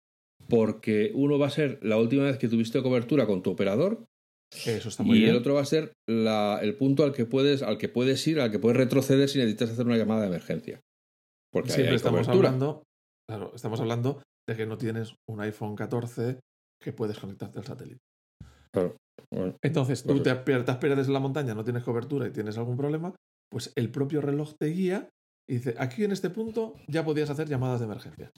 porque 0.47 1.12
uno 1.13 1.38
va 1.39 1.47
a 1.47 1.51
ser 1.51 1.79
la 1.83 1.97
última 1.97 2.23
vez 2.23 2.38
que 2.38 2.47
tuviste 2.47 2.81
cobertura 2.81 3.25
con 3.27 3.41
tu 3.43 3.51
operador 3.51 4.05
Eso 4.65 4.89
está 4.89 5.03
muy 5.03 5.17
y 5.17 5.19
bien. 5.21 5.31
el 5.31 5.38
otro 5.38 5.53
va 5.55 5.62
a 5.62 5.65
ser 5.65 5.93
la- 6.07 6.59
el 6.62 6.75
punto 6.75 7.03
al 7.03 7.13
que 7.13 7.25
puedes 7.25 7.62
al 7.62 7.77
que 7.77 7.89
puedes 7.89 8.25
ir 8.27 8.39
al 8.39 8.51
que 8.51 8.59
puedes 8.59 8.77
retroceder 8.77 9.29
si 9.29 9.38
necesitas 9.38 9.69
hacer 9.71 9.85
una 9.85 9.97
llamada 9.97 10.21
de 10.21 10.27
emergencia 10.27 10.79
Porque 11.51 11.71
Siempre 11.71 11.95
estamos 11.95 12.21
cobertura. 12.21 12.49
hablando, 12.49 12.83
claro, 13.29 13.51
estamos 13.55 13.79
hablando 13.79 14.21
de 14.47 14.55
que 14.55 14.65
no 14.65 14.77
tienes 14.77 15.13
un 15.29 15.41
iPhone 15.41 15.75
14 15.75 16.39
que 16.81 16.93
puedes 16.93 17.19
conectarte 17.19 17.59
al 17.59 17.65
satélite. 17.65 17.99
Claro. 18.71 18.95
Bueno, 19.31 19.55
Entonces, 19.62 20.01
tú 20.03 20.09
Pues 20.09 20.23
te 20.23 20.33
te 20.33 20.73
pierdes 20.75 21.07
en 21.07 21.13
la 21.13 21.19
montaña, 21.19 21.53
no 21.53 21.63
tienes 21.63 21.83
cobertura 21.83 22.27
y 22.27 22.31
tienes 22.31 22.57
algún 22.57 22.77
problema, 22.77 23.13
pues 23.51 23.71
el 23.75 23.91
propio 23.91 24.21
reloj 24.21 24.53
te 24.59 24.67
guía 24.67 25.09
y 25.47 25.55
dice, 25.55 25.75
aquí 25.77 26.03
en 26.03 26.12
este 26.12 26.29
punto 26.29 26.75
ya 26.88 27.03
podías 27.03 27.29
hacer 27.29 27.47
llamadas 27.49 27.79
de 27.81 27.85
emergencia. 27.88 28.31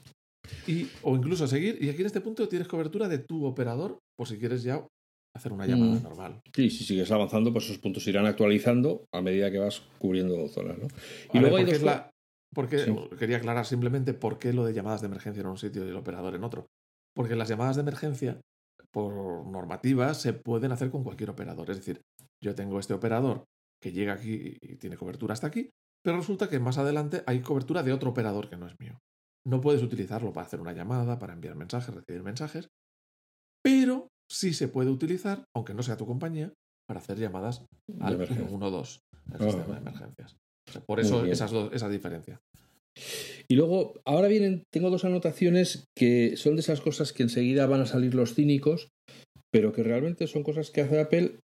Y, 0.66 0.86
o 1.02 1.16
incluso 1.16 1.46
seguir, 1.46 1.78
y 1.80 1.88
aquí 1.88 2.00
en 2.00 2.06
este 2.06 2.20
punto 2.20 2.48
tienes 2.48 2.68
cobertura 2.68 3.08
de 3.08 3.18
tu 3.18 3.44
operador 3.44 3.98
por 4.16 4.28
si 4.28 4.38
quieres 4.38 4.62
ya 4.62 4.86
hacer 5.34 5.52
una 5.52 5.66
llamada 5.66 5.98
Mm. 5.98 6.02
normal. 6.02 6.40
Sí, 6.54 6.70
si 6.70 6.84
sigues 6.84 7.10
avanzando, 7.10 7.52
pues 7.52 7.64
esos 7.64 7.78
puntos 7.78 8.04
se 8.04 8.10
irán 8.10 8.26
actualizando 8.26 9.06
a 9.12 9.22
medida 9.22 9.50
que 9.50 9.58
vas 9.58 9.80
cubriendo 9.98 10.46
zonas, 10.48 10.78
¿no? 10.78 10.86
Y 11.32 11.38
A 11.38 11.40
luego 11.40 11.56
ver, 11.56 11.60
hay 11.60 11.64
¿por 11.64 11.72
qué 11.72 11.78
dos 11.78 11.82
la- 11.86 12.10
porque 12.54 12.78
Sí. 12.78 12.94
quería 13.18 13.38
aclarar 13.38 13.64
simplemente 13.64 14.12
por 14.12 14.38
qué 14.38 14.52
lo 14.52 14.64
de 14.64 14.74
llamadas 14.74 15.00
de 15.00 15.06
emergencia 15.06 15.40
en 15.40 15.46
un 15.46 15.56
sitio 15.56 15.86
y 15.86 15.88
el 15.88 15.96
operador 15.96 16.34
en 16.34 16.44
otro. 16.44 16.66
Porque 17.14 17.34
las 17.34 17.48
llamadas 17.48 17.76
de 17.76 17.82
emergencia, 17.82 18.40
por 18.90 19.46
normativa, 19.46 20.12
se 20.12 20.34
pueden 20.34 20.70
hacer 20.70 20.90
con 20.90 21.02
cualquier 21.02 21.30
operador. 21.30 21.70
Es 21.70 21.78
decir, 21.78 22.02
yo 22.42 22.54
tengo 22.54 22.78
este 22.78 22.92
operador 22.92 23.44
que 23.82 23.90
llega 23.92 24.12
aquí 24.12 24.58
y 24.60 24.76
tiene 24.76 24.96
cobertura 24.98 25.32
hasta 25.32 25.46
aquí, 25.46 25.70
pero 26.04 26.18
resulta 26.18 26.48
que 26.50 26.58
más 26.60 26.76
adelante 26.76 27.22
hay 27.26 27.40
cobertura 27.40 27.82
de 27.82 27.92
otro 27.94 28.10
operador 28.10 28.50
que 28.50 28.56
no 28.58 28.66
es 28.66 28.74
mío. 28.78 28.98
No 29.46 29.60
puedes 29.60 29.82
utilizarlo 29.82 30.32
para 30.32 30.46
hacer 30.46 30.60
una 30.60 30.72
llamada, 30.72 31.18
para 31.18 31.32
enviar 31.32 31.56
mensajes, 31.56 31.94
recibir 31.94 32.22
mensajes, 32.22 32.68
pero 33.64 34.08
sí 34.30 34.54
se 34.54 34.68
puede 34.68 34.90
utilizar, 34.90 35.44
aunque 35.54 35.74
no 35.74 35.82
sea 35.82 35.96
tu 35.96 36.06
compañía, 36.06 36.52
para 36.86 37.00
hacer 37.00 37.18
llamadas 37.18 37.64
al 38.00 38.14
emergencia. 38.14 38.48
112, 38.48 39.00
el 39.30 39.34
Ajá. 39.34 39.44
sistema 39.44 39.74
de 39.74 39.80
emergencias. 39.80 40.36
O 40.68 40.72
sea, 40.72 40.82
por 40.82 41.00
eso 41.00 41.24
esas 41.24 41.50
dos, 41.50 41.72
esa 41.72 41.88
diferencia. 41.88 42.40
Y 43.48 43.54
luego, 43.56 44.00
ahora 44.04 44.28
vienen, 44.28 44.64
tengo 44.72 44.90
dos 44.90 45.04
anotaciones 45.04 45.84
que 45.96 46.36
son 46.36 46.56
de 46.56 46.60
esas 46.60 46.80
cosas 46.80 47.12
que 47.12 47.22
enseguida 47.22 47.66
van 47.66 47.80
a 47.80 47.86
salir 47.86 48.14
los 48.14 48.34
cínicos, 48.34 48.88
pero 49.52 49.72
que 49.72 49.82
realmente 49.82 50.26
son 50.26 50.42
cosas 50.42 50.70
que 50.70 50.82
hace 50.82 51.00
Apple, 51.00 51.38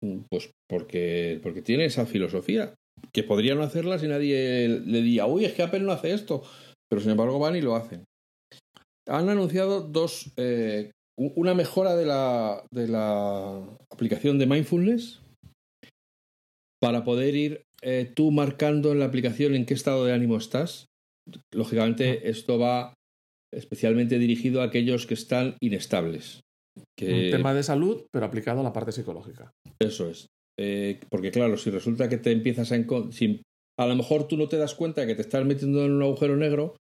mm, 0.00 0.20
pues 0.30 0.50
porque, 0.68 1.40
porque 1.42 1.62
tiene 1.62 1.84
esa 1.84 2.06
filosofía, 2.06 2.74
que 3.12 3.22
podría 3.22 3.54
no 3.54 3.62
hacerla 3.62 3.98
si 3.98 4.08
nadie 4.08 4.68
le 4.68 5.02
diría, 5.02 5.26
uy, 5.26 5.44
es 5.44 5.52
que 5.52 5.62
Apple 5.62 5.80
no 5.80 5.92
hace 5.92 6.12
esto, 6.12 6.42
pero 6.88 7.00
sin 7.00 7.10
embargo 7.10 7.38
van 7.38 7.56
y 7.56 7.60
lo 7.60 7.76
hacen. 7.76 8.04
Han 9.08 9.28
anunciado 9.28 9.82
dos, 9.82 10.32
eh, 10.36 10.90
una 11.16 11.54
mejora 11.54 11.94
de 11.94 12.06
la, 12.06 12.64
de 12.72 12.88
la 12.88 13.62
aplicación 13.90 14.38
de 14.38 14.46
Mindfulness 14.46 15.22
para 16.80 17.04
poder 17.04 17.34
ir 17.34 17.62
eh, 17.82 18.10
tú 18.14 18.30
marcando 18.30 18.92
en 18.92 18.98
la 18.98 19.06
aplicación 19.06 19.54
en 19.54 19.64
qué 19.64 19.74
estado 19.74 20.04
de 20.04 20.12
ánimo 20.12 20.36
estás. 20.36 20.86
Lógicamente, 21.52 22.28
esto 22.28 22.58
va 22.58 22.94
especialmente 23.52 24.18
dirigido 24.18 24.60
a 24.60 24.64
aquellos 24.64 25.06
que 25.06 25.14
están 25.14 25.56
inestables. 25.60 26.40
Que 26.98 27.26
Un 27.26 27.30
tema 27.30 27.54
de 27.54 27.62
salud, 27.62 28.06
pero 28.12 28.26
aplicado 28.26 28.60
a 28.60 28.64
la 28.64 28.72
parte 28.72 28.92
psicológica. 28.92 29.52
Eso 29.78 30.08
es. 30.08 30.26
Eh, 30.58 31.00
porque 31.10 31.30
claro, 31.30 31.56
si 31.56 31.70
resulta 31.70 32.08
que 32.08 32.18
te 32.18 32.32
empiezas 32.32 32.72
a... 32.72 32.76
si 33.10 33.42
a 33.78 33.86
lo 33.86 33.94
mejor 33.96 34.26
tú 34.28 34.36
no 34.36 34.48
te 34.48 34.56
das 34.56 34.74
cuenta 34.74 35.00
de 35.02 35.06
que 35.08 35.14
te 35.14 35.22
estás 35.22 35.44
metiendo 35.44 35.84
en 35.84 35.92
un 35.92 36.02
agujero 36.02 36.36
negro, 36.36 36.76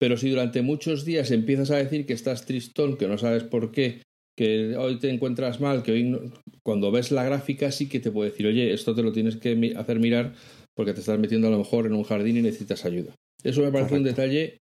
pero 0.00 0.16
si 0.16 0.28
durante 0.30 0.62
muchos 0.62 1.04
días 1.04 1.30
empiezas 1.30 1.70
a 1.70 1.76
decir 1.76 2.06
que 2.06 2.12
estás 2.12 2.44
tristón, 2.46 2.96
que 2.96 3.08
no 3.08 3.18
sabes 3.18 3.44
por 3.44 3.72
qué, 3.72 4.02
que 4.38 4.76
hoy 4.76 4.98
te 4.98 5.08
encuentras 5.08 5.60
mal, 5.60 5.82
que 5.82 5.92
hoy 5.92 6.04
no- 6.04 6.20
cuando 6.62 6.90
ves 6.92 7.10
la 7.10 7.24
gráfica 7.24 7.72
sí 7.72 7.88
que 7.88 8.00
te 8.00 8.10
puede 8.10 8.30
decir, 8.30 8.46
oye, 8.46 8.72
esto 8.72 8.94
te 8.94 9.02
lo 9.02 9.12
tienes 9.12 9.36
que 9.36 9.74
hacer 9.76 9.98
mirar 9.98 10.34
porque 10.76 10.92
te 10.92 11.00
estás 11.00 11.18
metiendo 11.18 11.48
a 11.48 11.50
lo 11.50 11.58
mejor 11.58 11.86
en 11.86 11.94
un 11.94 12.02
jardín 12.02 12.36
y 12.36 12.42
necesitas 12.42 12.84
ayuda. 12.84 13.14
Eso 13.42 13.62
me 13.62 13.72
parece 13.72 13.94
un 13.94 14.02
detalle, 14.04 14.58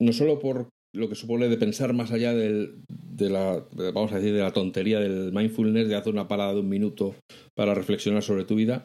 no 0.00 0.12
solo 0.12 0.38
por 0.38 0.68
lo 0.94 1.08
que 1.08 1.14
supone 1.14 1.48
de 1.48 1.56
pensar 1.56 1.92
más 1.94 2.12
allá 2.12 2.34
del, 2.34 2.82
de 2.88 3.30
la, 3.30 3.64
vamos 3.92 4.12
a 4.12 4.16
decir, 4.18 4.34
de 4.34 4.40
la 4.40 4.52
tontería 4.52 5.00
del 5.00 5.32
mindfulness, 5.32 5.88
de 5.88 5.96
hacer 5.96 6.12
una 6.12 6.28
parada 6.28 6.52
de 6.54 6.60
un 6.60 6.68
minuto 6.68 7.16
para 7.56 7.74
reflexionar 7.74 8.22
sobre 8.22 8.44
tu 8.44 8.54
vida, 8.54 8.84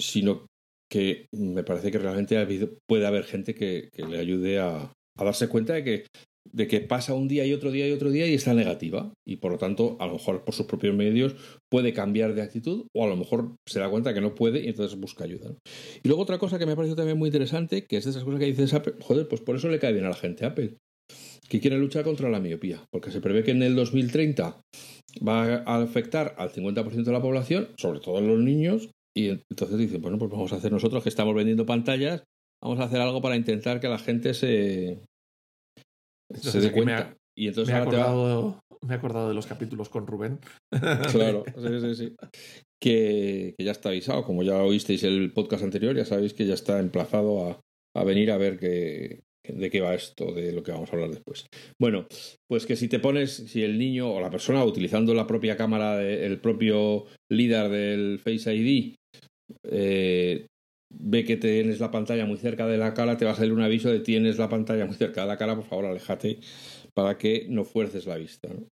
sino 0.00 0.46
que 0.90 1.26
me 1.32 1.62
parece 1.62 1.92
que 1.92 1.98
realmente 1.98 2.36
puede 2.88 3.06
haber 3.06 3.24
gente 3.24 3.54
que, 3.54 3.90
le 3.96 4.18
ayude 4.18 4.58
a, 4.58 4.92
darse 5.16 5.48
cuenta 5.48 5.74
de 5.74 5.84
que, 5.84 6.06
de 6.50 6.66
que 6.66 6.80
pasa 6.80 7.14
un 7.14 7.28
día 7.28 7.46
y 7.46 7.52
otro 7.52 7.70
día 7.70 7.86
y 7.86 7.92
otro 7.92 8.10
día 8.10 8.26
y 8.26 8.34
está 8.34 8.54
negativa. 8.54 9.12
Y 9.26 9.36
por 9.36 9.52
lo 9.52 9.58
tanto, 9.58 9.96
a 10.00 10.06
lo 10.06 10.14
mejor 10.14 10.44
por 10.44 10.54
sus 10.54 10.66
propios 10.66 10.96
medios 10.96 11.36
puede 11.70 11.92
cambiar 11.92 12.34
de 12.34 12.42
actitud 12.42 12.86
o 12.94 13.04
a 13.04 13.08
lo 13.08 13.16
mejor 13.16 13.54
se 13.68 13.78
da 13.78 13.88
cuenta 13.88 14.14
que 14.14 14.20
no 14.20 14.34
puede 14.34 14.64
y 14.64 14.68
entonces 14.68 14.98
busca 14.98 15.24
ayuda. 15.24 15.54
Y 16.02 16.08
luego 16.08 16.22
otra 16.22 16.38
cosa 16.38 16.58
que 16.58 16.66
me 16.66 16.72
ha 16.72 16.76
parecido 16.76 16.96
también 16.96 17.18
muy 17.18 17.28
interesante, 17.28 17.86
que 17.86 17.98
es 17.98 18.04
de 18.04 18.10
esas 18.10 18.24
cosas 18.24 18.40
que 18.40 18.46
dices 18.46 18.74
Apple, 18.74 18.94
joder, 19.00 19.28
pues 19.28 19.40
por 19.42 19.56
eso 19.56 19.68
le 19.68 19.78
cae 19.78 19.92
bien 19.92 20.06
a 20.06 20.10
la 20.10 20.16
gente 20.16 20.44
Apple, 20.44 20.76
que 21.48 21.60
quiere 21.60 21.78
luchar 21.78 22.02
contra 22.02 22.30
la 22.30 22.40
miopía, 22.40 22.84
porque 22.90 23.10
se 23.10 23.20
prevé 23.20 23.44
que 23.44 23.50
en 23.52 23.62
el 23.62 23.76
2030 23.76 24.60
va 25.26 25.56
a 25.66 25.82
afectar 25.82 26.34
al 26.38 26.50
50% 26.50 27.04
de 27.04 27.12
la 27.12 27.22
población, 27.22 27.68
sobre 27.76 28.00
todo 28.00 28.20
los 28.20 28.38
niños, 28.38 28.90
y 29.16 29.28
entonces 29.50 29.78
dicen, 29.78 30.00
bueno, 30.02 30.18
pues 30.18 30.30
vamos 30.30 30.52
a 30.52 30.56
hacer 30.56 30.70
nosotros 30.72 31.02
que 31.02 31.08
estamos 31.08 31.34
vendiendo 31.34 31.66
pantallas, 31.66 32.22
vamos 32.62 32.78
a 32.80 32.84
hacer 32.84 33.00
algo 33.00 33.20
para 33.20 33.36
intentar 33.36 33.80
que 33.80 33.88
la 33.88 33.98
gente 33.98 34.34
se, 34.34 35.00
se 36.34 36.60
dé 36.60 36.66
me 36.68 36.72
cuenta. 36.72 36.98
ha- 36.98 37.16
y 37.36 37.42
Me 37.42 37.46
he, 37.46 37.48
entonces 37.48 37.74
te 37.74 37.78
va- 37.78 37.82
acordado, 37.84 38.60
me 38.86 38.94
he 38.94 38.96
acordado 38.96 39.28
de 39.28 39.34
los 39.34 39.46
capítulos 39.46 39.88
con 39.88 40.06
Rubén. 40.06 40.38
Claro, 41.12 41.44
sí, 41.56 41.80
sí, 41.80 41.94
sí. 41.94 42.16
Que, 42.82 43.54
que 43.58 43.64
ya 43.64 43.72
está 43.72 43.90
avisado. 43.90 44.24
Como 44.24 44.42
ya 44.42 44.62
oísteis 44.62 45.02
el 45.04 45.32
podcast 45.32 45.64
anterior, 45.64 45.94
ya 45.96 46.04
sabéis 46.04 46.34
que 46.34 46.46
ya 46.46 46.54
está 46.54 46.78
emplazado 46.80 47.46
a, 47.50 47.60
a 47.96 48.04
venir 48.04 48.30
a 48.30 48.38
ver 48.38 48.58
qué, 48.58 49.20
de 49.46 49.70
qué 49.70 49.80
va 49.80 49.94
esto, 49.94 50.32
de 50.32 50.52
lo 50.52 50.62
que 50.62 50.72
vamos 50.72 50.90
a 50.90 50.92
hablar 50.94 51.10
después. 51.10 51.46
Bueno, 51.80 52.06
pues 52.48 52.66
que 52.66 52.76
si 52.76 52.88
te 52.88 52.98
pones, 53.00 53.32
si 53.34 53.62
el 53.62 53.78
niño 53.78 54.10
o 54.12 54.20
la 54.20 54.30
persona 54.30 54.64
utilizando 54.64 55.12
la 55.14 55.26
propia 55.26 55.56
cámara, 55.56 55.96
de- 55.96 56.24
el 56.26 56.40
propio 56.40 57.04
líder 57.30 57.68
del 57.70 58.18
Face 58.18 58.54
ID, 58.54 58.94
eh, 59.64 60.46
ve 60.92 61.24
que 61.24 61.36
tienes 61.36 61.80
la 61.80 61.90
pantalla 61.90 62.26
muy 62.26 62.38
cerca 62.38 62.66
de 62.66 62.78
la 62.78 62.94
cara, 62.94 63.16
te 63.16 63.24
va 63.24 63.32
a 63.32 63.36
salir 63.36 63.52
un 63.52 63.60
aviso 63.62 63.90
de 63.90 64.00
tienes 64.00 64.38
la 64.38 64.48
pantalla 64.48 64.86
muy 64.86 64.94
cerca 64.96 65.22
de 65.22 65.26
la 65.28 65.36
cara, 65.36 65.54
por 65.54 65.64
favor, 65.64 65.86
aléjate 65.86 66.40
para 66.94 67.16
que 67.16 67.46
no 67.48 67.64
fuerces 67.64 68.06
la 68.06 68.16
vista. 68.16 68.48
¿no? 68.48 68.66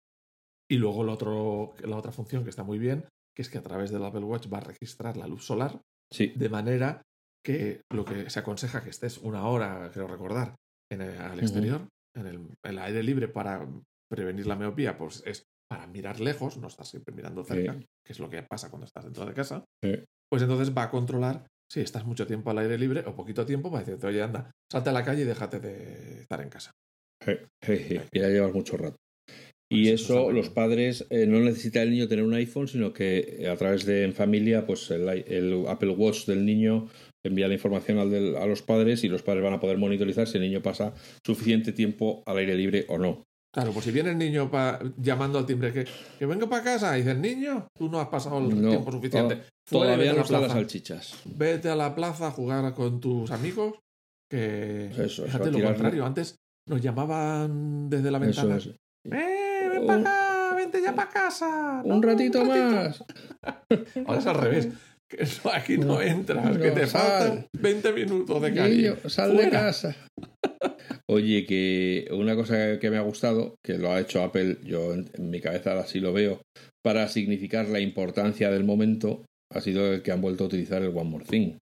Y 0.70 0.78
luego 0.78 1.04
el 1.04 1.10
otro, 1.10 1.74
la 1.84 1.96
otra 1.98 2.12
función 2.12 2.44
que 2.44 2.50
está 2.50 2.64
muy 2.64 2.80
bien, 2.80 3.06
que 3.36 3.42
es 3.44 3.50
que 3.50 3.58
a 3.60 3.64
través 3.64 3.92
del 3.92 4.04
Apple 4.04 4.22
Watch 4.24 4.52
va 4.52 4.58
a 4.58 4.62
registrar 4.62 5.18
la 5.18 5.28
luz 5.28 5.46
solar, 5.46 5.80
Sí, 6.10 6.32
de 6.36 6.48
manera 6.48 7.02
que 7.46 7.82
lo 7.92 8.06
que 8.06 8.30
se 8.30 8.40
aconseja 8.40 8.82
que 8.82 8.90
estés 8.90 9.18
una 9.18 9.46
hora, 9.48 9.92
creo 9.94 10.08
recordar, 10.08 10.56
en 10.90 11.02
el, 11.02 11.18
al 11.18 11.40
exterior, 11.40 11.88
en, 12.16 12.28
el, 12.28 12.36
en 12.36 12.50
el 12.64 12.80
aire 12.80 13.04
libre 13.04 13.28
para 13.28 13.68
prevenir 14.10 14.48
la 14.48 14.56
miopía, 14.56 14.98
pues 14.98 15.22
es 15.26 15.44
para 15.70 15.86
mirar 15.86 16.22
lejos, 16.22 16.58
no 16.58 16.68
estás 16.68 16.88
siempre 16.88 17.14
mirando 17.14 17.44
cerca, 17.44 17.74
Sí. 17.74 17.86
que 18.06 18.14
es 18.14 18.20
lo 18.20 18.30
que 18.30 18.42
pasa 18.44 18.70
cuando 18.70 18.86
estás 18.86 19.04
dentro 19.04 19.26
de 19.26 19.34
casa. 19.34 19.66
Sí. 19.84 19.96
Pues 20.30 20.42
entonces 20.42 20.76
va 20.76 20.84
a 20.84 20.90
controlar 20.92 21.48
si 21.70 21.82
estás 21.82 22.06
mucho 22.06 22.26
tiempo 22.28 22.50
al 22.50 22.60
aire 22.60 22.78
libre 22.78 23.04
o 23.06 23.16
poquito 23.16 23.46
tiempo, 23.46 23.70
va 23.70 23.80
a 23.80 23.84
decirte, 23.84 24.08
oye, 24.08 24.22
anda, 24.22 24.52
salte 24.72 24.90
a 24.90 24.94
la 24.94 25.04
calle 25.04 25.22
y 25.24 25.26
déjate 25.26 25.60
de 25.60 26.22
estar 26.22 26.42
en 26.42 26.50
casa. 26.50 26.72
Je, 27.26 27.48
je, 27.62 28.02
que 28.12 28.20
ya 28.20 28.30
llevas 28.30 28.54
mucho 28.54 28.78
rato. 28.78 28.96
Y 29.70 29.90
Pues 29.90 30.02
eso 30.02 30.26
muy 30.26 30.34
los 30.36 30.50
padres 30.50 31.06
eh, 31.10 31.26
no 31.28 31.40
necesita 31.42 31.82
el 31.82 31.92
niño 31.92 32.08
tener 32.08 32.24
un 32.24 32.34
iPhone, 32.34 32.70
sino 32.70 32.94
que 32.94 33.38
eh, 33.40 33.50
a 33.50 33.58
través 33.58 33.86
de 33.86 34.06
en 34.06 34.14
familia, 34.14 34.66
pues 34.66 34.90
el, 34.92 35.10
el 35.10 35.66
Apple 35.68 35.90
Watch 35.90 36.26
del 36.26 36.46
niño 36.46 36.88
envía 37.26 37.50
la 37.50 37.56
información 37.56 37.98
al 38.00 38.10
del- 38.10 38.38
a 38.38 38.46
los 38.46 38.62
padres 38.62 39.04
y 39.04 39.10
los 39.10 39.24
padres 39.24 39.44
van 39.44 39.54
a 39.54 39.60
poder 39.60 39.78
monitorizar 39.78 40.26
si 40.28 40.38
el 40.38 40.44
niño 40.44 40.62
pasa 40.62 40.94
suficiente 41.26 41.74
tiempo 41.74 42.24
al 42.26 42.38
aire 42.38 42.56
libre 42.56 42.86
o 42.88 42.98
no. 42.98 43.24
Claro, 43.58 43.72
pues 43.74 43.86
si 43.86 43.92
viene 43.92 44.12
el 44.12 44.20
niño 44.20 44.52
pa- 44.52 44.80
llamando 44.98 45.40
al 45.40 45.46
timbre 45.48 45.74
que, 45.74 45.88
que 46.20 46.26
vengo 46.28 46.48
para 46.48 46.64
casa, 46.64 46.96
y 46.96 47.02
dices, 47.02 47.18
niño, 47.18 47.66
tú 47.76 47.90
no 47.90 48.00
has 48.00 48.08
pasado 48.08 48.38
el 48.38 48.62
No, 48.62 48.70
tiempo 48.70 48.92
suficiente. 48.92 49.42
Fuera 49.68 49.94
Todavía 49.96 50.12
no 50.12 50.18
la 50.18 50.22
están 50.22 50.42
las 50.42 50.50
plaza. 50.52 50.54
salchichas. 50.54 51.14
Vete 51.26 51.70
a 51.70 51.76
la 51.76 51.96
plaza 51.96 52.28
a 52.28 52.32
jugar 52.32 52.72
con 52.76 53.00
tus 53.00 53.32
amigos. 53.32 53.74
Que 54.30 54.92
Eso, 54.96 55.24
fíjate 55.26 55.50
lo 55.50 55.64
contrario. 55.64 56.06
Antes 56.06 56.36
nos 56.70 56.80
llamaban 56.82 57.90
desde 57.90 58.12
la 58.12 58.20
Eso 58.20 58.26
ventana. 58.48 58.58
es. 58.58 58.68
¡Eh, 59.12 59.70
ven 59.72 59.88
para 59.88 60.02
acá! 60.02 60.56
¡Vente 60.56 60.80
ya 60.84 60.94
para 60.96 61.10
casa! 61.10 61.82
Un 61.84 62.04
ratito 62.04 62.46
más. 62.46 63.04
Ahora 64.06 64.20
es 64.20 64.26
al 64.28 64.36
revés. 64.36 64.68
Que 65.10 65.24
eso 65.24 65.50
aquí 65.54 65.78
no, 65.78 65.86
No, 65.86 66.02
entras, 66.02 66.58
que 66.58 66.70
te 66.72 66.86
sal. 66.86 67.02
faltan 67.02 67.48
20 67.54 67.94
minutos 67.94 68.42
de 68.42 68.54
calle. 68.54 68.96
Sal 69.08 69.36
de 69.38 69.50
casa. 69.50 69.96
Oye, 71.10 71.46
que 71.46 72.10
una 72.12 72.36
cosa 72.36 72.80
que 72.80 72.90
me 72.92 72.98
ha 72.98 73.02
gustado, 73.02 73.56
que 73.66 73.78
lo 73.78 73.92
ha 73.92 74.00
hecho 74.02 74.22
Apple, 74.22 74.58
yo 74.66 74.94
en, 74.94 75.10
en 75.14 75.30
mi 75.30 75.40
cabeza 75.40 75.80
así 75.80 76.00
lo 76.02 76.12
veo, 76.12 76.42
para 76.84 77.08
significar 77.08 77.70
la 77.70 77.80
importancia 77.80 78.52
del 78.52 78.66
momento, 78.66 79.24
ha 79.54 79.62
sido 79.62 79.94
el 79.94 80.02
que 80.02 80.12
han 80.12 80.20
vuelto 80.22 80.44
a 80.44 80.48
utilizar 80.48 80.82
el 80.82 80.90
One 80.90 81.10
More 81.10 81.26
Thing. 81.26 81.58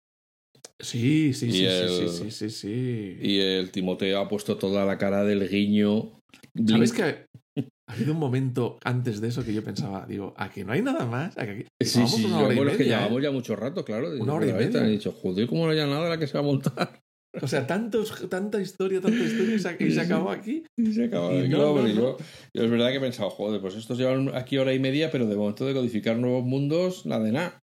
Sí, 0.81 1.35
sí, 1.35 1.53
sí, 1.53 1.65
el- 1.65 1.89
sí, 1.89 2.09
sí, 2.09 2.31
sí, 2.31 2.51
sí. 2.51 3.19
Y 3.21 3.41
el 3.41 3.71
Timoteo 3.71 4.19
ha 4.19 4.29
puesto 4.29 4.57
toda 4.57 4.85
la 4.87 4.97
cara 4.99 5.25
del 5.25 5.47
guiño. 5.49 6.19
¿Sabes 6.67 6.93
que 6.93 7.03
ha 7.03 7.93
habido 7.93 8.13
un 8.13 8.19
momento 8.19 8.79
antes 8.83 9.21
de 9.21 9.29
eso 9.29 9.45
que 9.45 9.53
yo 9.53 9.63
pensaba, 9.63 10.07
digo, 10.07 10.33
¿a 10.39 10.51
que 10.51 10.65
no 10.65 10.73
hay 10.73 10.81
nada 10.83 11.05
más? 11.05 11.37
¿A 11.37 11.45
que 11.47 11.67
Sí, 11.83 12.07
sí, 12.07 12.25
una 12.25 12.41
yo, 12.41 12.53
y 12.53 12.57
bueno, 12.57 12.71
es 12.71 12.77
que 12.79 12.85
llevamos 12.85 13.21
¿eh? 13.21 13.25
ya 13.25 13.31
mucho 13.31 13.57
rato, 13.57 13.85
claro. 13.85 14.11
Una 14.19 14.35
hora 14.35 14.47
y 14.49 14.53
media. 14.55 14.87
He 14.87 14.91
dicho, 14.91 15.13
joder, 15.13 15.47
¿cómo 15.47 15.67
no 15.67 15.73
haya 15.73 15.87
nada 15.87 16.09
la 16.09 16.19
que 16.19 16.27
se 16.27 16.35
va 16.35 16.41
a 16.41 16.45
montar? 16.47 17.04
O 17.43 17.49
sea, 17.49 17.67
tantos, 17.67 18.29
tanta 18.29 18.61
historia, 18.61 19.01
tanta 19.01 19.23
historia 19.25 19.57
y 19.57 19.59
se, 19.59 19.77
y 19.81 19.91
se 19.91 20.01
acabó 20.01 20.31
aquí. 20.31 20.65
Y 20.77 20.93
se 20.93 21.05
acaba 21.05 21.35
Y 21.35 21.49
no, 21.49 21.57
claro, 21.57 21.65
no, 21.65 21.75
porque 21.75 21.95
no. 21.95 22.01
Yo, 22.01 22.17
yo 22.55 22.63
es 22.65 22.71
verdad 22.71 22.91
que 22.91 22.97
he 22.97 23.01
pensado, 23.01 23.31
joder, 23.31 23.61
pues 23.61 23.75
estos 23.75 23.99
llevan 23.99 24.35
aquí 24.35 24.59
hora 24.59 24.73
y 24.73 24.79
media, 24.79 25.11
pero 25.11 25.27
de 25.27 25.37
momento 25.37 25.67
de 25.67 25.75
codificar 25.75 26.17
nuevos 26.17 26.45
mundos, 26.45 27.07
nada 27.07 27.25
de 27.25 27.33
nada. 27.33 27.61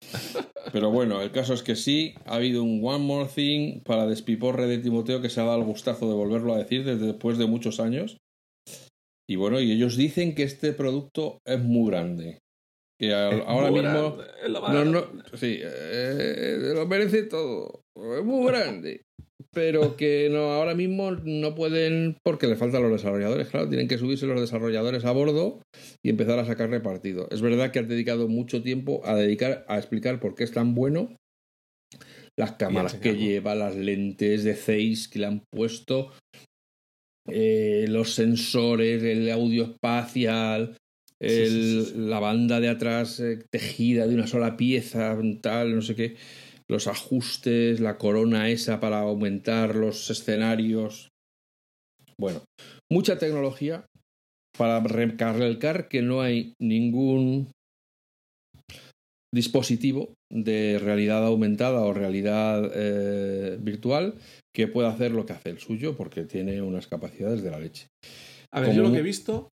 Pero 0.72 0.90
bueno, 0.90 1.22
el 1.22 1.32
caso 1.32 1.54
es 1.54 1.62
que 1.62 1.74
sí, 1.74 2.14
ha 2.26 2.36
habido 2.36 2.62
un 2.62 2.80
One 2.84 3.04
More 3.04 3.28
Thing 3.34 3.80
para 3.80 4.06
despiporre 4.06 4.66
de 4.66 4.78
Timoteo 4.78 5.20
que 5.22 5.30
se 5.30 5.40
ha 5.40 5.44
dado 5.44 5.58
el 5.58 5.64
gustazo 5.64 6.06
de 6.08 6.14
volverlo 6.14 6.54
a 6.54 6.58
decir 6.58 6.84
desde 6.84 7.06
después 7.06 7.38
de 7.38 7.46
muchos 7.46 7.80
años. 7.80 8.18
Y 9.28 9.36
bueno, 9.36 9.60
y 9.60 9.72
ellos 9.72 9.96
dicen 9.96 10.34
que 10.34 10.42
este 10.42 10.72
producto 10.72 11.38
es 11.46 11.58
muy 11.60 11.90
grande. 11.90 12.38
Que 13.00 13.14
al- 13.14 13.42
ahora 13.46 13.70
mismo... 13.70 14.16
grande, 14.16 14.24
No, 14.84 14.84
no, 14.84 15.22
sí, 15.36 15.58
eh, 15.62 16.72
lo 16.74 16.86
merece 16.86 17.24
todo. 17.24 17.80
Es 17.96 18.24
muy 18.24 18.46
grande. 18.46 19.02
Pero 19.58 19.96
que 19.96 20.28
no, 20.30 20.52
ahora 20.52 20.76
mismo 20.76 21.10
no 21.24 21.56
pueden 21.56 22.16
porque 22.22 22.46
le 22.46 22.54
faltan 22.54 22.80
los 22.82 22.92
desarrolladores. 22.92 23.48
Claro, 23.48 23.68
tienen 23.68 23.88
que 23.88 23.98
subirse 23.98 24.24
los 24.26 24.40
desarrolladores 24.40 25.04
a 25.04 25.10
bordo 25.10 25.60
y 26.00 26.10
empezar 26.10 26.38
a 26.38 26.44
sacarle 26.44 26.78
partido. 26.78 27.26
Es 27.32 27.40
verdad 27.40 27.72
que 27.72 27.80
has 27.80 27.88
dedicado 27.88 28.28
mucho 28.28 28.62
tiempo 28.62 29.02
a 29.04 29.16
dedicar 29.16 29.64
a 29.68 29.76
explicar 29.78 30.20
por 30.20 30.36
qué 30.36 30.44
es 30.44 30.52
tan 30.52 30.76
bueno. 30.76 31.16
Las 32.36 32.52
cámaras 32.52 32.94
que 32.94 33.16
lleva, 33.16 33.56
las 33.56 33.74
lentes 33.74 34.44
de 34.44 34.54
Zeiss 34.54 35.08
que 35.08 35.18
le 35.18 35.26
han 35.26 35.42
puesto, 35.52 36.12
eh, 37.26 37.86
los 37.88 38.14
sensores, 38.14 39.02
el 39.02 39.28
audio 39.30 39.64
espacial, 39.64 40.76
sí, 41.20 41.26
el- 41.26 41.48
sí, 41.48 41.84
sí. 41.86 41.92
la 41.96 42.20
banda 42.20 42.60
de 42.60 42.68
atrás 42.68 43.18
eh, 43.18 43.40
tejida 43.50 44.06
de 44.06 44.14
una 44.14 44.28
sola 44.28 44.56
pieza, 44.56 45.18
tal, 45.42 45.74
no 45.74 45.82
sé 45.82 45.96
qué, 45.96 46.14
los 46.70 46.86
ajustes, 46.86 47.80
la 47.80 47.96
corona 47.98 48.48
esa 48.48 48.80
para 48.80 49.00
aumentar 49.00 49.74
los 49.74 50.10
escenarios. 50.10 51.08
Bueno, 52.20 52.42
mucha 52.90 53.18
tecnología 53.18 53.86
para 54.56 54.80
recalcar 54.80 55.88
que 55.88 56.02
no 56.02 56.20
hay 56.20 56.54
ningún 56.60 57.50
dispositivo 59.32 60.14
de 60.30 60.78
realidad 60.78 61.24
aumentada 61.24 61.80
o 61.80 61.92
realidad 61.92 62.70
eh, 62.74 63.58
virtual 63.60 64.14
que 64.54 64.68
pueda 64.68 64.90
hacer 64.90 65.12
lo 65.12 65.26
que 65.26 65.34
hace 65.34 65.50
el 65.50 65.58
suyo 65.58 65.96
porque 65.96 66.24
tiene 66.24 66.60
unas 66.62 66.86
capacidades 66.86 67.42
de 67.42 67.50
la 67.50 67.60
leche. 67.60 67.86
A 68.52 68.60
ver, 68.60 68.70
como 68.70 68.76
yo 68.76 68.88
lo 68.88 68.92
que 68.92 69.00
he 69.00 69.02
visto, 69.02 69.50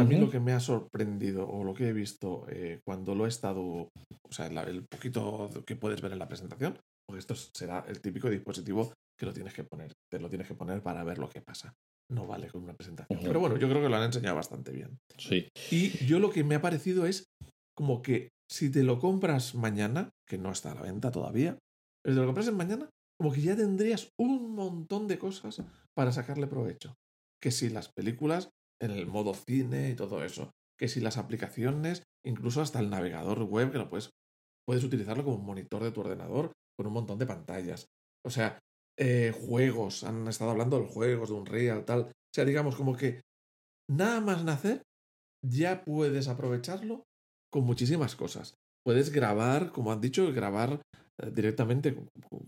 a 0.00 0.04
mí 0.04 0.16
lo 0.16 0.30
que 0.30 0.40
me 0.40 0.52
ha 0.52 0.60
sorprendido 0.60 1.48
o 1.48 1.64
lo 1.64 1.74
que 1.74 1.88
he 1.88 1.92
visto 1.92 2.46
eh, 2.48 2.80
cuando 2.84 3.14
lo 3.14 3.26
he 3.26 3.28
estado, 3.28 3.62
o 3.62 4.32
sea, 4.32 4.48
la- 4.50 4.62
el 4.64 4.84
poquito 4.86 5.50
que 5.66 5.76
puedes 5.76 6.00
ver 6.00 6.12
en 6.12 6.18
la 6.18 6.28
presentación, 6.28 6.78
porque 7.06 7.18
esto 7.20 7.34
será 7.34 7.84
el 7.88 8.00
típico 8.00 8.30
dispositivo 8.30 8.92
que 9.18 9.26
lo 9.26 9.32
tienes 9.32 9.54
que 9.54 9.64
poner, 9.64 9.92
te 10.10 10.18
lo 10.18 10.28
tienes 10.28 10.48
que 10.48 10.54
poner 10.54 10.82
para 10.82 11.04
ver 11.04 11.18
lo 11.18 11.28
que 11.28 11.40
pasa. 11.42 11.72
No 12.10 12.26
vale 12.26 12.48
con 12.48 12.62
una 12.64 12.74
presentación. 12.74 13.20
Pero 13.22 13.40
bueno, 13.40 13.56
yo 13.56 13.68
creo 13.68 13.80
que 13.82 13.88
lo 13.88 13.96
han 13.96 14.02
enseñado 14.04 14.36
bastante 14.36 14.70
bien. 14.72 14.98
Sí. 15.18 15.48
Y 15.70 16.04
yo 16.06 16.18
lo 16.18 16.30
que 16.30 16.44
me 16.44 16.54
ha 16.56 16.60
parecido 16.60 17.06
es 17.06 17.24
como 17.76 18.02
que 18.02 18.30
si 18.50 18.70
te 18.70 18.82
lo 18.82 18.98
compras 18.98 19.54
mañana, 19.54 20.10
que 20.28 20.36
no 20.38 20.50
está 20.50 20.72
a 20.72 20.74
la 20.74 20.82
venta 20.82 21.10
todavía, 21.10 21.58
pero 22.02 22.14
si 22.14 22.16
te 22.16 22.20
lo 22.20 22.26
compras 22.26 22.52
mañana, 22.52 22.90
como 23.18 23.32
que 23.32 23.40
ya 23.40 23.56
tendrías 23.56 24.10
un 24.18 24.54
montón 24.54 25.06
de 25.08 25.18
cosas 25.18 25.62
para 25.94 26.12
sacarle 26.12 26.46
provecho. 26.48 26.94
Que 27.40 27.50
si 27.50 27.70
las 27.70 27.88
películas 27.92 28.50
el 28.90 29.06
modo 29.06 29.34
cine 29.34 29.90
y 29.90 29.94
todo 29.94 30.24
eso, 30.24 30.50
que 30.78 30.88
si 30.88 31.00
las 31.00 31.16
aplicaciones, 31.18 32.02
incluso 32.24 32.60
hasta 32.60 32.80
el 32.80 32.90
navegador 32.90 33.42
web, 33.44 33.70
que 33.72 33.78
lo 33.78 33.88
puedes, 33.88 34.10
puedes 34.66 34.84
utilizarlo 34.84 35.24
como 35.24 35.36
un 35.36 35.46
monitor 35.46 35.82
de 35.82 35.92
tu 35.92 36.00
ordenador 36.00 36.52
con 36.76 36.86
un 36.86 36.92
montón 36.92 37.18
de 37.18 37.26
pantallas. 37.26 37.86
O 38.24 38.30
sea, 38.30 38.58
eh, 38.98 39.32
juegos, 39.46 40.04
han 40.04 40.26
estado 40.28 40.50
hablando 40.50 40.76
de 40.76 40.84
los 40.84 40.92
juegos, 40.92 41.30
de 41.30 41.34
un 41.36 41.46
real, 41.46 41.84
tal. 41.84 42.00
O 42.02 42.12
sea, 42.34 42.44
digamos 42.44 42.76
como 42.76 42.96
que 42.96 43.20
nada 43.90 44.20
más 44.20 44.44
nacer, 44.44 44.82
ya 45.44 45.84
puedes 45.84 46.28
aprovecharlo 46.28 47.04
con 47.52 47.64
muchísimas 47.64 48.16
cosas. 48.16 48.54
Puedes 48.84 49.10
grabar, 49.12 49.72
como 49.72 49.92
han 49.92 50.00
dicho, 50.00 50.32
grabar 50.32 50.82
eh, 51.20 51.30
directamente 51.32 51.94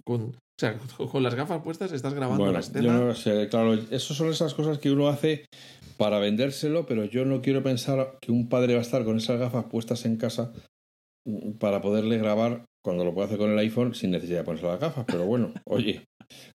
con- 0.05 0.37
o 0.57 0.61
sea, 0.61 0.79
con 1.11 1.23
las 1.23 1.35
gafas 1.35 1.63
puestas, 1.63 1.93
estás 1.93 2.15
grabando 2.15 2.45
Bueno, 2.45 2.53
la 2.59 2.61
yo 2.61 2.67
escena. 2.67 2.93
no 2.99 3.05
lo 3.07 3.15
sé, 3.15 3.49
claro, 3.49 3.75
eso 3.75 4.15
son 4.15 4.29
esas 4.29 4.55
cosas 4.55 4.79
que 4.79 4.91
uno 4.91 5.09
hace 5.09 5.47
para 5.97 6.19
vendérselo, 6.19 6.87
pero 6.87 7.05
yo 7.05 7.25
no 7.25 7.41
quiero 7.41 7.63
pensar 7.63 8.19
que 8.21 8.33
un 8.33 8.49
padre 8.49 8.75
va 8.75 8.81
a 8.81 8.83
estar 8.83 9.05
con 9.05 9.17
esas 9.17 9.39
gafas 9.39 9.65
puestas 9.67 10.05
en 10.07 10.17
casa 10.17 10.53
mm, 11.27 11.53
para 11.53 11.81
poderle 11.81 12.19
grabar 12.19 12.65
cuando 12.85 13.05
lo 13.05 13.15
puede 13.15 13.27
hacer 13.27 13.39
con 13.39 13.51
el 13.51 13.59
iPhone 13.59 13.95
sin 13.95 14.11
necesidad 14.11 14.39
de 14.41 14.45
ponerse 14.45 14.67
las 14.67 14.81
gafas. 14.81 15.05
Pero 15.07 15.25
bueno, 15.25 15.53
oye, 15.67 16.05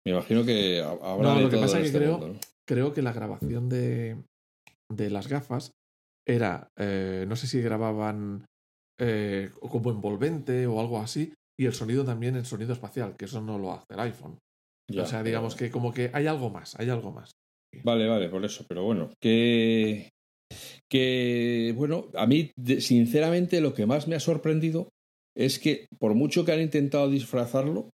me 0.05 0.13
imagino 0.13 0.45
que 0.45 0.81
ha- 0.81 0.91
habrá 1.13 1.35
No, 1.35 1.41
lo 1.41 1.51
que 1.51 1.59
pasa 1.59 1.77
en 1.77 1.83
que 1.83 1.87
este 1.89 1.99
creo- 1.99 2.13
mundo, 2.13 2.29
¿no? 2.29 2.39
Creo 2.69 2.93
que 2.93 3.01
la 3.03 3.13
grabación 3.13 3.69
de, 3.69 4.17
de 4.91 5.11
las 5.11 5.29
gafas 5.29 5.71
era, 6.27 6.69
eh, 6.77 7.25
no 7.29 7.37
sé 7.37 7.47
si 7.47 7.61
grababan 7.61 8.45
eh, 8.99 9.51
como 9.61 9.91
envolvente 9.91 10.67
o 10.67 10.81
algo 10.81 10.99
así, 10.99 11.33
y 11.59 11.67
el 11.67 11.73
sonido 11.73 12.05
también 12.05 12.37
el 12.37 12.47
sonido 12.47 12.73
espacial, 12.73 13.17
que 13.17 13.25
eso 13.27 13.41
no 13.41 13.59
lo 13.59 13.73
hace 13.73 13.87
el 13.95 14.01
iPhone. 14.01 14.39
Ya, 14.91 15.03
o 15.03 15.07
sea, 15.07 15.19
pero- 15.19 15.29
digamos 15.29 15.55
que 15.57 15.71
como 15.71 15.93
que 15.93 16.11
hay 16.13 16.27
algo 16.27 16.51
más, 16.51 16.79
hay 16.79 16.91
algo 16.91 17.13
más. 17.13 17.31
Vale, 17.83 18.07
vale, 18.09 18.29
por 18.29 18.45
eso, 18.45 18.65
pero 18.69 18.85
bueno, 18.85 19.11
que. 19.21 20.11
Que, 20.89 21.75
bueno, 21.77 22.09
a 22.15 22.27
mí, 22.27 22.53
sinceramente, 22.79 23.61
lo 23.61 23.75
que 23.75 23.87
más 23.87 24.07
me 24.07 24.15
ha 24.15 24.21
sorprendido 24.21 24.89
es 25.37 25.59
que, 25.59 25.87
por 25.99 26.15
mucho 26.15 26.45
que 26.45 26.53
han 26.53 26.61
intentado 26.61 27.11
disfrazarlo, 27.11 27.91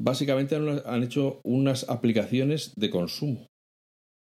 básicamente 0.00 0.56
han, 0.56 0.82
han 0.84 1.02
hecho 1.04 1.40
unas 1.44 1.88
aplicaciones 1.88 2.74
de 2.76 2.90
consumo. 2.90 3.46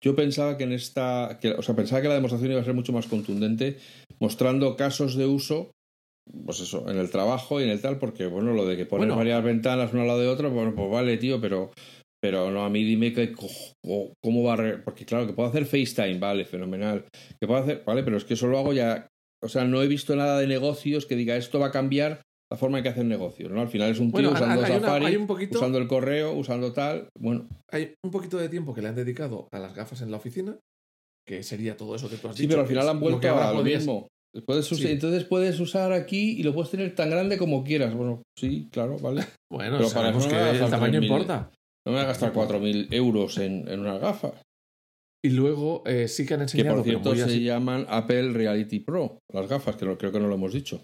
Yo 0.04 0.16
pensaba 0.16 0.58
que 0.58 0.66
en 0.66 0.74
esta. 0.74 1.40
Que, 1.42 1.52
o 1.52 1.62
sea, 1.62 1.76
pensaba 1.76 2.02
que 2.02 2.10
la 2.10 2.16
demostración 2.16 2.52
iba 2.52 2.62
a 2.62 2.66
ser 2.66 2.74
mucho 2.74 2.94
más 2.94 3.08
contundente, 3.08 3.78
mostrando 4.20 4.76
casos 4.76 5.16
de 5.16 5.26
uso. 5.26 5.72
Pues 6.46 6.60
eso, 6.60 6.90
en 6.90 6.98
el 6.98 7.10
trabajo 7.10 7.60
y 7.60 7.64
en 7.64 7.70
el 7.70 7.82
tal, 7.82 7.98
porque 8.00 8.28
bueno, 8.28 8.54
lo 8.54 8.66
de 8.66 8.78
que 8.78 8.86
pones 8.86 9.08
Bueno. 9.08 9.16
varias 9.18 9.44
ventanas 9.44 9.94
una 9.94 10.02
al 10.04 10.08
lado 10.08 10.20
de 10.20 10.28
otra, 10.28 10.48
bueno, 10.50 10.74
pues 10.76 10.90
vale, 10.92 11.18
tío, 11.18 11.40
pero 11.42 11.72
pero 12.22 12.52
no, 12.52 12.66
a 12.66 12.70
mí 12.70 12.84
dime 12.84 13.14
que, 13.14 13.32
cómo 13.32 14.44
va 14.44 14.54
a... 14.54 14.56
re- 14.58 14.78
Porque 14.80 15.06
claro, 15.06 15.26
que 15.26 15.32
puedo 15.32 15.48
hacer 15.48 15.66
FaceTime, 15.66 16.20
vale, 16.20 16.44
fenomenal. 16.44 17.06
Que 17.40 17.48
puedo 17.48 17.62
hacer... 17.62 17.82
Vale, 17.86 18.04
pero 18.04 18.18
es 18.18 18.26
que 18.26 18.34
eso 18.34 18.48
lo 18.48 18.60
hago 18.60 18.74
ya... 18.74 19.08
O 19.42 19.48
sea, 19.48 19.64
no 19.64 19.82
he 19.82 19.88
visto 19.88 20.14
nada 20.18 20.38
de 20.38 20.46
negocios 20.46 21.06
que 21.06 21.16
diga 21.16 21.38
esto 21.38 21.60
va 21.60 21.68
a 21.68 21.72
cambiar 21.72 22.22
la 22.52 22.58
forma 22.58 22.80
en 22.80 22.84
que 22.84 22.90
hacen 22.90 23.08
negocios, 23.08 23.52
¿no? 23.52 23.62
Al 23.62 23.70
final 23.70 23.92
es 23.92 24.00
un 24.00 24.08
tío 24.12 24.16
Bueno, 24.16 24.32
usando 24.32 24.66
hay, 24.66 24.72
una- 24.72 24.80
Safari, 24.82 25.06
hay 25.06 25.16
un 25.16 25.28
poquito, 25.28 25.58
usando 25.60 25.78
el 25.78 25.88
correo, 25.88 26.34
usando 26.34 26.74
tal... 26.74 27.08
Bueno, 27.18 27.48
hay 27.72 27.94
un 28.04 28.12
poquito 28.12 28.38
de 28.38 28.50
tiempo 28.50 28.74
que 28.74 28.82
le 28.82 28.90
han 28.90 28.96
dedicado 28.96 29.48
a 29.54 29.60
las 29.60 29.74
gafas 29.74 30.02
en 30.02 30.12
la 30.12 30.18
oficina, 30.18 30.58
que 31.26 31.42
sería 31.44 31.78
todo 31.78 31.96
eso 31.96 32.10
que 32.10 32.18
tú 32.18 32.28
has 32.28 32.36
sí, 32.36 32.42
dicho. 32.42 32.50
pero 32.52 32.64
al 32.64 32.68
final 32.68 32.90
han 32.90 33.00
vuelto 33.00 33.34
a 33.34 33.54
lo 33.54 33.64
mismo. 33.64 34.10
Puedes 34.46 34.72
usar- 34.72 34.88
Sí. 34.88 34.92
Entonces 34.92 35.24
puedes 35.26 35.60
usar 35.60 35.92
aquí 35.92 36.40
y 36.40 36.44
lo 36.44 36.54
puedes 36.54 36.70
tener 36.72 36.94
tan 36.96 37.10
grande 37.10 37.38
como 37.38 37.64
quieras. 37.64 37.94
Bueno, 37.96 38.22
sí, 38.38 38.68
claro, 38.72 38.98
vale. 39.00 39.22
Bueno, 39.52 39.78
Pero 39.78 39.90
para 39.90 40.14
sabemos 40.14 40.26
eso 40.26 40.30
que 40.30 40.36
no 40.40 40.52
me 40.54 40.60
el 40.60 40.70
tamaño 40.70 41.00
3.000. 41.00 41.04
importa. 41.04 41.52
No 41.88 41.92
me 41.92 41.98
voy 41.98 42.04
a 42.04 42.08
gastar 42.08 42.32
4.000 42.34 42.88
euros 42.94 43.38
en, 43.40 43.68
en 43.68 43.80
unas 43.80 44.00
gafas. 44.00 44.34
Y 45.26 45.32
luego 45.32 45.82
eh, 45.88 46.08
sí 46.08 46.26
que 46.28 46.36
han 46.36 46.42
Que 46.42 46.44
enseñado, 46.44 46.76
por 46.78 46.86
pero 46.86 47.00
cierto 47.04 47.16
se 47.16 47.24
así- 47.24 47.44
llaman 47.44 47.86
Apple 47.90 48.32
Reality 48.34 48.80
Pro, 48.80 49.18
las 49.34 49.50
gafas, 49.50 49.76
que 49.76 49.86
no- 49.86 49.98
creo 49.98 50.12
que 50.12 50.20
no 50.20 50.28
lo 50.28 50.36
hemos 50.36 50.54
dicho. 50.54 50.84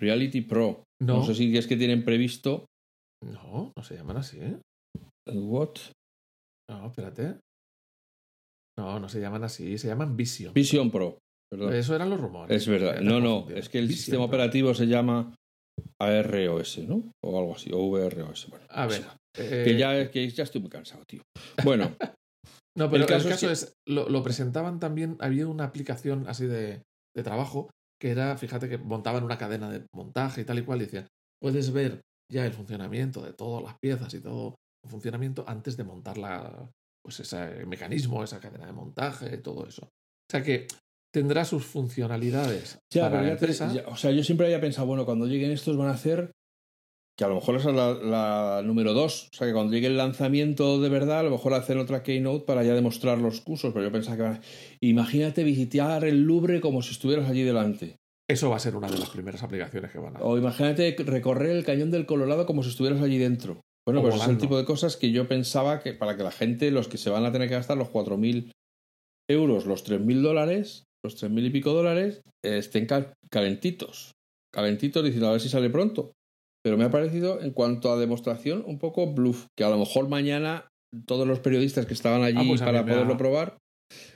Reality 0.00 0.40
Pro. 0.40 0.84
No, 1.02 1.18
No, 1.18 1.24
sé 1.26 1.34
si 1.34 1.54
es 1.56 1.66
que 1.66 1.76
tienen 1.76 2.04
previsto. 2.04 2.64
no, 3.22 3.72
no 3.76 3.82
se 3.84 3.96
llaman 3.96 4.16
así, 4.16 4.38
¿eh? 4.40 4.56
¿What? 5.28 5.74
No, 6.70 6.86
espérate. 6.86 7.38
No, 8.78 8.98
no 9.00 9.08
se 9.08 9.20
llaman 9.20 9.44
así, 9.44 9.76
se 9.78 9.88
llaman 9.88 10.16
Vision. 10.16 10.52
Vision 10.54 10.90
Pro. 10.90 11.18
Perdón. 11.50 11.74
Eso 11.74 11.94
eran 11.94 12.10
los 12.10 12.20
rumores. 12.20 12.56
Es 12.56 12.68
verdad. 12.68 13.00
No, 13.00 13.20
no. 13.20 13.48
Es 13.50 13.68
que 13.68 13.78
el 13.78 13.88
sistema 13.88 14.24
operativo 14.24 14.74
se 14.74 14.86
llama 14.86 15.34
AROS, 16.00 16.78
¿no? 16.78 17.12
O 17.24 17.38
algo 17.38 17.54
así. 17.54 17.70
O 17.72 17.88
VROS. 17.90 18.48
Bueno, 18.50 18.66
A 18.70 18.86
ver. 18.86 19.02
eh, 19.38 19.62
que, 19.64 19.76
ya, 19.78 20.10
que 20.10 20.28
ya 20.30 20.42
estoy 20.44 20.60
muy 20.60 20.70
cansado, 20.70 21.02
tío. 21.06 21.22
Bueno, 21.64 21.94
No, 22.76 22.90
pero 22.90 23.04
el 23.04 23.08
caso 23.08 23.28
el 23.28 23.32
es 23.34 23.40
caso 23.40 23.46
que- 23.46 23.52
es, 23.54 23.72
lo, 23.88 24.08
lo 24.10 24.22
presentaban 24.22 24.78
también, 24.78 25.16
había 25.20 25.46
una 25.48 25.64
aplicación 25.64 26.28
así 26.28 26.44
de, 26.44 26.82
de 27.16 27.22
trabajo 27.22 27.70
que 27.98 28.10
era, 28.10 28.36
fíjate 28.36 28.68
que 28.68 28.76
montaban 28.76 29.24
una 29.24 29.38
cadena 29.38 29.70
de 29.70 29.86
montaje 29.94 30.42
y 30.42 30.44
tal 30.44 30.58
y 30.58 30.62
cual, 30.62 30.82
y 30.82 30.84
decían, 30.84 31.06
puedes 31.40 31.72
ver 31.72 32.02
ya 32.30 32.44
el 32.44 32.52
funcionamiento 32.52 33.22
de 33.22 33.32
todas 33.32 33.62
las 33.64 33.78
piezas 33.80 34.12
y 34.12 34.20
todo 34.20 34.56
el 34.84 34.90
funcionamiento 34.90 35.42
antes 35.48 35.78
de 35.78 35.84
montar 35.84 36.18
la, 36.18 36.70
pues 37.02 37.18
ese 37.20 37.64
mecanismo, 37.64 38.22
esa 38.22 38.40
cadena 38.40 38.66
de 38.66 38.72
montaje, 38.74 39.38
todo 39.38 39.66
eso. 39.66 39.84
O 39.86 40.30
sea 40.30 40.42
que 40.42 40.66
tendrá 41.20 41.44
sus 41.44 41.64
funcionalidades 41.64 42.78
ya, 42.92 43.02
para 43.02 43.12
pero 43.12 43.22
la 43.22 43.28
ya 43.30 43.36
te- 43.38 43.44
empresa. 43.46 43.72
ya- 43.72 43.88
o 43.88 43.96
sea, 43.96 44.10
yo 44.12 44.22
siempre 44.22 44.46
había 44.46 44.60
pensado, 44.60 44.86
bueno, 44.86 45.04
cuando 45.04 45.26
lleguen 45.26 45.50
estos 45.50 45.76
van 45.76 45.88
a 45.88 45.92
hacer 45.92 46.30
que 47.18 47.24
a 47.24 47.28
lo 47.28 47.36
mejor 47.36 47.56
esa 47.56 47.70
es 47.70 47.76
la, 47.76 47.94
la 47.94 48.62
número 48.62 48.92
dos. 48.92 49.30
O 49.32 49.36
sea, 49.36 49.46
que 49.46 49.54
cuando 49.54 49.72
llegue 49.72 49.86
el 49.86 49.96
lanzamiento 49.96 50.78
de 50.82 50.90
verdad, 50.90 51.20
a 51.20 51.22
lo 51.22 51.30
mejor 51.30 51.54
hacen 51.54 51.78
otra 51.78 52.02
keynote 52.02 52.44
para 52.44 52.62
ya 52.62 52.74
demostrar 52.74 53.16
los 53.16 53.40
cursos. 53.40 53.72
Pero 53.72 53.86
yo 53.86 53.90
pensaba 53.92 54.16
que 54.18 54.22
van 54.22 54.32
a- 54.34 54.40
Imagínate 54.80 55.42
visitar 55.42 56.04
el 56.04 56.24
Louvre 56.24 56.60
como 56.60 56.82
si 56.82 56.92
estuvieras 56.92 57.26
allí 57.30 57.42
delante. 57.42 57.96
Eso 58.28 58.50
va 58.50 58.56
a 58.56 58.58
ser 58.60 58.76
una 58.76 58.90
de 58.90 58.98
las 58.98 59.08
primeras 59.08 59.42
aplicaciones 59.42 59.90
que 59.92 59.98
van 59.98 60.16
a 60.16 60.20
O 60.20 60.36
imagínate 60.36 60.94
recorrer 61.06 61.52
el 61.56 61.64
cañón 61.64 61.90
del 61.90 62.04
Colorado 62.04 62.44
como 62.44 62.62
si 62.62 62.68
estuvieras 62.68 63.00
allí 63.00 63.16
dentro. 63.16 63.62
Bueno, 63.86 64.00
O 64.00 64.02
pues 64.02 64.16
es 64.16 64.28
el 64.28 64.36
tipo 64.36 64.58
de 64.58 64.64
cosas 64.66 64.96
que 64.98 65.10
yo 65.12 65.26
pensaba 65.26 65.80
que 65.80 65.94
para 65.94 66.16
que 66.18 66.22
la 66.24 66.32
gente, 66.32 66.70
los 66.70 66.86
que 66.88 66.98
se 66.98 67.08
van 67.08 67.24
a 67.24 67.32
tener 67.32 67.48
que 67.48 67.54
gastar 67.54 67.78
los 67.78 67.88
4.000 67.88 68.50
euros, 69.30 69.64
los 69.64 69.84
3.000 69.84 70.22
dólares, 70.22 70.84
los 71.04 71.16
3.000 71.16 71.46
y 71.46 71.50
pico 71.50 71.72
dólares, 71.72 72.20
eh, 72.44 72.58
estén 72.58 72.86
cal- 72.86 73.14
calentitos. 73.30 74.12
Calentitos 74.52 75.04
diciendo 75.04 75.28
a 75.28 75.32
ver 75.32 75.40
si 75.40 75.48
sale 75.48 75.70
pronto. 75.70 76.12
Pero 76.64 76.76
me 76.76 76.84
ha 76.84 76.90
parecido, 76.90 77.40
en 77.40 77.52
cuanto 77.52 77.92
a 77.92 77.98
demostración, 77.98 78.64
un 78.66 78.78
poco 78.78 79.12
bluff. 79.12 79.46
Que 79.56 79.64
a 79.64 79.70
lo 79.70 79.78
mejor 79.78 80.08
mañana 80.08 80.68
todos 81.06 81.26
los 81.26 81.40
periodistas 81.40 81.86
que 81.86 81.94
estaban 81.94 82.22
allí 82.22 82.38
Ah, 82.38 82.44
pues 82.46 82.60
mí 82.60 82.64
para 82.66 82.84
poderlo 82.86 83.16
probar 83.16 83.58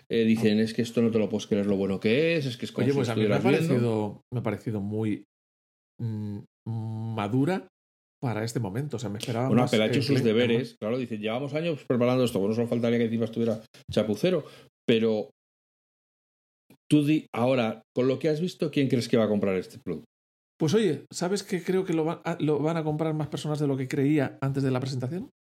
eh, 0.09 0.25
dicen 0.25 0.59
es 0.59 0.75
que 0.75 0.83
esto 0.83 1.03
no 1.03 1.11
te 1.11 1.19
lo 1.19 1.29
puedes 1.29 1.47
creer 1.47 1.67
lo 1.67 1.77
bueno 1.77 2.01
que 2.01 2.37
es, 2.37 2.47
es 2.47 2.57
que 2.57 2.65
es 2.65 2.73
como 2.73 2.85
Oye, 2.87 2.95
pues 2.95 3.09
a 3.09 3.15
mí 3.15 3.27
me 3.27 3.35
ha 3.35 3.39
viendo. 3.39 3.69
parecido, 3.69 4.23
me 4.33 4.41
ha 4.41 4.43
parecido 4.43 4.81
muy 4.81 5.25
mm, 6.01 6.39
madura 6.67 7.69
para 8.21 8.45
este 8.45 8.61
momento. 8.61 8.97
O 8.97 8.99
sea, 8.99 9.11
me 9.11 9.19
esperaba 9.19 9.47
Bueno, 9.49 9.63
más. 9.63 9.73
Ha 9.75 9.87
hecho 9.87 10.03
sus 10.03 10.23
deberes. 10.23 10.77
Claro, 10.81 10.99
dice, 10.99 11.19
llevamos 11.19 11.55
años 11.55 11.85
preparando 11.87 12.25
esto. 12.25 12.39
Bueno, 12.41 12.55
solo 12.55 12.67
faltaría 12.67 12.99
que 12.99 13.05
encima 13.05 13.25
estuviera 13.27 13.61
chapucero. 13.93 14.45
Pero 14.87 15.31
tú 16.91 17.05
di 17.05 17.27
ahora, 17.33 17.83
con 17.95 18.09
lo 18.09 18.19
que 18.19 18.29
has 18.29 18.41
visto, 18.41 18.71
¿quién 18.71 18.89
crees 18.89 19.09
que 19.09 19.17
va 19.17 19.25
a 19.25 19.29
comprar 19.29 19.55
este 19.57 19.79
producto? 19.79 20.07
Pues 20.59 20.75
oye, 20.75 21.07
¿sabes 21.11 21.43
que 21.43 21.63
creo 21.63 21.85
que 21.85 21.95
lo, 21.95 22.05
van 22.05 22.21
a- 22.25 22.37
lo 22.41 22.59
van 22.59 22.77
a 22.77 22.85
comprar 22.85 23.15
más 23.15 23.29
personas 23.29 23.59
de 23.61 23.67
lo 23.67 23.77
que 23.77 23.89
creía 23.89 24.37
antes 24.43 24.63
de 24.63 24.71
la 24.71 24.81
presentación? 24.81 25.31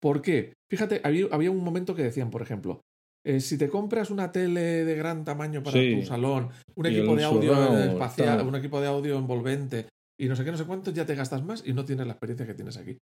¿Por 0.00 0.20
qué? 0.22 0.52
Fíjate, 0.70 1.00
había, 1.02 1.26
había 1.32 1.50
un 1.50 1.64
momento 1.64 1.94
que 1.94 2.02
decían, 2.02 2.30
por 2.30 2.42
ejemplo, 2.42 2.82
eh, 3.26 3.40
si 3.40 3.56
te 3.56 3.68
compras 3.70 4.10
una 4.10 4.30
tele 4.32 4.84
de 4.84 4.94
gran 4.96 5.24
tamaño 5.24 5.62
para 5.62 5.80
Sí. 5.80 5.94
tu 6.00 6.06
salón, 6.06 6.50
un 6.76 6.86
Y 6.86 6.90
equipo 6.90 7.16
de 7.16 7.24
audio 7.24 7.54
surround, 7.54 7.90
espacial, 7.92 8.38
tal. 8.38 8.46
un 8.48 8.54
equipo 8.56 8.80
de 8.80 8.86
audio 8.86 9.16
envolvente 9.16 9.88
y 10.20 10.28
no 10.28 10.36
sé 10.36 10.44
qué, 10.44 10.50
no 10.50 10.58
sé 10.58 10.66
cuánto, 10.66 10.90
ya 10.90 11.06
te 11.06 11.14
gastas 11.14 11.42
más 11.42 11.66
y 11.66 11.72
no 11.72 11.84
tienes 11.86 12.06
la 12.06 12.12
experiencia 12.12 12.46
que 12.46 12.54
tienes 12.54 12.76
aquí. 12.76 12.98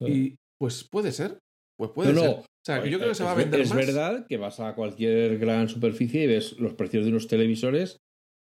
Y 0.00 0.36
pues 0.58 0.88
puede 0.90 1.12
ser, 1.12 1.38
pues 1.78 1.90
puede 1.92 2.12
No, 2.12 2.20
no. 2.22 2.26
ser. 2.26 2.38
O 2.40 2.44
sea, 2.66 2.82
que 2.82 2.90
yo 2.90 2.98
creo 2.98 3.10
que 3.10 3.14
se 3.14 3.24
va 3.24 3.30
a 3.30 3.32
Es- 3.34 3.38
vender 3.38 3.60
Es 3.60 3.68
más. 3.70 3.78
verdad 3.86 4.26
que 4.28 4.36
vas 4.36 4.60
a 4.60 4.74
cualquier 4.74 5.38
gran 5.38 5.68
superficie 5.68 6.24
y 6.24 6.26
ves 6.26 6.58
los 6.58 6.74
precios 6.74 7.04
de 7.04 7.10
unos 7.10 7.28
televisores 7.28 7.96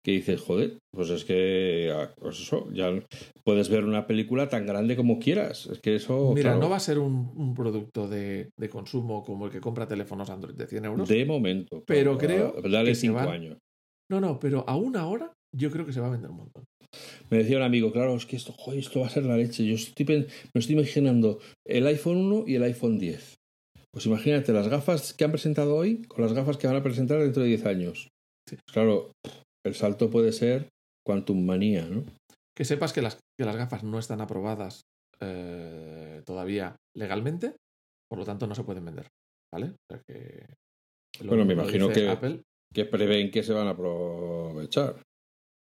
que 0.05 0.13
dices, 0.13 0.39
joder, 0.41 0.79
pues 0.93 1.09
es 1.09 1.25
que 1.25 1.91
ah, 1.93 2.13
pues 2.21 2.39
eso, 2.39 2.69
ya 2.73 2.93
puedes 3.43 3.71
ver 3.71 3.85
una 3.87 4.07
película 4.07 4.49
tan 4.51 4.67
grande 4.67 4.95
como 4.97 5.19
quieras. 5.19 5.67
Es 5.67 5.81
que 5.81 5.97
eso. 5.97 6.33
Mira, 6.35 6.51
claro, 6.51 6.61
no 6.61 6.69
va 6.69 6.77
a 6.77 6.81
ser 6.81 6.99
un, 6.99 7.33
un 7.35 7.55
producto 7.55 8.07
de, 8.07 8.51
de 8.59 8.69
consumo 8.69 9.25
como 9.25 9.47
el 9.47 9.51
que 9.53 9.61
compra 9.63 9.89
teléfonos 9.89 10.29
Android 10.29 10.55
de 10.55 10.67
100 10.67 10.85
euros. 10.85 11.09
De 11.09 11.25
momento. 11.25 11.83
Pero 11.87 12.19
claro, 12.19 12.53
creo 12.57 12.71
Dale 12.71 12.91
que 12.91 12.95
se 12.95 13.01
cinco 13.01 13.15
van- 13.17 13.29
años. 13.31 13.59
No, 14.11 14.21
no, 14.21 14.39
pero 14.39 14.65
aún 14.69 14.95
ahora 14.97 15.33
yo 15.57 15.71
creo 15.71 15.87
que 15.87 15.93
se 15.93 16.01
va 16.01 16.09
a 16.09 16.11
vender 16.11 16.31
un 16.31 16.37
montón. 16.39 16.65
Me 17.31 17.39
decía 17.39 17.57
un 17.57 17.63
amigo, 17.63 17.93
claro, 17.93 18.15
es 18.15 18.27
que 18.27 18.37
esto, 18.37 18.53
joder, 18.53 18.79
esto 18.81 19.01
va 19.01 19.07
a 19.07 19.11
ser 19.11 19.25
la 19.25 19.37
leche. 19.37 19.65
Yo 19.67 19.75
estoy, 19.75 20.05
me 20.07 20.61
estoy 20.61 20.77
imaginando 20.77 21.41
el 21.67 21.87
iPhone 21.87 22.19
1 22.19 22.45
y 22.47 22.55
el 22.55 22.63
iPhone 22.63 22.99
10. 22.99 23.35
Pues 23.93 24.07
imagínate 24.07 24.53
las 24.53 24.69
gafas 24.69 25.13
que 25.15 25.25
han 25.25 25.31
presentado 25.33 25.77
hoy 25.77 26.03
con 26.03 26.23
las 26.23 26.33
gafas 26.33 26.57
que 26.57 26.67
van 26.67 26.77
a 26.77 26.83
presentar 26.83 27.21
dentro 27.21 27.43
de 27.43 27.49
10 27.49 27.67
años. 27.67 28.09
Sí. 28.49 28.57
Claro, 28.73 29.11
el 29.65 29.75
salto 29.75 30.11
puede 30.11 30.33
ser 30.33 30.69
Quantum 31.07 31.45
Manía, 31.45 31.87
¿no? 31.87 32.05
Que 32.57 32.65
sepas 32.65 32.93
que 32.93 33.03
las, 33.03 33.19
que 33.39 33.45
las 33.45 33.57
gafas 33.57 33.83
no 33.83 33.99
están 33.99 34.21
aprobadas 34.21 34.83
eh, 35.21 36.23
todavía 36.25 36.77
legalmente, 36.97 37.55
por 38.09 38.19
lo 38.19 38.25
tanto 38.25 38.47
no 38.47 38.55
se 38.55 38.65
pueden 38.65 38.85
vender. 38.85 39.09
¿Vale? 39.53 39.67
O 39.69 39.77
sea 39.91 40.01
que. 40.07 40.47
Bueno, 41.25 41.45
me 41.45 41.55
imagino 41.55 41.89
que- 41.89 42.09
Apple. 42.09 42.43
Que 42.73 42.85
prevén 42.85 43.31
que 43.31 43.45
se 43.45 43.53
van 43.53 43.69
a 43.69 43.71
aprovechar. 43.71 45.01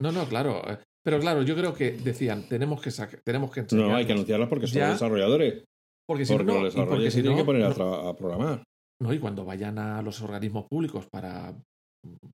No, 0.02 0.12
no, 0.12 0.26
claro. 0.28 0.62
eh, 0.70 0.78
Pero 1.04 1.20
claro, 1.20 1.42
yo 1.44 1.56
creo 1.56 1.74
que 1.74 1.92
decían, 1.92 2.48
tenemos 2.48 2.82
que 2.82 2.92
saca- 2.92 3.20
tenemos 3.24 3.52
que 3.52 3.66
No, 3.72 3.96
hay 3.96 4.06
que 4.06 4.14
anunciarlas 4.14 4.50
porque 4.50 4.68
son 4.68 4.78
Ya. 4.80 4.90
desarrolladores. 4.92 5.64
Porque 6.08 6.26
si 6.26 6.34
Porque 6.34 6.46
no, 6.52 6.54
los 6.62 6.74
desarrolladores 6.74 7.14
si 7.14 7.22
tienen 7.22 7.38
no, 7.38 7.44
que 7.44 7.46
poner 7.46 7.64
a, 7.64 7.70
no- 7.70 7.94
a 8.10 8.16
programar. 8.16 8.64
No, 9.02 9.14
y 9.14 9.20
cuando 9.20 9.46
vayan 9.46 9.80
a 9.80 10.02
los 10.02 10.22
organismos 10.22 10.66
públicos 10.70 11.08
para 11.12 11.56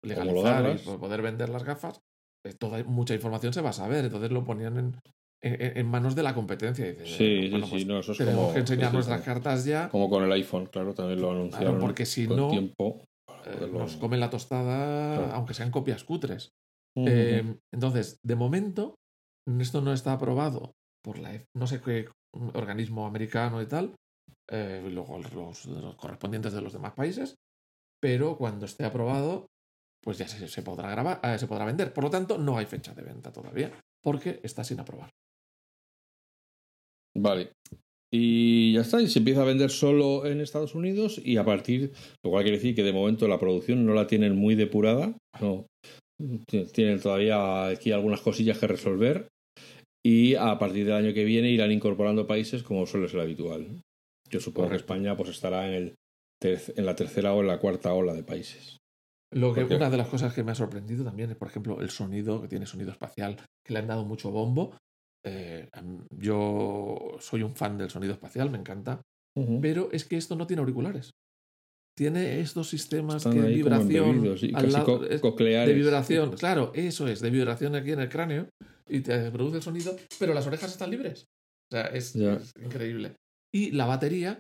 legalizar 0.02 0.76
y 0.76 0.98
poder 0.98 1.22
vender 1.22 1.50
las 1.50 1.64
gafas, 1.64 2.00
eh, 2.46 2.54
toda, 2.54 2.84
mucha 2.84 3.14
información 3.14 3.54
se 3.54 3.62
va 3.62 3.70
a 3.70 3.74
saber. 3.74 4.06
Entonces 4.06 4.32
lo 4.32 4.44
ponían 4.44 4.78
en, 4.78 5.00
en- 5.42 5.78
en 5.78 5.88
manos 5.88 6.16
de 6.16 6.24
la 6.24 6.34
competencia. 6.34 6.88
Y 6.88 6.92
dices, 6.94 7.16
Sí, 7.18 7.50
bueno, 7.50 7.66
sí, 7.68 7.72
pues 7.72 7.82
sí, 7.84 7.88
no, 7.88 8.00
eso 8.00 8.12
es 8.14 8.18
tenemos 8.18 8.42
como, 8.42 8.54
que 8.54 8.60
enseñar 8.60 8.86
sí, 8.86 8.90
sí, 8.90 8.94
nuestras 8.96 9.20
sí. 9.22 9.26
cartas 9.26 9.66
ya, 9.66 9.90
como 9.90 10.10
con 10.10 10.24
el 10.24 10.32
iPhone, 10.34 10.66
claro, 10.68 10.94
también 10.94 11.22
lo 11.22 11.32
anunciaron 11.32 11.80
porque 11.80 12.06
si 12.06 12.28
no, 12.28 12.50
tiempo. 12.50 13.04
eh, 13.46 13.70
nos 13.72 13.96
comen 13.98 14.20
la 14.20 14.30
tostada, 14.30 15.16
Claro. 15.18 15.32
aunque 15.34 15.54
sean 15.54 15.72
copias 15.72 16.04
cutres. 16.04 16.52
Eh, 17.06 17.56
entonces, 17.72 18.18
de 18.24 18.36
momento, 18.36 18.96
esto 19.60 19.82
no 19.82 19.94
está 19.94 20.14
aprobado 20.14 20.74
por 21.04 21.20
la 21.20 21.34
F- 21.34 21.46
no 21.56 21.68
sé 21.68 21.82
qué 21.82 22.10
organismo 22.54 23.06
americano 23.06 23.62
y 23.62 23.68
tal, 23.68 23.96
eh, 24.50 24.84
y 24.86 24.90
luego 24.92 25.20
los, 25.20 25.66
los 25.66 25.96
correspondientes 25.96 26.54
de 26.54 26.62
los 26.62 26.74
demás 26.74 26.94
países, 26.94 27.36
pero 28.02 28.38
cuando 28.38 28.66
esté 28.66 28.86
aprobado, 28.86 29.48
pues 30.04 30.18
ya 30.18 30.28
se, 30.28 30.48
se 30.48 30.62
podrá 30.64 30.90
grabar, 30.90 31.20
eh, 31.24 31.38
se 31.38 31.48
podrá 31.48 31.66
vender. 31.66 31.94
Por 31.94 32.04
lo 32.04 32.10
tanto, 32.10 32.38
no 32.38 32.58
hay 32.58 32.66
fecha 32.66 32.94
de 32.94 33.04
venta 33.04 33.32
todavía, 33.32 33.72
porque 34.04 34.40
está 34.44 34.64
sin 34.64 34.80
aprobar. 34.80 35.10
Vale. 37.16 37.54
Y 38.12 38.74
ya 38.74 38.82
está, 38.82 39.02
y 39.02 39.08
se 39.08 39.20
empieza 39.20 39.42
a 39.42 39.46
vender 39.46 39.70
solo 39.70 40.26
en 40.26 40.40
Estados 40.40 40.76
Unidos 40.76 41.20
y 41.24 41.38
a 41.38 41.44
partir, 41.44 41.92
lo 42.24 42.32
cual 42.32 42.44
quiere 42.44 42.58
decir 42.58 42.74
que 42.74 42.84
de 42.84 42.94
momento 42.94 43.28
la 43.28 43.40
producción 43.40 43.86
no 43.86 43.94
la 43.94 44.08
tienen 44.08 44.36
muy 44.36 44.56
depurada, 44.56 45.18
no 45.42 45.66
tienen 46.48 47.00
todavía 47.00 47.68
aquí 47.68 47.92
algunas 47.92 48.22
cosillas 48.22 48.58
que 48.58 48.68
resolver 48.68 49.28
y 50.06 50.36
a 50.36 50.58
partir 50.58 50.86
del 50.86 50.96
año 50.96 51.14
que 51.14 51.26
viene 51.26 51.50
irán 51.50 51.72
incorporando 51.72 52.28
países 52.28 52.64
como 52.64 52.86
suele 52.86 53.08
ser 53.08 53.20
habitual. 53.20 53.82
Yo 54.30 54.40
supongo 54.40 54.68
Correcto. 54.68 54.86
que 54.88 54.94
España 54.94 55.18
pues 55.18 55.30
estará 55.30 55.68
en, 55.68 55.74
el 55.74 55.96
ter- 56.42 56.74
en 56.76 56.86
la 56.86 56.96
tercera 56.96 57.34
o 57.34 57.42
en 57.42 57.48
la 57.48 57.60
cuarta 57.60 57.94
ola 57.94 58.14
de 58.14 58.24
países. 58.24 58.78
Lo 59.34 59.54
que, 59.54 59.64
una 59.66 59.90
de 59.90 59.98
las 59.98 60.08
cosas 60.08 60.34
que 60.34 60.44
me 60.44 60.52
ha 60.52 60.56
sorprendido 60.56 61.04
también 61.04 61.30
es, 61.30 61.36
por 61.36 61.50
ejemplo, 61.50 61.82
el 61.82 61.90
sonido, 61.90 62.42
que 62.42 62.48
tiene 62.48 62.66
sonido 62.66 62.92
espacial, 62.92 63.38
que 63.66 63.74
le 63.74 63.80
han 63.80 63.88
dado 63.88 64.06
mucho 64.06 64.32
bombo. 64.32 64.78
Eh, 65.26 65.68
yo 66.18 67.18
soy 67.20 67.44
un 67.44 67.54
fan 67.54 67.78
del 67.78 67.90
sonido 67.90 68.14
espacial, 68.14 68.50
me 68.50 68.58
encanta. 68.58 69.02
Pero 69.62 69.90
es 69.92 70.06
que 70.06 70.16
esto 70.18 70.36
no 70.36 70.48
tiene 70.48 70.62
auriculares. 70.62 71.12
Tiene 71.98 72.40
estos 72.42 72.70
sistemas 72.70 73.26
Están 73.26 73.34
que 73.34 73.48
vibración 73.48 74.38
sí, 74.38 74.52
al 74.54 74.72
lado- 74.72 74.86
co- 74.86 75.00
de 75.00 75.74
vibración, 75.74 76.36
claro, 76.36 76.72
eso 76.76 77.08
es, 77.08 77.22
de 77.22 77.32
vibración 77.32 77.76
aquí 77.76 77.92
en 77.92 78.02
el 78.02 78.10
cráneo 78.10 78.50
y 78.88 79.00
te 79.00 79.32
produce 79.32 79.58
el 79.58 79.64
sonido, 79.64 79.96
pero 80.20 80.36
las 80.36 80.46
orejas 80.46 80.72
están 80.72 80.92
libres. 80.92 81.26
O 81.72 81.76
sea, 81.76 81.88
es, 81.88 82.16
increíble. 82.64 83.16
Y 83.52 83.72
la 83.72 83.88
batería 83.88 84.40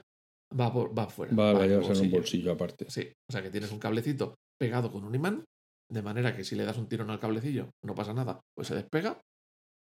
va, 0.58 0.72
por, 0.72 0.98
va 0.98 1.04
afuera. 1.04 1.36
Va 1.36 1.50
a 1.50 1.54
va 1.54 1.66
llevarse 1.66 1.94
en 1.94 2.06
un 2.06 2.12
bolsillo 2.12 2.52
aparte. 2.52 2.86
Sí, 2.90 3.12
o 3.28 3.32
sea 3.32 3.42
que 3.42 3.50
tienes 3.50 3.72
un 3.72 3.80
cablecito 3.80 4.36
pegado 4.60 4.92
con 4.92 5.04
un 5.04 5.16
imán, 5.16 5.44
de 5.92 6.02
manera 6.04 6.36
que 6.36 6.44
si 6.44 6.56
le 6.56 6.64
das 6.64 6.78
un 6.78 6.88
tirón 6.88 7.10
al 7.10 7.20
cablecillo 7.20 7.72
no 7.84 7.96
pasa 7.96 8.14
nada, 8.14 8.40
pues 8.56 8.68
se 8.68 8.76
despega. 8.76 9.20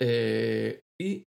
Eh, 0.00 0.78
y 1.00 1.24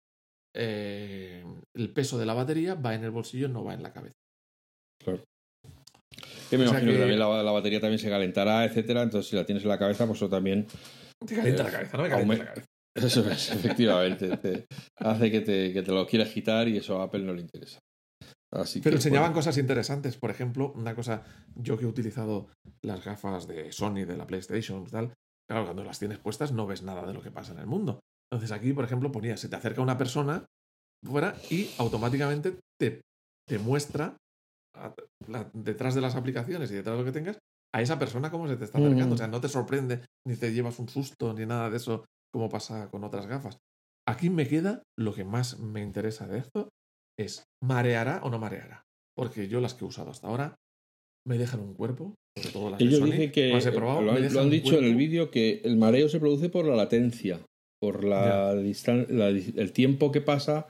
eh, 0.54 1.44
el 1.74 1.92
peso 1.92 2.18
de 2.18 2.26
la 2.26 2.34
batería 2.34 2.76
va 2.76 2.94
en 2.94 3.02
el 3.02 3.10
bolsillo, 3.10 3.48
no 3.48 3.64
va 3.64 3.74
en 3.74 3.82
la 3.82 3.92
cabeza. 3.92 4.14
Que 6.50 6.58
me 6.58 6.64
O 6.64 6.68
sea 6.68 6.80
imagino 6.80 6.90
que, 6.92 6.96
que- 6.96 7.00
también 7.02 7.18
la, 7.20 7.42
la 7.42 7.52
batería 7.52 7.80
también 7.80 7.98
se 8.00 8.10
calentará, 8.10 8.64
etcétera. 8.64 9.02
Entonces, 9.02 9.30
si 9.30 9.36
la 9.36 9.46
tienes 9.46 9.62
en 9.62 9.68
la 9.70 9.78
cabeza, 9.78 10.04
pues 10.06 10.18
eso 10.18 10.28
también. 10.28 10.66
Te 11.24 11.36
calienta 11.36 11.62
Eh, 11.62 11.64
la 11.66 11.70
cabeza, 11.72 11.96
no 11.96 12.02
me 12.02 12.08
calienta 12.10 12.34
la 12.36 12.44
cabeza. 12.46 12.66
Eso 12.96 13.30
es, 13.30 13.52
efectivamente. 13.52 14.36
te 14.38 14.66
hace 14.98 15.30
que 15.30 15.40
te, 15.42 15.72
que 15.72 15.82
te 15.82 15.92
lo 15.92 16.04
quieras 16.08 16.30
quitar 16.30 16.66
y 16.66 16.76
eso 16.76 17.00
a 17.00 17.04
Apple 17.04 17.20
no 17.22 17.32
le 17.32 17.40
interesa. 17.40 17.78
Así 18.52 18.80
Pero 18.80 18.94
que, 18.94 18.96
enseñaban 18.96 19.28
bueno, 19.30 19.36
cosas 19.36 19.58
interesantes. 19.58 20.16
Por 20.16 20.30
ejemplo, 20.32 20.72
una 20.74 20.96
cosa, 20.96 21.22
yo 21.54 21.78
que 21.78 21.84
he 21.84 21.86
utilizado 21.86 22.48
las 22.82 23.04
gafas 23.04 23.46
de 23.46 23.70
Sony, 23.70 24.04
de 24.06 24.16
la 24.16 24.26
PlayStation, 24.26 24.84
tal, 24.86 25.14
claro, 25.48 25.66
cuando 25.66 25.84
las 25.84 26.00
tienes 26.00 26.18
puestas 26.18 26.50
no 26.50 26.66
ves 26.66 26.82
nada 26.82 27.06
de 27.06 27.14
lo 27.14 27.22
que 27.22 27.30
pasa 27.30 27.52
en 27.52 27.60
el 27.60 27.66
mundo. 27.66 28.00
Entonces 28.32 28.50
aquí, 28.50 28.72
por 28.72 28.84
ejemplo, 28.84 29.12
ponía, 29.12 29.36
se 29.36 29.48
te 29.48 29.54
acerca 29.54 29.82
una 29.82 29.96
persona 29.96 30.44
fuera 31.06 31.36
y 31.48 31.70
automáticamente 31.78 32.56
te, 32.76 33.02
te 33.48 33.58
muestra 33.60 34.16
a- 34.74 34.94
la- 35.28 35.50
detrás 35.52 35.94
de 35.94 36.00
las 36.00 36.14
aplicaciones 36.16 36.70
y 36.70 36.74
detrás 36.74 36.96
de 36.96 37.02
lo 37.02 37.06
que 37.06 37.12
tengas 37.18 37.38
a 37.74 37.82
esa 37.82 37.98
persona 37.98 38.30
cómo 38.30 38.48
se 38.48 38.56
te 38.56 38.64
está 38.64 38.78
acercando. 38.78 39.06
Ujú. 39.06 39.14
O 39.14 39.18
sea, 39.18 39.28
no 39.28 39.40
te 39.40 39.48
sorprende, 39.48 40.00
ni 40.26 40.36
te 40.36 40.52
llevas 40.52 40.78
un 40.78 40.88
susto, 40.88 41.32
ni 41.34 41.46
nada 41.46 41.70
de 41.70 41.76
eso, 41.76 42.04
como 42.32 42.48
pasa 42.48 42.88
con 42.90 43.04
otras 43.04 43.26
gafas. 43.26 43.58
Aquí 44.08 44.30
me 44.30 44.46
queda 44.48 44.82
lo 44.98 45.14
que 45.14 45.24
más 45.24 45.58
me 45.60 45.82
interesa 45.82 46.26
de 46.26 46.38
esto, 46.38 46.68
es 47.18 47.44
mareará 47.62 48.20
o 48.24 48.30
no 48.30 48.38
mareará. 48.38 48.82
Porque 49.16 49.48
yo 49.48 49.60
las 49.60 49.74
que 49.74 49.84
he 49.84 49.88
usado 49.88 50.10
hasta 50.10 50.26
ahora 50.26 50.54
me 51.26 51.36
dejan 51.38 51.60
un 51.60 51.74
cuerpo, 51.74 52.14
sobre 52.36 52.50
todo 52.50 52.70
las 52.70 52.78
de 52.78 52.84
Ellos 52.86 52.98
Sony, 53.00 53.06
dicen 53.06 53.32
que. 53.32 53.56
he 53.56 53.72
probado, 53.72 54.00
lo, 54.02 54.12
han, 54.12 54.32
lo 54.34 54.44
dicho 54.46 54.78
en 54.78 54.84
el 54.84 54.96
vídeo 54.96 55.30
que 55.30 55.60
el 55.64 55.76
mareo 55.76 56.08
se 56.08 56.18
produce 56.18 56.48
por 56.48 56.64
la 56.66 56.74
latencia. 56.76 57.40
por 57.82 58.04
la 58.04 58.54
distancia, 58.56 59.28
el 59.28 59.72
tiempo 59.72 60.12
que 60.12 60.20
pasa 60.20 60.68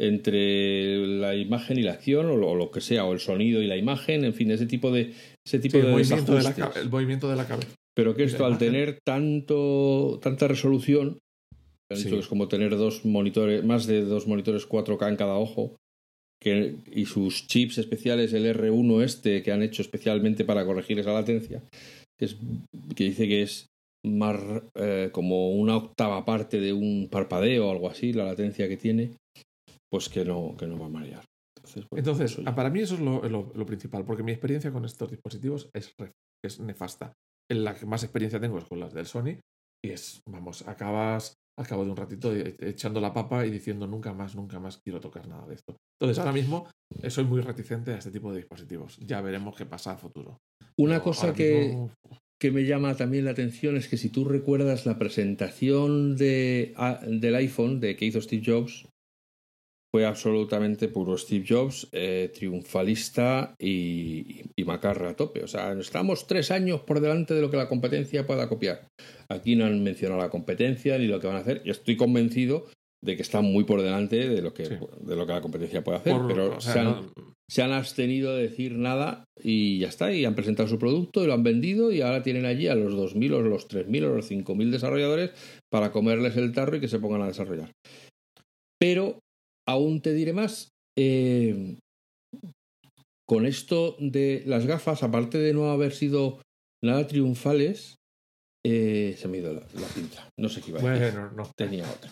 entre 0.00 0.96
la 1.06 1.36
imagen 1.36 1.78
y 1.78 1.82
la 1.82 1.92
acción 1.92 2.26
o 2.26 2.36
lo, 2.36 2.70
que 2.70 2.80
sea, 2.80 3.04
o 3.04 3.12
el 3.12 3.20
sonido 3.20 3.60
y 3.60 3.66
la 3.66 3.76
imagen, 3.76 4.24
en 4.24 4.32
fin, 4.32 4.50
ese 4.50 4.66
tipo 4.66 4.90
de 4.90 5.12
ese 5.46 5.58
tipo 5.58 5.76
de 5.76 5.84
el 5.84 5.90
movimiento 5.90 6.34
de, 6.34 6.42
la, 6.42 6.72
el 6.76 6.90
movimiento 6.90 7.28
de 7.28 7.36
la 7.36 7.46
cabeza. 7.46 7.74
Pero 7.94 8.14
que 8.16 8.24
esto 8.24 8.46
al 8.46 8.56
tener 8.56 8.98
tanto 9.04 10.18
tanta 10.22 10.48
resolución, 10.48 11.18
es 11.90 12.28
como 12.28 12.48
tener 12.48 12.76
dos 12.76 13.04
monitores, 13.04 13.62
más 13.62 13.86
de 13.86 14.02
dos 14.02 14.26
monitores 14.26 14.66
4K 14.66 15.08
en 15.08 15.16
cada 15.16 15.34
ojo, 15.34 15.76
que, 16.42 16.76
y 16.90 17.04
sus 17.04 17.46
chips 17.46 17.76
especiales, 17.76 18.32
el 18.32 18.46
R1 18.46 19.02
este, 19.02 19.42
que 19.42 19.52
han 19.52 19.62
hecho 19.62 19.82
especialmente 19.82 20.44
para 20.44 20.64
corregir 20.64 20.98
esa 20.98 21.12
latencia, 21.12 21.62
que, 22.18 22.24
es, 22.24 22.36
que 22.96 23.04
dice 23.04 23.28
que 23.28 23.42
es 23.42 23.66
más 24.06 24.40
eh, 24.76 25.10
como 25.12 25.50
una 25.50 25.76
octava 25.76 26.24
parte 26.24 26.58
de 26.58 26.72
un 26.72 27.08
parpadeo 27.10 27.68
o 27.68 27.72
algo 27.72 27.90
así, 27.90 28.14
la 28.14 28.24
latencia 28.24 28.66
que 28.68 28.78
tiene, 28.78 29.10
pues 29.90 30.08
que 30.08 30.24
no, 30.24 30.56
que 30.56 30.66
no 30.66 30.78
va 30.78 30.86
a 30.86 30.90
marear. 30.90 31.24
Entonces, 31.94 32.36
para 32.54 32.70
mí 32.70 32.80
eso 32.80 32.94
es 32.94 33.00
lo, 33.00 33.66
principal, 33.66 34.04
porque 34.04 34.22
mi 34.22 34.32
experiencia 34.32 34.72
con 34.72 34.84
estos 34.84 35.10
dispositivos 35.10 35.68
es, 35.74 35.94
es 36.42 36.60
nefasta. 36.60 37.12
En 37.50 37.64
la 37.64 37.74
que 37.74 37.84
más 37.84 38.02
experiencia 38.02 38.40
tengo 38.40 38.58
es 38.58 38.64
con 38.64 38.80
las 38.80 38.94
del 38.94 39.06
Sony 39.06 39.40
y 39.84 39.90
es, 39.90 40.22
vamos, 40.26 40.66
acabas 40.68 41.34
al 41.58 41.66
cabo 41.66 41.84
de 41.84 41.90
un 41.90 41.96
ratito 41.96 42.34
e, 42.34 42.56
echando 42.60 43.00
la 43.00 43.12
papa 43.12 43.44
y 43.44 43.50
diciendo 43.50 43.86
nunca 43.86 44.14
más, 44.14 44.34
nunca 44.34 44.60
más 44.60 44.78
quiero 44.78 45.00
tocar 45.00 45.26
nada 45.28 45.46
de 45.46 45.54
esto. 45.54 45.76
Entonces 45.98 46.18
ahora 46.18 46.32
mismo 46.32 46.68
eh, 47.02 47.10
soy 47.10 47.24
muy 47.24 47.40
reticente 47.40 47.92
a 47.92 47.98
este 47.98 48.10
tipo 48.10 48.30
de 48.32 48.38
dispositivos. 48.38 48.96
Ya 48.98 49.20
veremos 49.20 49.56
qué 49.56 49.66
pasa 49.66 49.92
a 49.92 49.96
futuro. 49.96 50.38
Una 50.78 51.02
cosa 51.02 51.34
que, 51.34 51.76
que 52.40 52.50
me 52.50 52.64
llama 52.64 52.96
también 52.96 53.26
la 53.26 53.32
atención 53.32 53.76
es 53.76 53.88
que 53.88 53.98
si 53.98 54.08
tú 54.08 54.24
recuerdas 54.24 54.86
la 54.86 54.98
presentación 54.98 56.16
de, 56.16 56.74
del 57.06 57.34
iPhone 57.34 57.80
de 57.80 57.96
que 57.96 58.06
hizo 58.06 58.22
Steve 58.22 58.42
Jobs, 58.46 58.86
fue 59.92 60.06
absolutamente 60.06 60.88
puro 60.88 61.18
Steve 61.18 61.44
Jobs, 61.48 61.88
eh, 61.92 62.30
triunfalista 62.32 63.54
y, 63.58 64.42
y, 64.54 64.64
macarra 64.64 65.10
a 65.10 65.16
tope. 65.16 65.42
O 65.42 65.48
sea, 65.48 65.72
estamos 65.72 66.26
tres 66.26 66.50
años 66.50 66.80
por 66.82 67.00
delante 67.00 67.34
de 67.34 67.40
lo 67.40 67.50
que 67.50 67.56
la 67.56 67.68
competencia 67.68 68.26
pueda 68.26 68.48
copiar. 68.48 68.86
Aquí 69.28 69.56
no 69.56 69.64
han 69.64 69.82
mencionado 69.82 70.20
la 70.20 70.30
competencia 70.30 70.96
ni 70.96 71.06
lo 71.06 71.18
que 71.18 71.26
van 71.26 71.36
a 71.36 71.40
hacer. 71.40 71.62
Y 71.64 71.70
estoy 71.70 71.96
convencido 71.96 72.66
de 73.02 73.16
que 73.16 73.22
están 73.22 73.44
muy 73.44 73.64
por 73.64 73.82
delante 73.82 74.28
de 74.28 74.42
lo 74.42 74.52
que, 74.52 74.64
de 74.64 75.16
lo 75.16 75.26
que 75.26 75.32
la 75.32 75.40
competencia 75.40 75.82
puede 75.82 75.98
hacer, 75.98 76.16
pero 76.28 76.60
se, 76.60 76.78
han, 76.78 77.10
se, 77.48 77.62
han, 77.62 77.72
abstenido 77.72 78.36
de 78.36 78.42
decir 78.42 78.76
nada 78.76 79.24
y 79.42 79.78
ya 79.78 79.88
está, 79.88 80.12
y 80.12 80.24
han 80.26 80.34
presentado 80.34 80.68
su 80.68 80.78
producto 80.78 81.24
y 81.24 81.26
lo 81.26 81.32
han 81.32 81.42
vendido 81.42 81.92
y 81.92 82.02
ahora 82.02 82.22
tienen 82.22 82.44
allí 82.44 82.68
a 82.68 82.74
los 82.74 82.92
2.000 82.92 83.32
o 83.32 83.40
los 83.40 83.68
3.000 83.68 84.04
o 84.04 84.14
los 84.16 84.30
5.000 84.30 84.70
desarrolladores 84.70 85.30
para 85.70 85.92
comerles 85.92 86.36
el 86.36 86.52
tarro 86.52 86.76
y 86.76 86.80
que 86.80 86.88
se 86.88 86.98
pongan 86.98 87.22
a 87.22 87.28
desarrollar. 87.28 87.72
Pero 88.78 89.18
aún 89.68 90.00
te 90.02 90.12
diré 90.12 90.32
más, 90.32 90.70
eh, 90.98 91.78
con 93.30 93.46
esto 93.46 93.96
de 94.00 94.42
las 94.46 94.66
gafas, 94.66 95.02
aparte 95.02 95.38
de 95.38 95.54
no 95.54 95.70
haber 95.70 95.92
sido 95.92 96.42
nada 96.82 97.06
triunfales, 97.06 97.96
eh, 98.66 99.14
se 99.16 99.28
me 99.28 99.36
ha 99.36 99.40
ido 99.40 99.54
la, 99.54 99.60
pinta. 99.94 100.28
No 100.38 100.48
sé 100.48 100.60
qué 100.60 100.70
iba 100.70 100.80
a 100.80 100.82
decir. 100.82 101.12
Bueno, 101.12 101.32
no. 101.36 101.50
Tenía 101.56 101.88
otra. 101.88 102.10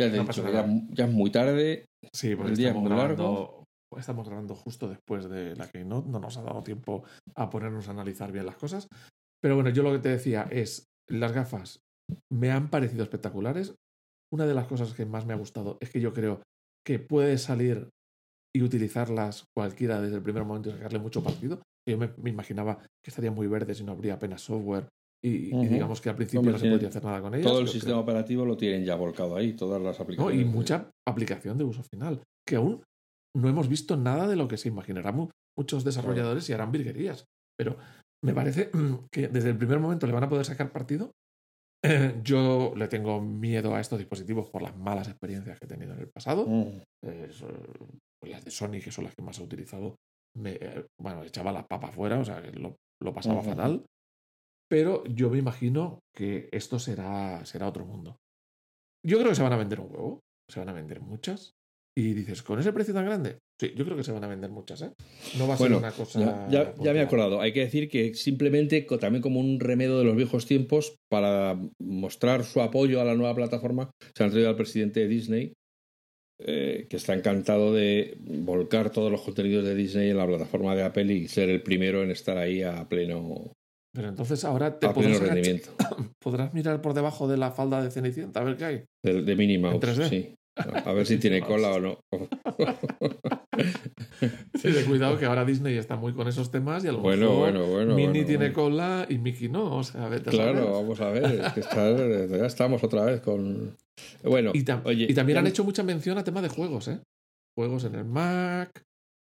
Ya 0.00 0.10
te 0.10 0.16
he 0.16 0.20
dicho 0.20 0.50
ya, 0.50 1.04
es 1.04 1.12
muy 1.12 1.30
tarde. 1.30 1.86
Sí, 2.12 2.34
porque 2.34 2.52
el 2.52 2.56
día 2.56 2.70
es 2.70 2.74
muy 2.74 2.88
largo. 2.88 3.64
Estamos 3.96 4.26
grabando 4.26 4.54
justo 4.54 4.88
después 4.88 5.28
de 5.28 5.56
la 5.56 5.68
que 5.68 5.84
no, 5.84 6.02
no 6.02 6.18
nos 6.18 6.36
ha 6.36 6.42
dado 6.42 6.62
tiempo 6.62 7.04
a 7.34 7.50
ponernos 7.50 7.88
a 7.88 7.92
analizar 7.92 8.32
bien 8.32 8.46
las 8.46 8.56
cosas. 8.56 8.86
Pero 9.42 9.54
bueno, 9.54 9.70
yo 9.70 9.82
lo 9.82 9.92
que 9.92 9.98
te 9.98 10.08
decía 10.08 10.48
es, 10.50 10.86
las 11.08 11.32
gafas 11.32 11.80
me 12.32 12.50
han 12.50 12.70
parecido 12.70 13.02
espectaculares. 13.02 13.74
Una 14.32 14.46
de 14.46 14.54
las 14.54 14.66
cosas 14.66 14.92
que 14.94 15.06
más 15.06 15.26
me 15.26 15.32
ha 15.32 15.36
gustado 15.36 15.78
es 15.80 15.90
que 15.90 16.00
yo 16.00 16.12
creo 16.12 16.42
que 16.88 16.98
puede 16.98 17.36
salir 17.36 17.90
y 18.56 18.62
utilizarlas 18.62 19.44
cualquiera 19.54 20.00
desde 20.00 20.16
el 20.16 20.22
primer 20.22 20.44
momento 20.44 20.70
y 20.70 20.72
sacarle 20.72 20.98
mucho 20.98 21.22
partido. 21.22 21.60
Yo 21.86 21.98
me, 21.98 22.10
imaginaba 22.24 22.78
que 22.78 23.10
estarían 23.10 23.34
muy 23.34 23.46
verdes 23.46 23.78
y 23.80 23.84
no 23.84 23.92
habría 23.92 24.14
apenas 24.14 24.40
software 24.40 24.88
y, 25.22 25.50
digamos 25.66 26.00
que 26.00 26.08
al 26.08 26.16
principio 26.16 26.50
no 26.50 26.58
se 26.58 26.70
podría 26.70 26.88
hacer 26.88 27.04
nada 27.04 27.20
con 27.20 27.34
ellas. 27.34 27.46
Todo 27.46 27.60
el 27.60 27.68
sistema 27.68 27.98
operativo 27.98 28.46
lo 28.46 28.56
tienen 28.56 28.86
ya 28.86 28.94
volcado 28.94 29.36
ahí, 29.36 29.52
todas 29.52 29.82
las 29.82 30.00
aplicaciones. 30.00 30.40
y 30.40 30.46
mucha 30.46 30.90
aplicación 31.06 31.58
de 31.58 31.64
uso 31.64 31.82
final, 31.82 32.22
que 32.46 32.56
aún 32.56 32.82
no 33.36 33.50
hemos 33.50 33.68
visto 33.68 33.98
nada 33.98 34.26
de 34.26 34.36
lo 34.36 34.48
que 34.48 34.56
se 34.56 34.68
imaginarán 34.68 35.28
muchos 35.58 35.84
desarrolladores 35.84 36.48
y 36.48 36.54
harán 36.54 36.72
virguerías. 36.72 37.26
Pero 37.58 37.76
me 38.24 38.32
parece 38.32 38.70
que 39.12 39.28
desde 39.28 39.50
el 39.50 39.58
primer 39.58 39.78
momento 39.78 40.06
le 40.06 40.14
van 40.14 40.24
a 40.24 40.28
poder 40.30 40.46
sacar 40.46 40.72
partido 40.72 41.10
yo 42.22 42.72
le 42.76 42.88
tengo 42.88 43.20
miedo 43.20 43.74
a 43.74 43.80
estos 43.80 43.98
dispositivos 43.98 44.50
por 44.50 44.62
las 44.62 44.76
malas 44.76 45.08
experiencias 45.08 45.58
que 45.58 45.66
he 45.66 45.68
tenido 45.68 45.94
en 45.94 46.00
el 46.00 46.08
pasado. 46.08 46.46
Mm. 46.46 46.82
Eh, 47.02 47.30
las 48.22 48.44
de 48.44 48.50
Sony, 48.50 48.80
que 48.82 48.90
son 48.90 49.04
las 49.04 49.14
que 49.14 49.22
más 49.22 49.38
he 49.38 49.42
utilizado, 49.42 49.96
me, 50.36 50.52
eh, 50.60 50.86
bueno, 51.00 51.22
echaba 51.22 51.52
la 51.52 51.66
papa 51.66 51.88
afuera, 51.88 52.18
o 52.18 52.24
sea, 52.24 52.40
lo, 52.40 52.76
lo 53.02 53.14
pasaba 53.14 53.42
fatal. 53.42 53.84
Pero 54.70 55.04
yo 55.06 55.30
me 55.30 55.38
imagino 55.38 56.00
que 56.14 56.48
esto 56.52 56.78
será, 56.78 57.44
será 57.46 57.68
otro 57.68 57.86
mundo. 57.86 58.16
Yo 59.06 59.18
creo 59.18 59.30
que 59.30 59.36
se 59.36 59.42
van 59.42 59.52
a 59.52 59.56
vender 59.56 59.80
un 59.80 59.90
huevo, 59.90 60.20
se 60.50 60.60
van 60.60 60.68
a 60.68 60.74
vender 60.74 61.00
muchas. 61.00 61.54
Y 61.96 62.12
dices, 62.12 62.42
¿con 62.42 62.60
ese 62.60 62.72
precio 62.72 62.94
tan 62.94 63.06
grande? 63.06 63.38
Sí, 63.60 63.72
yo 63.74 63.84
creo 63.84 63.96
que 63.96 64.04
se 64.04 64.12
van 64.12 64.22
a 64.22 64.28
vender 64.28 64.50
muchas, 64.50 64.82
¿eh? 64.82 64.92
No 65.36 65.48
va 65.48 65.54
a 65.54 65.56
ser 65.56 65.72
una 65.72 65.90
cosa. 65.90 66.48
Ya, 66.48 66.72
ya, 66.80 66.92
me 66.92 67.00
he 67.00 67.02
acordado. 67.02 67.40
Hay 67.40 67.52
que 67.52 67.60
decir 67.60 67.88
que 67.88 68.14
simplemente 68.14 68.82
también 69.00 69.20
como 69.20 69.40
un 69.40 69.58
remedio 69.58 69.98
de 69.98 70.04
los 70.04 70.14
viejos 70.14 70.46
tiempos, 70.46 70.94
para 71.10 71.58
mostrar 71.80 72.44
su 72.44 72.60
apoyo 72.60 73.00
a 73.00 73.04
la 73.04 73.16
nueva 73.16 73.34
plataforma, 73.34 73.90
se 74.14 74.22
han 74.22 74.30
traído 74.30 74.48
al 74.48 74.56
presidente 74.56 75.00
de 75.00 75.08
Disney, 75.08 75.52
eh, 76.40 76.86
que 76.88 76.96
está 76.96 77.14
encantado 77.14 77.74
de 77.74 78.16
volcar 78.20 78.90
todos 78.90 79.10
los 79.10 79.22
contenidos 79.22 79.64
de 79.64 79.74
Disney 79.74 80.10
en 80.10 80.18
la 80.18 80.26
plataforma 80.26 80.76
de 80.76 80.84
Apple 80.84 81.12
y 81.12 81.26
ser 81.26 81.48
el 81.48 81.62
primero 81.62 82.04
en 82.04 82.12
estar 82.12 82.38
ahí 82.38 82.62
a 82.62 82.88
pleno. 82.88 83.52
Pero 83.92 84.08
entonces 84.08 84.44
ahora 84.44 84.78
te 84.78 84.88
podrás, 84.88 85.18
rendimiento. 85.18 85.70
podrás 86.20 86.54
mirar 86.54 86.80
por 86.80 86.94
debajo 86.94 87.26
de 87.26 87.38
la 87.38 87.50
falda 87.50 87.82
de 87.82 87.90
Cenicienta 87.90 88.40
a 88.40 88.44
ver 88.44 88.56
qué 88.56 88.64
hay. 88.64 88.84
De, 89.02 89.22
de 89.22 89.34
Minnie 89.34 89.60
sí. 90.08 90.37
A 90.84 90.92
ver 90.92 91.06
si 91.06 91.18
tiene 91.18 91.40
cola 91.40 91.72
o 91.72 91.80
no. 91.80 91.98
Sí, 94.54 94.70
de 94.70 94.84
cuidado 94.84 95.18
que 95.18 95.26
ahora 95.26 95.44
Disney 95.44 95.76
está 95.76 95.96
muy 95.96 96.12
con 96.12 96.28
esos 96.28 96.50
temas 96.50 96.84
y 96.84 96.88
a 96.88 96.92
lo 96.92 96.98
bueno, 96.98 97.22
mejor 97.22 97.38
bueno, 97.38 97.66
bueno, 97.66 97.94
Minnie 97.94 98.24
tiene 98.24 98.52
cola 98.52 99.06
y 99.08 99.18
Mickey 99.18 99.48
no. 99.48 99.76
O 99.76 99.82
sea, 99.82 100.10
claro, 100.22 100.72
vamos 100.72 101.00
a 101.00 101.10
ver. 101.10 101.52
ya 102.30 102.46
estamos 102.46 102.82
otra 102.84 103.04
vez 103.04 103.20
con. 103.20 103.76
Bueno, 104.22 104.52
y, 104.54 104.60
y 104.60 105.14
también 105.14 105.38
han 105.38 105.46
hecho 105.46 105.64
mucha 105.64 105.82
mención 105.82 106.18
a 106.18 106.24
tema 106.24 106.42
de 106.42 106.48
juegos, 106.48 106.88
¿eh? 106.88 107.00
Juegos 107.56 107.84
en 107.84 107.94
el 107.96 108.04
Mac. 108.04 108.70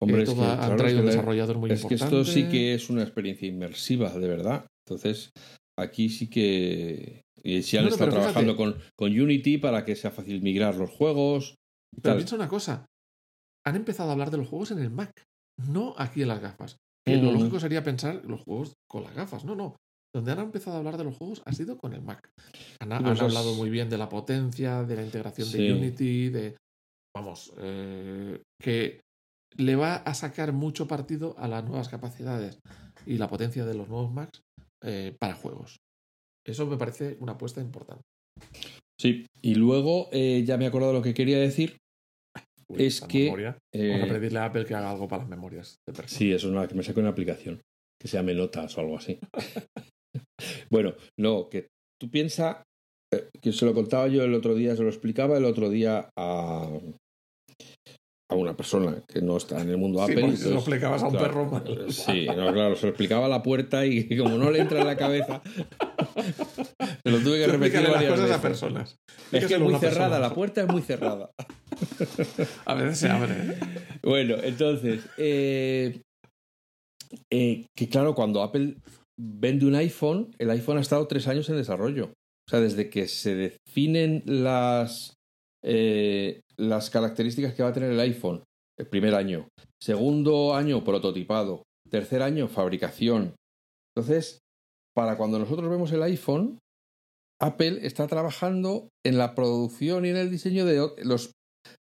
Hombre, 0.00 0.22
es 0.22 0.30
que, 0.30 0.40
han 0.40 0.76
traído 0.76 1.00
un 1.00 1.06
desarrollador 1.06 1.58
muy 1.58 1.70
es 1.70 1.84
que 1.84 1.94
esto 1.94 2.24
sí 2.24 2.44
que 2.44 2.74
es 2.74 2.88
una 2.88 3.02
experiencia 3.02 3.46
inmersiva, 3.46 4.10
de 4.10 4.28
verdad. 4.28 4.66
Entonces, 4.86 5.30
aquí 5.80 6.08
sí 6.08 6.28
que 6.28 7.22
si 7.62 7.76
han 7.76 7.88
estado 7.88 8.10
trabajando 8.10 8.56
con, 8.56 8.76
con, 8.96 9.18
Unity 9.18 9.58
para 9.58 9.84
que 9.84 9.96
sea 9.96 10.10
fácil 10.10 10.42
migrar 10.42 10.76
los 10.76 10.90
juegos. 10.90 11.56
Pero 12.02 12.16
piensa 12.16 12.36
una 12.36 12.48
cosa. 12.48 12.86
Han 13.66 13.76
empezado 13.76 14.10
a 14.10 14.12
hablar 14.12 14.30
de 14.30 14.38
los 14.38 14.48
juegos 14.48 14.70
en 14.70 14.78
el 14.78 14.90
Mac, 14.90 15.12
no 15.58 15.94
aquí 15.98 16.22
en 16.22 16.28
las 16.28 16.40
gafas. 16.40 16.76
Que 17.06 17.16
lo 17.16 17.32
lógico 17.32 17.58
sería 17.58 17.82
pensar 17.82 18.22
los 18.24 18.42
juegos 18.42 18.74
con 18.88 19.04
las 19.04 19.14
gafas. 19.14 19.44
No, 19.44 19.54
no. 19.54 19.76
Donde 20.14 20.32
han 20.32 20.40
empezado 20.40 20.76
a 20.76 20.78
hablar 20.80 20.96
de 20.96 21.04
los 21.04 21.16
juegos 21.16 21.42
ha 21.44 21.52
sido 21.52 21.78
con 21.78 21.92
el 21.92 22.02
Mac. 22.02 22.30
Han, 22.80 22.92
hablado 22.92 23.54
muy 23.54 23.70
bien 23.70 23.88
de 23.88 23.98
la 23.98 24.08
potencia, 24.08 24.82
de 24.82 24.96
la 24.96 25.04
integración 25.04 25.50
de 25.50 25.72
Unity, 25.72 26.28
de. 26.30 26.56
Vamos, 27.14 27.52
eh, 27.58 28.40
que 28.60 29.00
le 29.56 29.76
va 29.76 29.96
a 29.96 30.14
sacar 30.14 30.52
mucho 30.52 30.86
partido 30.86 31.34
a 31.38 31.48
las 31.48 31.64
nuevas 31.64 31.88
capacidades 31.88 32.60
y 33.06 33.18
la 33.18 33.28
potencia 33.28 33.64
de 33.64 33.74
los 33.74 33.88
nuevos 33.88 34.12
Macs 34.12 34.42
eh, 34.82 35.16
para 35.18 35.34
juegos. 35.34 35.80
Eso 36.46 36.66
me 36.66 36.76
parece 36.76 37.16
una 37.20 37.32
apuesta 37.32 37.60
importante. 37.60 38.02
Sí, 38.98 39.26
y 39.42 39.54
luego 39.54 40.08
eh, 40.12 40.42
ya 40.44 40.56
me 40.56 40.64
he 40.64 40.68
acordado 40.68 40.92
lo 40.92 41.02
que 41.02 41.14
quería 41.14 41.38
decir. 41.38 41.78
es 42.76 43.00
que. 43.02 43.30
Vamos 43.30 43.44
a 43.44 43.58
eh, 43.72 44.06
pedirle 44.08 44.38
a 44.38 44.46
Apple 44.46 44.64
que 44.64 44.74
haga 44.74 44.90
algo 44.90 45.08
para 45.08 45.22
las 45.22 45.30
memorias 45.30 45.76
de 45.86 46.08
Sí, 46.08 46.32
eso 46.32 46.48
es 46.48 46.52
una 46.52 46.66
que 46.66 46.74
me 46.74 46.82
saque 46.82 47.00
una 47.00 47.10
aplicación 47.10 47.60
que 48.00 48.08
se 48.08 48.16
llame 48.16 48.34
Notas 48.34 48.76
o 48.76 48.80
algo 48.80 48.96
así. 48.96 49.18
bueno, 50.70 50.94
no, 51.18 51.48
que 51.48 51.68
tú 52.00 52.10
piensas 52.10 52.62
que 53.42 53.52
se 53.52 53.66
lo 53.66 53.74
contaba 53.74 54.08
yo 54.08 54.22
el 54.22 54.34
otro 54.34 54.54
día, 54.54 54.76
se 54.76 54.82
lo 54.82 54.88
explicaba 54.88 55.36
el 55.36 55.44
otro 55.44 55.68
día 55.68 56.10
a, 56.16 56.70
a 58.30 58.34
una 58.36 58.56
persona 58.56 59.02
que 59.08 59.20
no 59.20 59.36
está 59.36 59.60
en 59.60 59.70
el 59.70 59.76
mundo 59.76 60.02
Apple. 60.02 60.36
se 60.36 60.50
lo 60.50 60.56
explicabas 60.56 61.02
a 61.02 61.08
un 61.08 61.16
perro 61.16 61.62
Sí, 61.88 62.26
no, 62.26 62.52
claro, 62.52 62.76
se 62.76 62.86
lo 62.86 62.90
explicaba 62.90 63.26
a 63.26 63.28
la 63.28 63.42
puerta 63.42 63.84
y 63.84 64.16
como 64.16 64.38
no 64.38 64.50
le 64.50 64.60
entra 64.60 64.80
en 64.80 64.86
la 64.86 64.96
cabeza, 64.96 65.42
se 67.04 67.10
lo 67.10 67.18
tuve 67.18 67.38
que 67.38 67.46
repetir 67.48 67.82
varias 67.82 68.10
cosas 68.10 68.20
veces. 68.20 68.36
a 68.36 68.42
personas. 68.42 68.96
Es 69.32 69.46
que 69.46 69.54
es 69.54 69.60
muy 69.60 69.74
cerrada, 69.76 70.18
la 70.20 70.32
puerta 70.32 70.62
es 70.62 70.68
muy 70.68 70.82
cerrada. 70.82 71.30
a 72.64 72.74
veces 72.74 72.98
se 72.98 73.08
abre. 73.08 73.32
¿eh? 73.32 73.58
Bueno, 74.02 74.36
entonces, 74.42 75.06
eh, 75.18 76.00
eh, 77.30 77.66
que 77.76 77.88
claro, 77.88 78.14
cuando 78.14 78.42
Apple 78.42 78.76
vende 79.18 79.66
un 79.66 79.74
iPhone, 79.74 80.30
el 80.38 80.50
iPhone 80.50 80.78
ha 80.78 80.80
estado 80.80 81.06
tres 81.06 81.28
años 81.28 81.48
en 81.50 81.56
desarrollo. 81.56 82.12
O 82.48 82.50
sea, 82.50 82.60
desde 82.60 82.88
que 82.88 83.08
se 83.08 83.34
definen 83.34 84.22
las, 84.24 85.14
eh, 85.62 86.40
las 86.60 86.90
características 86.90 87.54
que 87.54 87.62
va 87.62 87.70
a 87.70 87.72
tener 87.72 87.90
el 87.90 88.00
iPhone, 88.00 88.44
el 88.78 88.86
primer 88.86 89.14
año, 89.14 89.48
segundo 89.82 90.54
año 90.54 90.84
prototipado, 90.84 91.62
tercer 91.88 92.22
año 92.22 92.48
fabricación. 92.48 93.34
Entonces, 93.94 94.40
para 94.94 95.16
cuando 95.16 95.38
nosotros 95.38 95.70
vemos 95.70 95.90
el 95.92 96.02
iPhone, 96.02 96.58
Apple 97.40 97.80
está 97.82 98.06
trabajando 98.06 98.88
en 99.04 99.16
la 99.16 99.34
producción 99.34 100.04
y 100.04 100.10
en 100.10 100.16
el 100.16 100.30
diseño 100.30 100.66
de 100.66 100.86
los 101.02 101.32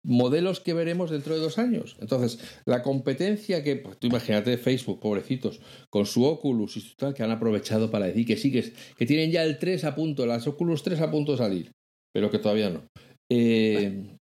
modelos 0.05 0.61
que 0.61 0.75
veremos 0.75 1.11
dentro 1.11 1.35
de 1.35 1.41
dos 1.41 1.59
años. 1.59 1.97
Entonces, 2.01 2.41
la 2.65 2.83
competencia 2.83 3.63
que, 3.63 3.77
pues, 3.77 3.99
tú 3.99 4.07
imagínate 4.07 4.57
Facebook, 4.57 5.01
pobrecitos, 5.01 5.61
con 5.91 6.07
su 6.07 6.25
Oculus 6.25 6.77
y 6.79 6.95
tal, 6.97 7.15
que 7.15 7.23
han 7.23 7.31
aprovechado 7.31 7.91
para 7.91 8.07
decir 8.07 8.27
que 8.27 8.37
sí, 8.37 8.51
que, 8.51 9.07
tienen 9.07 9.31
ya 9.31 9.45
el 9.45 9.59
3 9.59 9.85
a 9.85 9.95
punto, 9.95 10.27
las 10.27 10.47
Oculus 10.47 10.83
3 10.83 11.01
a 11.03 11.11
punto 11.11 11.33
de 11.33 11.39
salir, 11.39 11.73
pero 12.13 12.31
que 12.31 12.39
todavía 12.39 12.71
no. 12.71 12.83
Eh, 13.31 14.17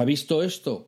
¿Ha 0.00 0.04
visto 0.06 0.42
esto? 0.42 0.86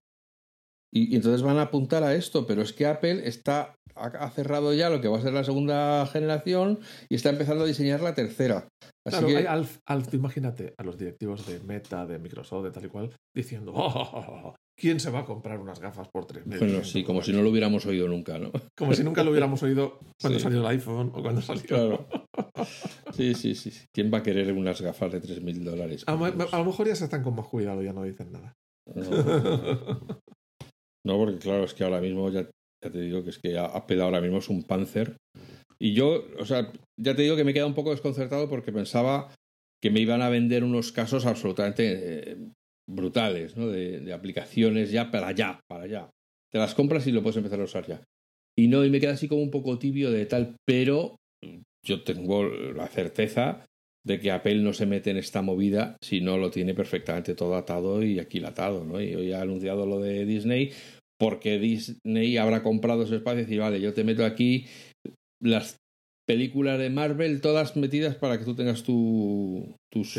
Y, 0.90 1.14
entonces 1.14 1.42
van 1.42 1.58
a 1.58 1.62
apuntar 1.62 2.02
a 2.02 2.14
esto, 2.14 2.46
pero 2.46 2.62
es 2.62 2.72
que 2.72 2.86
Apple 2.86 3.28
está 3.28 3.74
ha, 3.94 4.30
cerrado 4.30 4.72
ya 4.72 4.88
lo 4.88 5.02
que 5.02 5.08
va 5.08 5.18
a 5.18 5.20
ser 5.20 5.34
la 5.34 5.44
segunda 5.44 6.06
generación 6.06 6.80
y 7.10 7.16
está 7.16 7.28
empezando 7.28 7.64
a 7.64 7.66
diseñar 7.66 8.00
la 8.00 8.14
tercera. 8.14 8.68
Así 9.06 9.18
claro, 9.18 9.26
que... 9.26 9.48
Alf, 9.84 10.14
imagínate 10.14 10.72
a 10.78 10.82
los 10.82 10.96
directivos 10.96 11.46
de 11.46 11.60
Meta, 11.60 12.06
de 12.06 12.18
Microsoft, 12.18 12.64
de 12.64 12.70
tal 12.70 12.86
y 12.86 12.88
cual, 12.88 13.10
diciendo, 13.36 13.72
oh, 13.74 13.86
oh, 13.86 14.24
oh, 14.44 14.54
¿quién 14.78 14.98
se 14.98 15.10
va 15.10 15.20
a 15.20 15.24
comprar 15.26 15.60
unas 15.60 15.78
gafas 15.78 16.08
por 16.10 16.24
tres 16.24 16.46
meses? 16.46 16.66
Bueno, 16.66 16.84
sí, 16.84 17.04
como 17.04 17.22
si 17.22 17.34
no 17.34 17.42
lo 17.42 17.50
hubiéramos 17.50 17.84
oído 17.84 18.08
nunca, 18.08 18.38
¿no? 18.38 18.50
Como 18.78 18.94
si 18.94 19.04
nunca 19.04 19.22
lo 19.22 19.30
hubiéramos 19.30 19.62
oído 19.62 19.98
cuando 20.20 20.38
salió 20.38 20.60
el 20.60 20.66
iPhone 20.68 21.12
o 21.14 21.22
cuando 21.22 21.42
salió... 21.42 21.64
Claro. 21.64 22.08
Sí, 23.12 23.34
sí, 23.34 23.54
sí. 23.54 23.70
¿Quién 23.92 24.10
va 24.12 24.18
a 24.18 24.22
querer 24.22 24.50
unas 24.52 24.80
gafas 24.80 25.12
de 25.12 25.20
tres 25.20 25.42
mil 25.42 25.62
dólares? 25.62 26.04
A, 26.06 26.12
a, 26.12 26.58
lo 26.58 26.64
mejor 26.64 26.86
ya 26.86 26.96
se 26.96 27.04
están 27.04 27.22
con 27.22 27.34
más 27.34 27.46
cuidado, 27.46 27.82
ya 27.82 27.92
no 27.92 28.02
dicen 28.04 28.32
nada. 28.32 28.54
No, 31.04 31.18
porque 31.18 31.38
claro, 31.38 31.64
es 31.64 31.74
que 31.74 31.84
ahora 31.84 32.00
mismo 32.00 32.30
ya, 32.30 32.48
te 32.80 33.00
digo 33.00 33.24
que 33.24 33.30
es 33.30 33.38
que 33.38 33.58
Apple 33.58 34.02
ahora 34.02 34.20
mismo 34.20 34.38
es 34.38 34.48
un 34.48 34.62
Panzer. 34.62 35.16
Y 35.78 35.94
yo, 35.94 36.24
o 36.38 36.44
sea, 36.44 36.72
ya 36.96 37.16
te 37.16 37.22
digo 37.22 37.34
que 37.34 37.44
me 37.44 37.50
he 37.50 37.54
quedado 37.54 37.68
un 37.68 37.74
poco 37.74 37.90
desconcertado 37.90 38.48
porque 38.48 38.72
pensaba 38.72 39.34
que 39.82 39.90
me 39.90 40.00
iban 40.00 40.22
a 40.22 40.28
vender 40.28 40.62
unos 40.62 40.92
casos 40.92 41.26
absolutamente 41.26 42.30
eh, 42.30 42.36
brutales, 42.88 43.56
¿no? 43.56 43.68
De, 43.68 44.12
aplicaciones 44.12 44.92
ya 44.92 45.10
para 45.10 45.28
allá, 45.28 45.60
para 45.68 45.84
allá. 45.84 46.10
Te 46.52 46.58
las 46.58 46.74
compras 46.74 47.06
y 47.06 47.12
lo 47.12 47.22
puedes 47.22 47.36
empezar 47.36 47.60
a 47.60 47.64
usar 47.64 47.86
ya. 47.86 48.04
Y 48.56 48.68
no, 48.68 48.84
y 48.84 48.90
me 48.90 49.00
queda 49.00 49.14
así 49.14 49.26
como 49.26 49.42
un 49.42 49.50
poco 49.50 49.78
tibio 49.78 50.12
de 50.12 50.26
tal, 50.26 50.54
pero 50.64 51.16
yo 51.84 52.04
tengo 52.04 52.44
la 52.44 52.86
certeza 52.86 53.64
de 54.04 54.18
que 54.20 54.30
Apple 54.30 54.56
no 54.56 54.72
se 54.72 54.86
mete 54.86 55.10
en 55.10 55.16
esta 55.16 55.42
movida 55.42 55.96
si 56.00 56.20
no 56.20 56.38
lo 56.38 56.50
tiene 56.50 56.74
perfectamente 56.74 57.34
todo 57.34 57.56
atado 57.56 58.02
y 58.02 58.18
aquilatado, 58.18 58.84
¿no? 58.84 59.00
Y 59.00 59.14
hoy 59.14 59.32
ha 59.32 59.42
anunciado 59.42 59.86
lo 59.86 60.00
de 60.00 60.24
Disney 60.24 60.72
porque 61.18 61.58
Disney 61.58 62.36
habrá 62.36 62.62
comprado 62.62 63.04
ese 63.04 63.16
espacio 63.16 63.40
y 63.40 63.42
decir, 63.42 63.60
vale, 63.60 63.80
yo 63.80 63.94
te 63.94 64.02
meto 64.02 64.24
aquí 64.24 64.66
las 65.40 65.76
películas 66.26 66.78
de 66.78 66.90
Marvel 66.90 67.40
todas 67.40 67.76
metidas 67.76 68.16
para 68.16 68.38
que 68.38 68.44
tú 68.44 68.54
tengas 68.54 68.82
tu, 68.82 69.76
tus, 69.90 70.18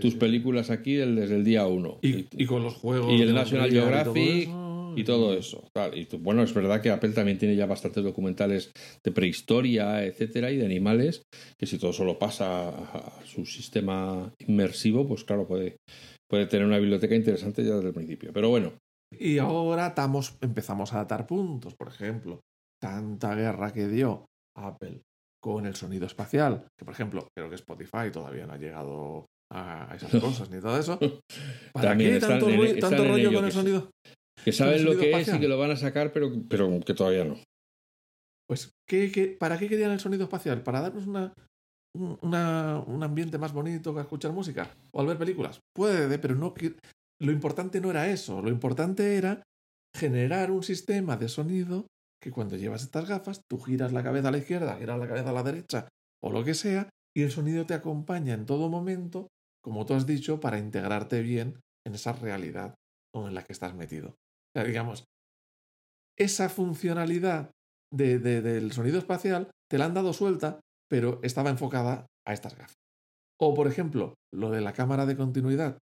tus 0.00 0.14
películas 0.14 0.70
aquí 0.70 0.94
desde 0.94 1.36
el 1.36 1.44
día 1.44 1.66
uno. 1.66 1.98
Y, 2.02 2.46
con 2.46 2.62
los 2.62 2.74
juegos. 2.74 3.12
Y 3.12 3.22
el 3.22 3.34
National 3.34 3.70
Geographic 3.70 4.48
y 4.48 4.71
todo 5.04 5.34
eso. 5.34 5.68
Y 5.94 6.06
bueno, 6.16 6.42
es 6.42 6.54
verdad 6.54 6.80
que 6.80 6.90
Apple 6.90 7.10
también 7.10 7.38
tiene 7.38 7.56
ya 7.56 7.66
bastantes 7.66 8.04
documentales 8.04 8.72
de 9.04 9.12
prehistoria, 9.12 10.04
etcétera, 10.04 10.50
y 10.50 10.56
de 10.56 10.66
animales, 10.66 11.22
que 11.58 11.66
si 11.66 11.78
todo 11.78 11.90
eso 11.90 12.04
lo 12.04 12.18
pasa 12.18 12.68
a 12.68 13.24
su 13.24 13.44
sistema 13.46 14.32
inmersivo, 14.46 15.06
pues 15.06 15.24
claro, 15.24 15.46
puede, 15.46 15.76
puede 16.28 16.46
tener 16.46 16.66
una 16.66 16.78
biblioteca 16.78 17.14
interesante 17.14 17.64
ya 17.64 17.74
desde 17.74 17.88
el 17.88 17.94
principio. 17.94 18.32
Pero 18.32 18.50
bueno. 18.50 18.72
Y 19.18 19.38
ahora 19.38 19.88
estamos, 19.88 20.36
empezamos 20.40 20.92
a 20.92 20.98
datar 20.98 21.26
puntos, 21.26 21.74
por 21.74 21.88
ejemplo, 21.88 22.40
tanta 22.80 23.34
guerra 23.34 23.72
que 23.72 23.88
dio 23.88 24.26
Apple 24.56 25.02
con 25.42 25.66
el 25.66 25.74
sonido 25.74 26.06
espacial, 26.06 26.66
que 26.78 26.84
por 26.84 26.94
ejemplo, 26.94 27.28
creo 27.36 27.48
que 27.48 27.56
Spotify 27.56 28.10
todavía 28.12 28.46
no 28.46 28.54
ha 28.54 28.58
llegado 28.58 29.26
a 29.52 29.92
esas 29.94 30.10
cosas 30.20 30.50
ni 30.50 30.60
todo 30.60 30.78
eso. 30.78 30.98
¿Para 31.72 31.96
qué 31.96 32.18
tanto, 32.20 32.46
rollo 33.04 33.32
con 33.32 33.44
el 33.44 33.52
sonido? 33.52 33.90
Que 34.44 34.52
saben 34.52 34.84
lo 34.84 34.96
que 34.96 35.12
es 35.12 35.28
y 35.28 35.38
que 35.38 35.48
lo 35.48 35.58
van 35.58 35.70
a 35.70 35.76
sacar, 35.76 36.12
pero, 36.12 36.32
pero 36.48 36.80
que 36.80 36.94
todavía 36.94 37.24
no. 37.24 37.36
Pues, 38.48 38.72
¿qué, 38.88 39.36
para 39.38 39.58
qué 39.58 39.68
querían 39.68 39.92
el 39.92 40.00
sonido 40.00 40.24
espacial? 40.24 40.62
¿Para 40.62 40.80
darnos 40.80 41.06
una, 41.06 41.32
un 41.94 43.02
ambiente 43.02 43.38
más 43.38 43.52
bonito 43.52 43.94
que 43.94 44.00
escuchar 44.00 44.32
música? 44.32 44.74
¿O 44.92 45.00
al 45.00 45.06
ver 45.06 45.18
películas? 45.18 45.60
Puede, 45.74 46.18
pero 46.18 46.34
no. 46.34 46.54
Lo 47.20 47.32
importante 47.32 47.80
no 47.80 47.90
era 47.90 48.10
eso. 48.10 48.42
Lo 48.42 48.50
importante 48.50 49.16
era 49.16 49.42
generar 49.96 50.50
un 50.50 50.62
sistema 50.62 51.16
de 51.16 51.28
sonido 51.28 51.86
que 52.20 52.30
cuando 52.30 52.56
llevas 52.56 52.82
estas 52.82 53.08
gafas, 53.08 53.42
tú 53.48 53.58
giras 53.58 53.92
la 53.92 54.02
cabeza 54.02 54.28
a 54.28 54.32
la 54.32 54.38
izquierda, 54.38 54.76
giras 54.76 54.98
la 54.98 55.08
cabeza 55.08 55.30
a 55.30 55.32
la 55.32 55.42
derecha, 55.42 55.88
o 56.22 56.30
lo 56.30 56.44
que 56.44 56.54
sea, 56.54 56.88
y 57.16 57.22
el 57.22 57.30
sonido 57.30 57.66
te 57.66 57.74
acompaña 57.74 58.34
en 58.34 58.46
todo 58.46 58.68
momento, 58.68 59.28
como 59.62 59.84
tú 59.86 59.94
has 59.94 60.06
dicho, 60.06 60.40
para 60.40 60.58
integrarte 60.58 61.20
bien 61.20 61.58
en 61.84 61.94
esa 61.94 62.12
realidad 62.12 62.74
en 63.14 63.34
la 63.34 63.44
que 63.44 63.52
estás 63.52 63.74
metido 63.74 64.16
digamos, 64.54 65.04
esa 66.18 66.48
funcionalidad 66.48 67.50
de, 67.92 68.18
del 68.18 68.72
sonido 68.72 68.98
espacial 68.98 69.50
te 69.70 69.78
la 69.78 69.86
han 69.86 69.94
dado 69.94 70.12
suelta, 70.12 70.60
pero 70.88 71.20
estaba 71.22 71.50
enfocada 71.50 72.06
a 72.26 72.32
estas 72.32 72.56
gafas. 72.56 72.76
O, 73.40 73.54
por 73.54 73.66
ejemplo, 73.66 74.14
lo 74.32 74.50
de 74.50 74.60
la 74.60 74.72
cámara 74.72 75.06
de 75.06 75.16
continuidad, 75.16 75.78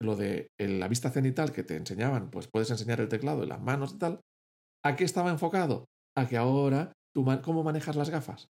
lo 0.00 0.16
de 0.16 0.48
la 0.58 0.88
vista 0.88 1.10
cenital 1.10 1.52
que 1.52 1.62
te 1.62 1.76
enseñaban, 1.76 2.30
pues 2.30 2.48
puedes 2.48 2.70
enseñar 2.70 3.00
el 3.00 3.08
teclado 3.08 3.44
y 3.44 3.46
las 3.46 3.62
manos 3.62 3.94
y 3.94 3.98
tal. 3.98 4.20
¿A 4.84 4.96
qué 4.96 5.04
estaba 5.04 5.30
enfocado? 5.30 5.86
A 6.16 6.28
que 6.28 6.36
ahora, 6.36 6.92
tú, 7.14 7.24
¿cómo 7.42 7.62
manejas 7.62 7.94
las 7.94 8.10
gafas? 8.10 8.48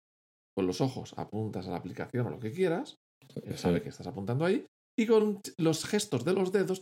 Con 0.56 0.66
los 0.66 0.80
ojos 0.80 1.14
apuntas 1.18 1.68
a 1.68 1.72
la 1.72 1.78
aplicación 1.78 2.28
o 2.28 2.30
lo 2.30 2.40
que 2.40 2.52
quieras, 2.52 2.96
él 3.44 3.58
sabe 3.58 3.82
que 3.82 3.90
estás 3.90 4.08
apuntando 4.08 4.46
ahí, 4.46 4.66
y 4.98 5.06
con 5.08 5.42
los 5.58 5.86
gestos 5.86 6.26
de 6.26 6.34
los 6.34 6.52
dedos, 6.52 6.82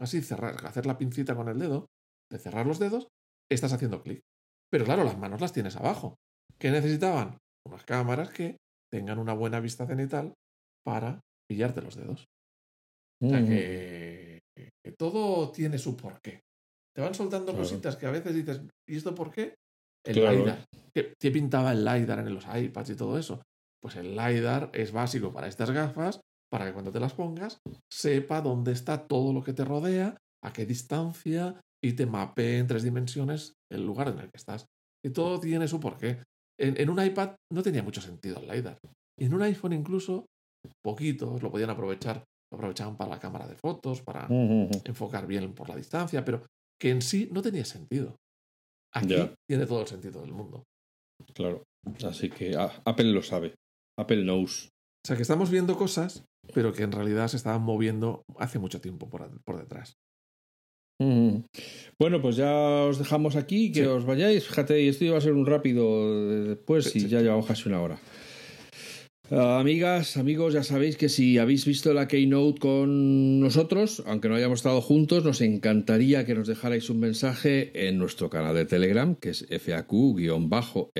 así 0.00 0.22
cerrar, 0.22 0.66
hacer 0.66 0.86
la 0.86 0.98
pincita 0.98 1.34
con 1.34 1.48
el 1.48 1.58
dedo, 1.58 1.86
de 2.30 2.38
cerrar 2.38 2.66
los 2.66 2.78
dedos, 2.78 3.08
estás 3.50 3.72
haciendo 3.72 4.02
clic. 4.02 4.20
Pero 4.70 4.84
claro, 4.84 5.04
las 5.04 5.18
manos 5.18 5.40
las 5.40 5.52
tienes 5.52 5.76
abajo. 5.76 6.16
¿Qué 6.58 6.70
necesitaban? 6.70 7.38
Unas 7.66 7.84
cámaras 7.84 8.30
que 8.30 8.56
tengan 8.90 9.18
una 9.18 9.34
buena 9.34 9.60
vista 9.60 9.86
cenital 9.86 10.34
para 10.84 11.20
pillarte 11.48 11.82
los 11.82 11.96
dedos. 11.96 12.26
O 13.22 13.28
sea 13.28 13.44
que, 13.44 14.40
todo 14.98 15.52
tiene 15.52 15.78
su 15.78 15.96
porqué. 15.96 16.40
Te 16.94 17.02
van 17.02 17.14
soltando 17.14 17.54
cositas 17.56 17.96
que 17.96 18.06
a 18.06 18.10
veces 18.10 18.34
dices, 18.34 18.60
¿y 18.88 18.96
esto 18.96 19.14
por 19.14 19.30
qué? 19.30 19.54
El 20.04 20.16
LiDAR. 20.16 20.64
¿Qué, 20.92 21.14
¿Qué, 21.18 21.30
pintaba 21.30 21.72
el 21.72 21.84
LiDAR 21.84 22.18
en 22.20 22.34
los 22.34 22.44
iPads 22.44 22.90
y 22.90 22.96
todo 22.96 23.18
eso? 23.18 23.40
Pues 23.80 23.96
el 23.96 24.16
LiDAR 24.16 24.70
es 24.74 24.92
básico 24.92 25.32
para 25.32 25.46
estas 25.46 25.70
gafas 25.70 26.20
para 26.52 26.66
que 26.66 26.74
cuando 26.74 26.92
te 26.92 27.00
las 27.00 27.14
pongas 27.14 27.62
sepa 27.90 28.42
dónde 28.42 28.72
está 28.72 29.06
todo 29.06 29.32
lo 29.32 29.42
que 29.42 29.54
te 29.54 29.64
rodea, 29.64 30.18
a 30.44 30.52
qué 30.52 30.66
distancia 30.66 31.58
y 31.82 31.94
te 31.94 32.04
mapee 32.04 32.58
en 32.58 32.66
tres 32.66 32.82
dimensiones 32.82 33.54
el 33.72 33.86
lugar 33.86 34.08
en 34.08 34.18
el 34.18 34.30
que 34.30 34.36
estás. 34.36 34.66
Y 35.04 35.10
todo 35.10 35.40
tiene 35.40 35.66
su 35.66 35.80
porqué. 35.80 36.22
En, 36.60 36.90
un 36.90 37.02
iPad 37.02 37.36
no 37.52 37.62
tenía 37.62 37.82
mucho 37.82 38.02
sentido 38.02 38.38
el 38.38 38.48
LiDAR. 38.48 38.78
Y 39.18 39.24
en 39.24 39.34
un 39.34 39.42
iPhone 39.42 39.72
incluso, 39.72 40.26
poquitos 40.84 41.42
lo 41.42 41.50
podían 41.50 41.70
aprovechar. 41.70 42.22
Lo 42.52 42.58
aprovechaban 42.58 42.98
para 42.98 43.10
la 43.10 43.18
cámara 43.18 43.48
de 43.48 43.56
fotos, 43.56 44.02
para 44.02 44.28
enfocar 44.28 45.26
bien 45.26 45.54
por 45.54 45.70
la 45.70 45.76
distancia, 45.76 46.22
pero 46.22 46.42
que 46.78 46.90
en 46.90 47.00
sí 47.00 47.30
no 47.32 47.40
tenía 47.40 47.64
sentido. 47.64 48.16
Aquí 48.94 49.16
tiene 49.48 49.64
todo 49.64 49.80
el 49.80 49.86
sentido 49.86 50.20
del 50.20 50.32
mundo. 50.32 50.64
Claro. 51.34 51.62
Así 52.04 52.28
que 52.28 52.54
ah, 52.56 52.82
Apple 52.84 53.10
lo 53.10 53.22
sabe. 53.22 53.54
Apple 53.98 54.22
knows. 54.22 54.68
O 55.04 55.06
sea 55.06 55.16
que 55.16 55.22
estamos 55.22 55.50
viendo 55.50 55.76
cosas 55.76 56.24
pero 56.54 56.72
que 56.72 56.82
en 56.82 56.92
realidad 56.92 57.28
se 57.28 57.36
estaban 57.36 57.62
moviendo 57.62 58.24
hace 58.38 58.58
mucho 58.58 58.80
tiempo 58.80 59.08
por, 59.08 59.30
por 59.42 59.58
detrás. 59.58 59.98
Mm. 60.98 61.44
Bueno, 61.98 62.20
pues 62.20 62.36
ya 62.36 62.52
os 62.52 62.98
dejamos 62.98 63.36
aquí, 63.36 63.72
que 63.72 63.86
os 63.86 64.04
vayáis. 64.04 64.44
Fíjate, 64.46 64.88
esto 64.88 65.04
iba 65.04 65.18
a 65.18 65.20
ser 65.20 65.32
un 65.32 65.46
rápido 65.46 66.44
después 66.44 66.94
y 66.96 67.08
ya 67.08 67.20
llevamos 67.20 67.46
casi 67.46 67.68
una 67.68 67.80
hora. 67.80 67.98
Ah, 69.30 69.58
amigas, 69.60 70.18
amigos, 70.18 70.52
ya 70.52 70.62
sabéis 70.62 70.98
que 70.98 71.08
si 71.08 71.38
habéis 71.38 71.64
visto 71.64 71.94
la 71.94 72.06
Keynote 72.06 72.60
con 72.60 73.40
nosotros, 73.40 74.02
aunque 74.06 74.28
no 74.28 74.34
hayamos 74.34 74.58
estado 74.58 74.82
juntos, 74.82 75.24
nos 75.24 75.40
encantaría 75.40 76.26
que 76.26 76.34
nos 76.34 76.48
dejarais 76.48 76.90
un 76.90 77.00
mensaje 77.00 77.88
en 77.88 77.96
nuestro 77.98 78.28
canal 78.28 78.54
de 78.54 78.66
Telegram, 78.66 79.14
que 79.14 79.30
es 79.30 79.48
FAQ-MAC, 79.48 80.90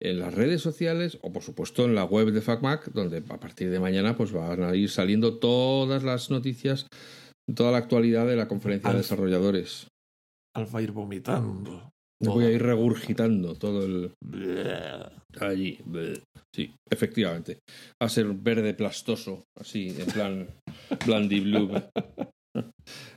en 0.00 0.18
las 0.20 0.34
redes 0.34 0.62
sociales 0.62 1.18
o 1.22 1.32
por 1.32 1.42
supuesto 1.42 1.84
en 1.84 1.94
la 1.94 2.04
web 2.04 2.30
de 2.30 2.40
FacMac, 2.40 2.92
donde 2.92 3.18
a 3.18 3.40
partir 3.40 3.70
de 3.70 3.80
mañana 3.80 4.16
pues 4.16 4.32
van 4.32 4.62
a 4.62 4.74
ir 4.74 4.90
saliendo 4.90 5.38
todas 5.38 6.02
las 6.02 6.30
noticias, 6.30 6.86
toda 7.54 7.72
la 7.72 7.78
actualidad 7.78 8.26
de 8.26 8.36
la 8.36 8.48
conferencia 8.48 8.90
de 8.90 8.98
desarrolladores. 8.98 9.88
Alfa 10.54 10.82
ir 10.82 10.92
vomitando. 10.92 11.90
Me 12.20 12.30
voy 12.30 12.44
a 12.46 12.50
ir 12.50 12.62
regurgitando 12.62 13.54
todo 13.54 13.84
el. 13.84 14.12
Allí. 15.40 15.78
Sí, 16.52 16.74
efectivamente. 16.90 17.60
Va 18.02 18.06
a 18.06 18.08
ser 18.08 18.26
verde 18.26 18.74
plastoso, 18.74 19.44
así, 19.56 19.94
en 19.96 20.06
plan 20.06 20.48
Blandy 21.06 21.40
Blue. 21.40 21.70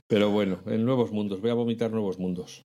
Pero 0.08 0.30
bueno, 0.30 0.62
en 0.66 0.84
nuevos 0.84 1.10
mundos. 1.10 1.40
Voy 1.40 1.50
a 1.50 1.54
vomitar 1.54 1.90
nuevos 1.90 2.20
mundos. 2.20 2.62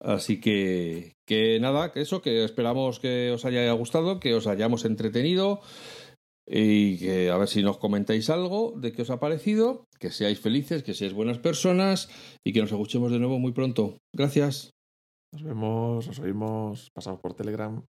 Así 0.00 0.40
que, 0.40 1.12
que 1.26 1.60
nada, 1.60 1.92
que 1.92 2.00
eso, 2.00 2.22
que 2.22 2.44
esperamos 2.44 2.98
que 3.00 3.30
os 3.32 3.44
haya 3.44 3.70
gustado, 3.72 4.18
que 4.18 4.34
os 4.34 4.46
hayamos 4.46 4.84
entretenido 4.84 5.60
y 6.46 6.98
que 6.98 7.30
a 7.30 7.36
ver 7.36 7.48
si 7.48 7.62
nos 7.62 7.78
comentáis 7.78 8.28
algo 8.30 8.72
de 8.76 8.92
qué 8.92 9.02
os 9.02 9.10
ha 9.10 9.20
parecido, 9.20 9.84
que 10.00 10.10
seáis 10.10 10.40
felices, 10.40 10.82
que 10.82 10.94
seáis 10.94 11.12
buenas 11.12 11.38
personas 11.38 12.08
y 12.44 12.52
que 12.52 12.60
nos 12.60 12.72
escuchemos 12.72 13.12
de 13.12 13.20
nuevo 13.20 13.38
muy 13.38 13.52
pronto. 13.52 13.98
Gracias. 14.12 14.72
Nos 15.32 15.44
vemos, 15.44 16.08
nos 16.08 16.18
oímos, 16.18 16.90
pasamos 16.92 17.20
por 17.20 17.34
Telegram. 17.34 17.84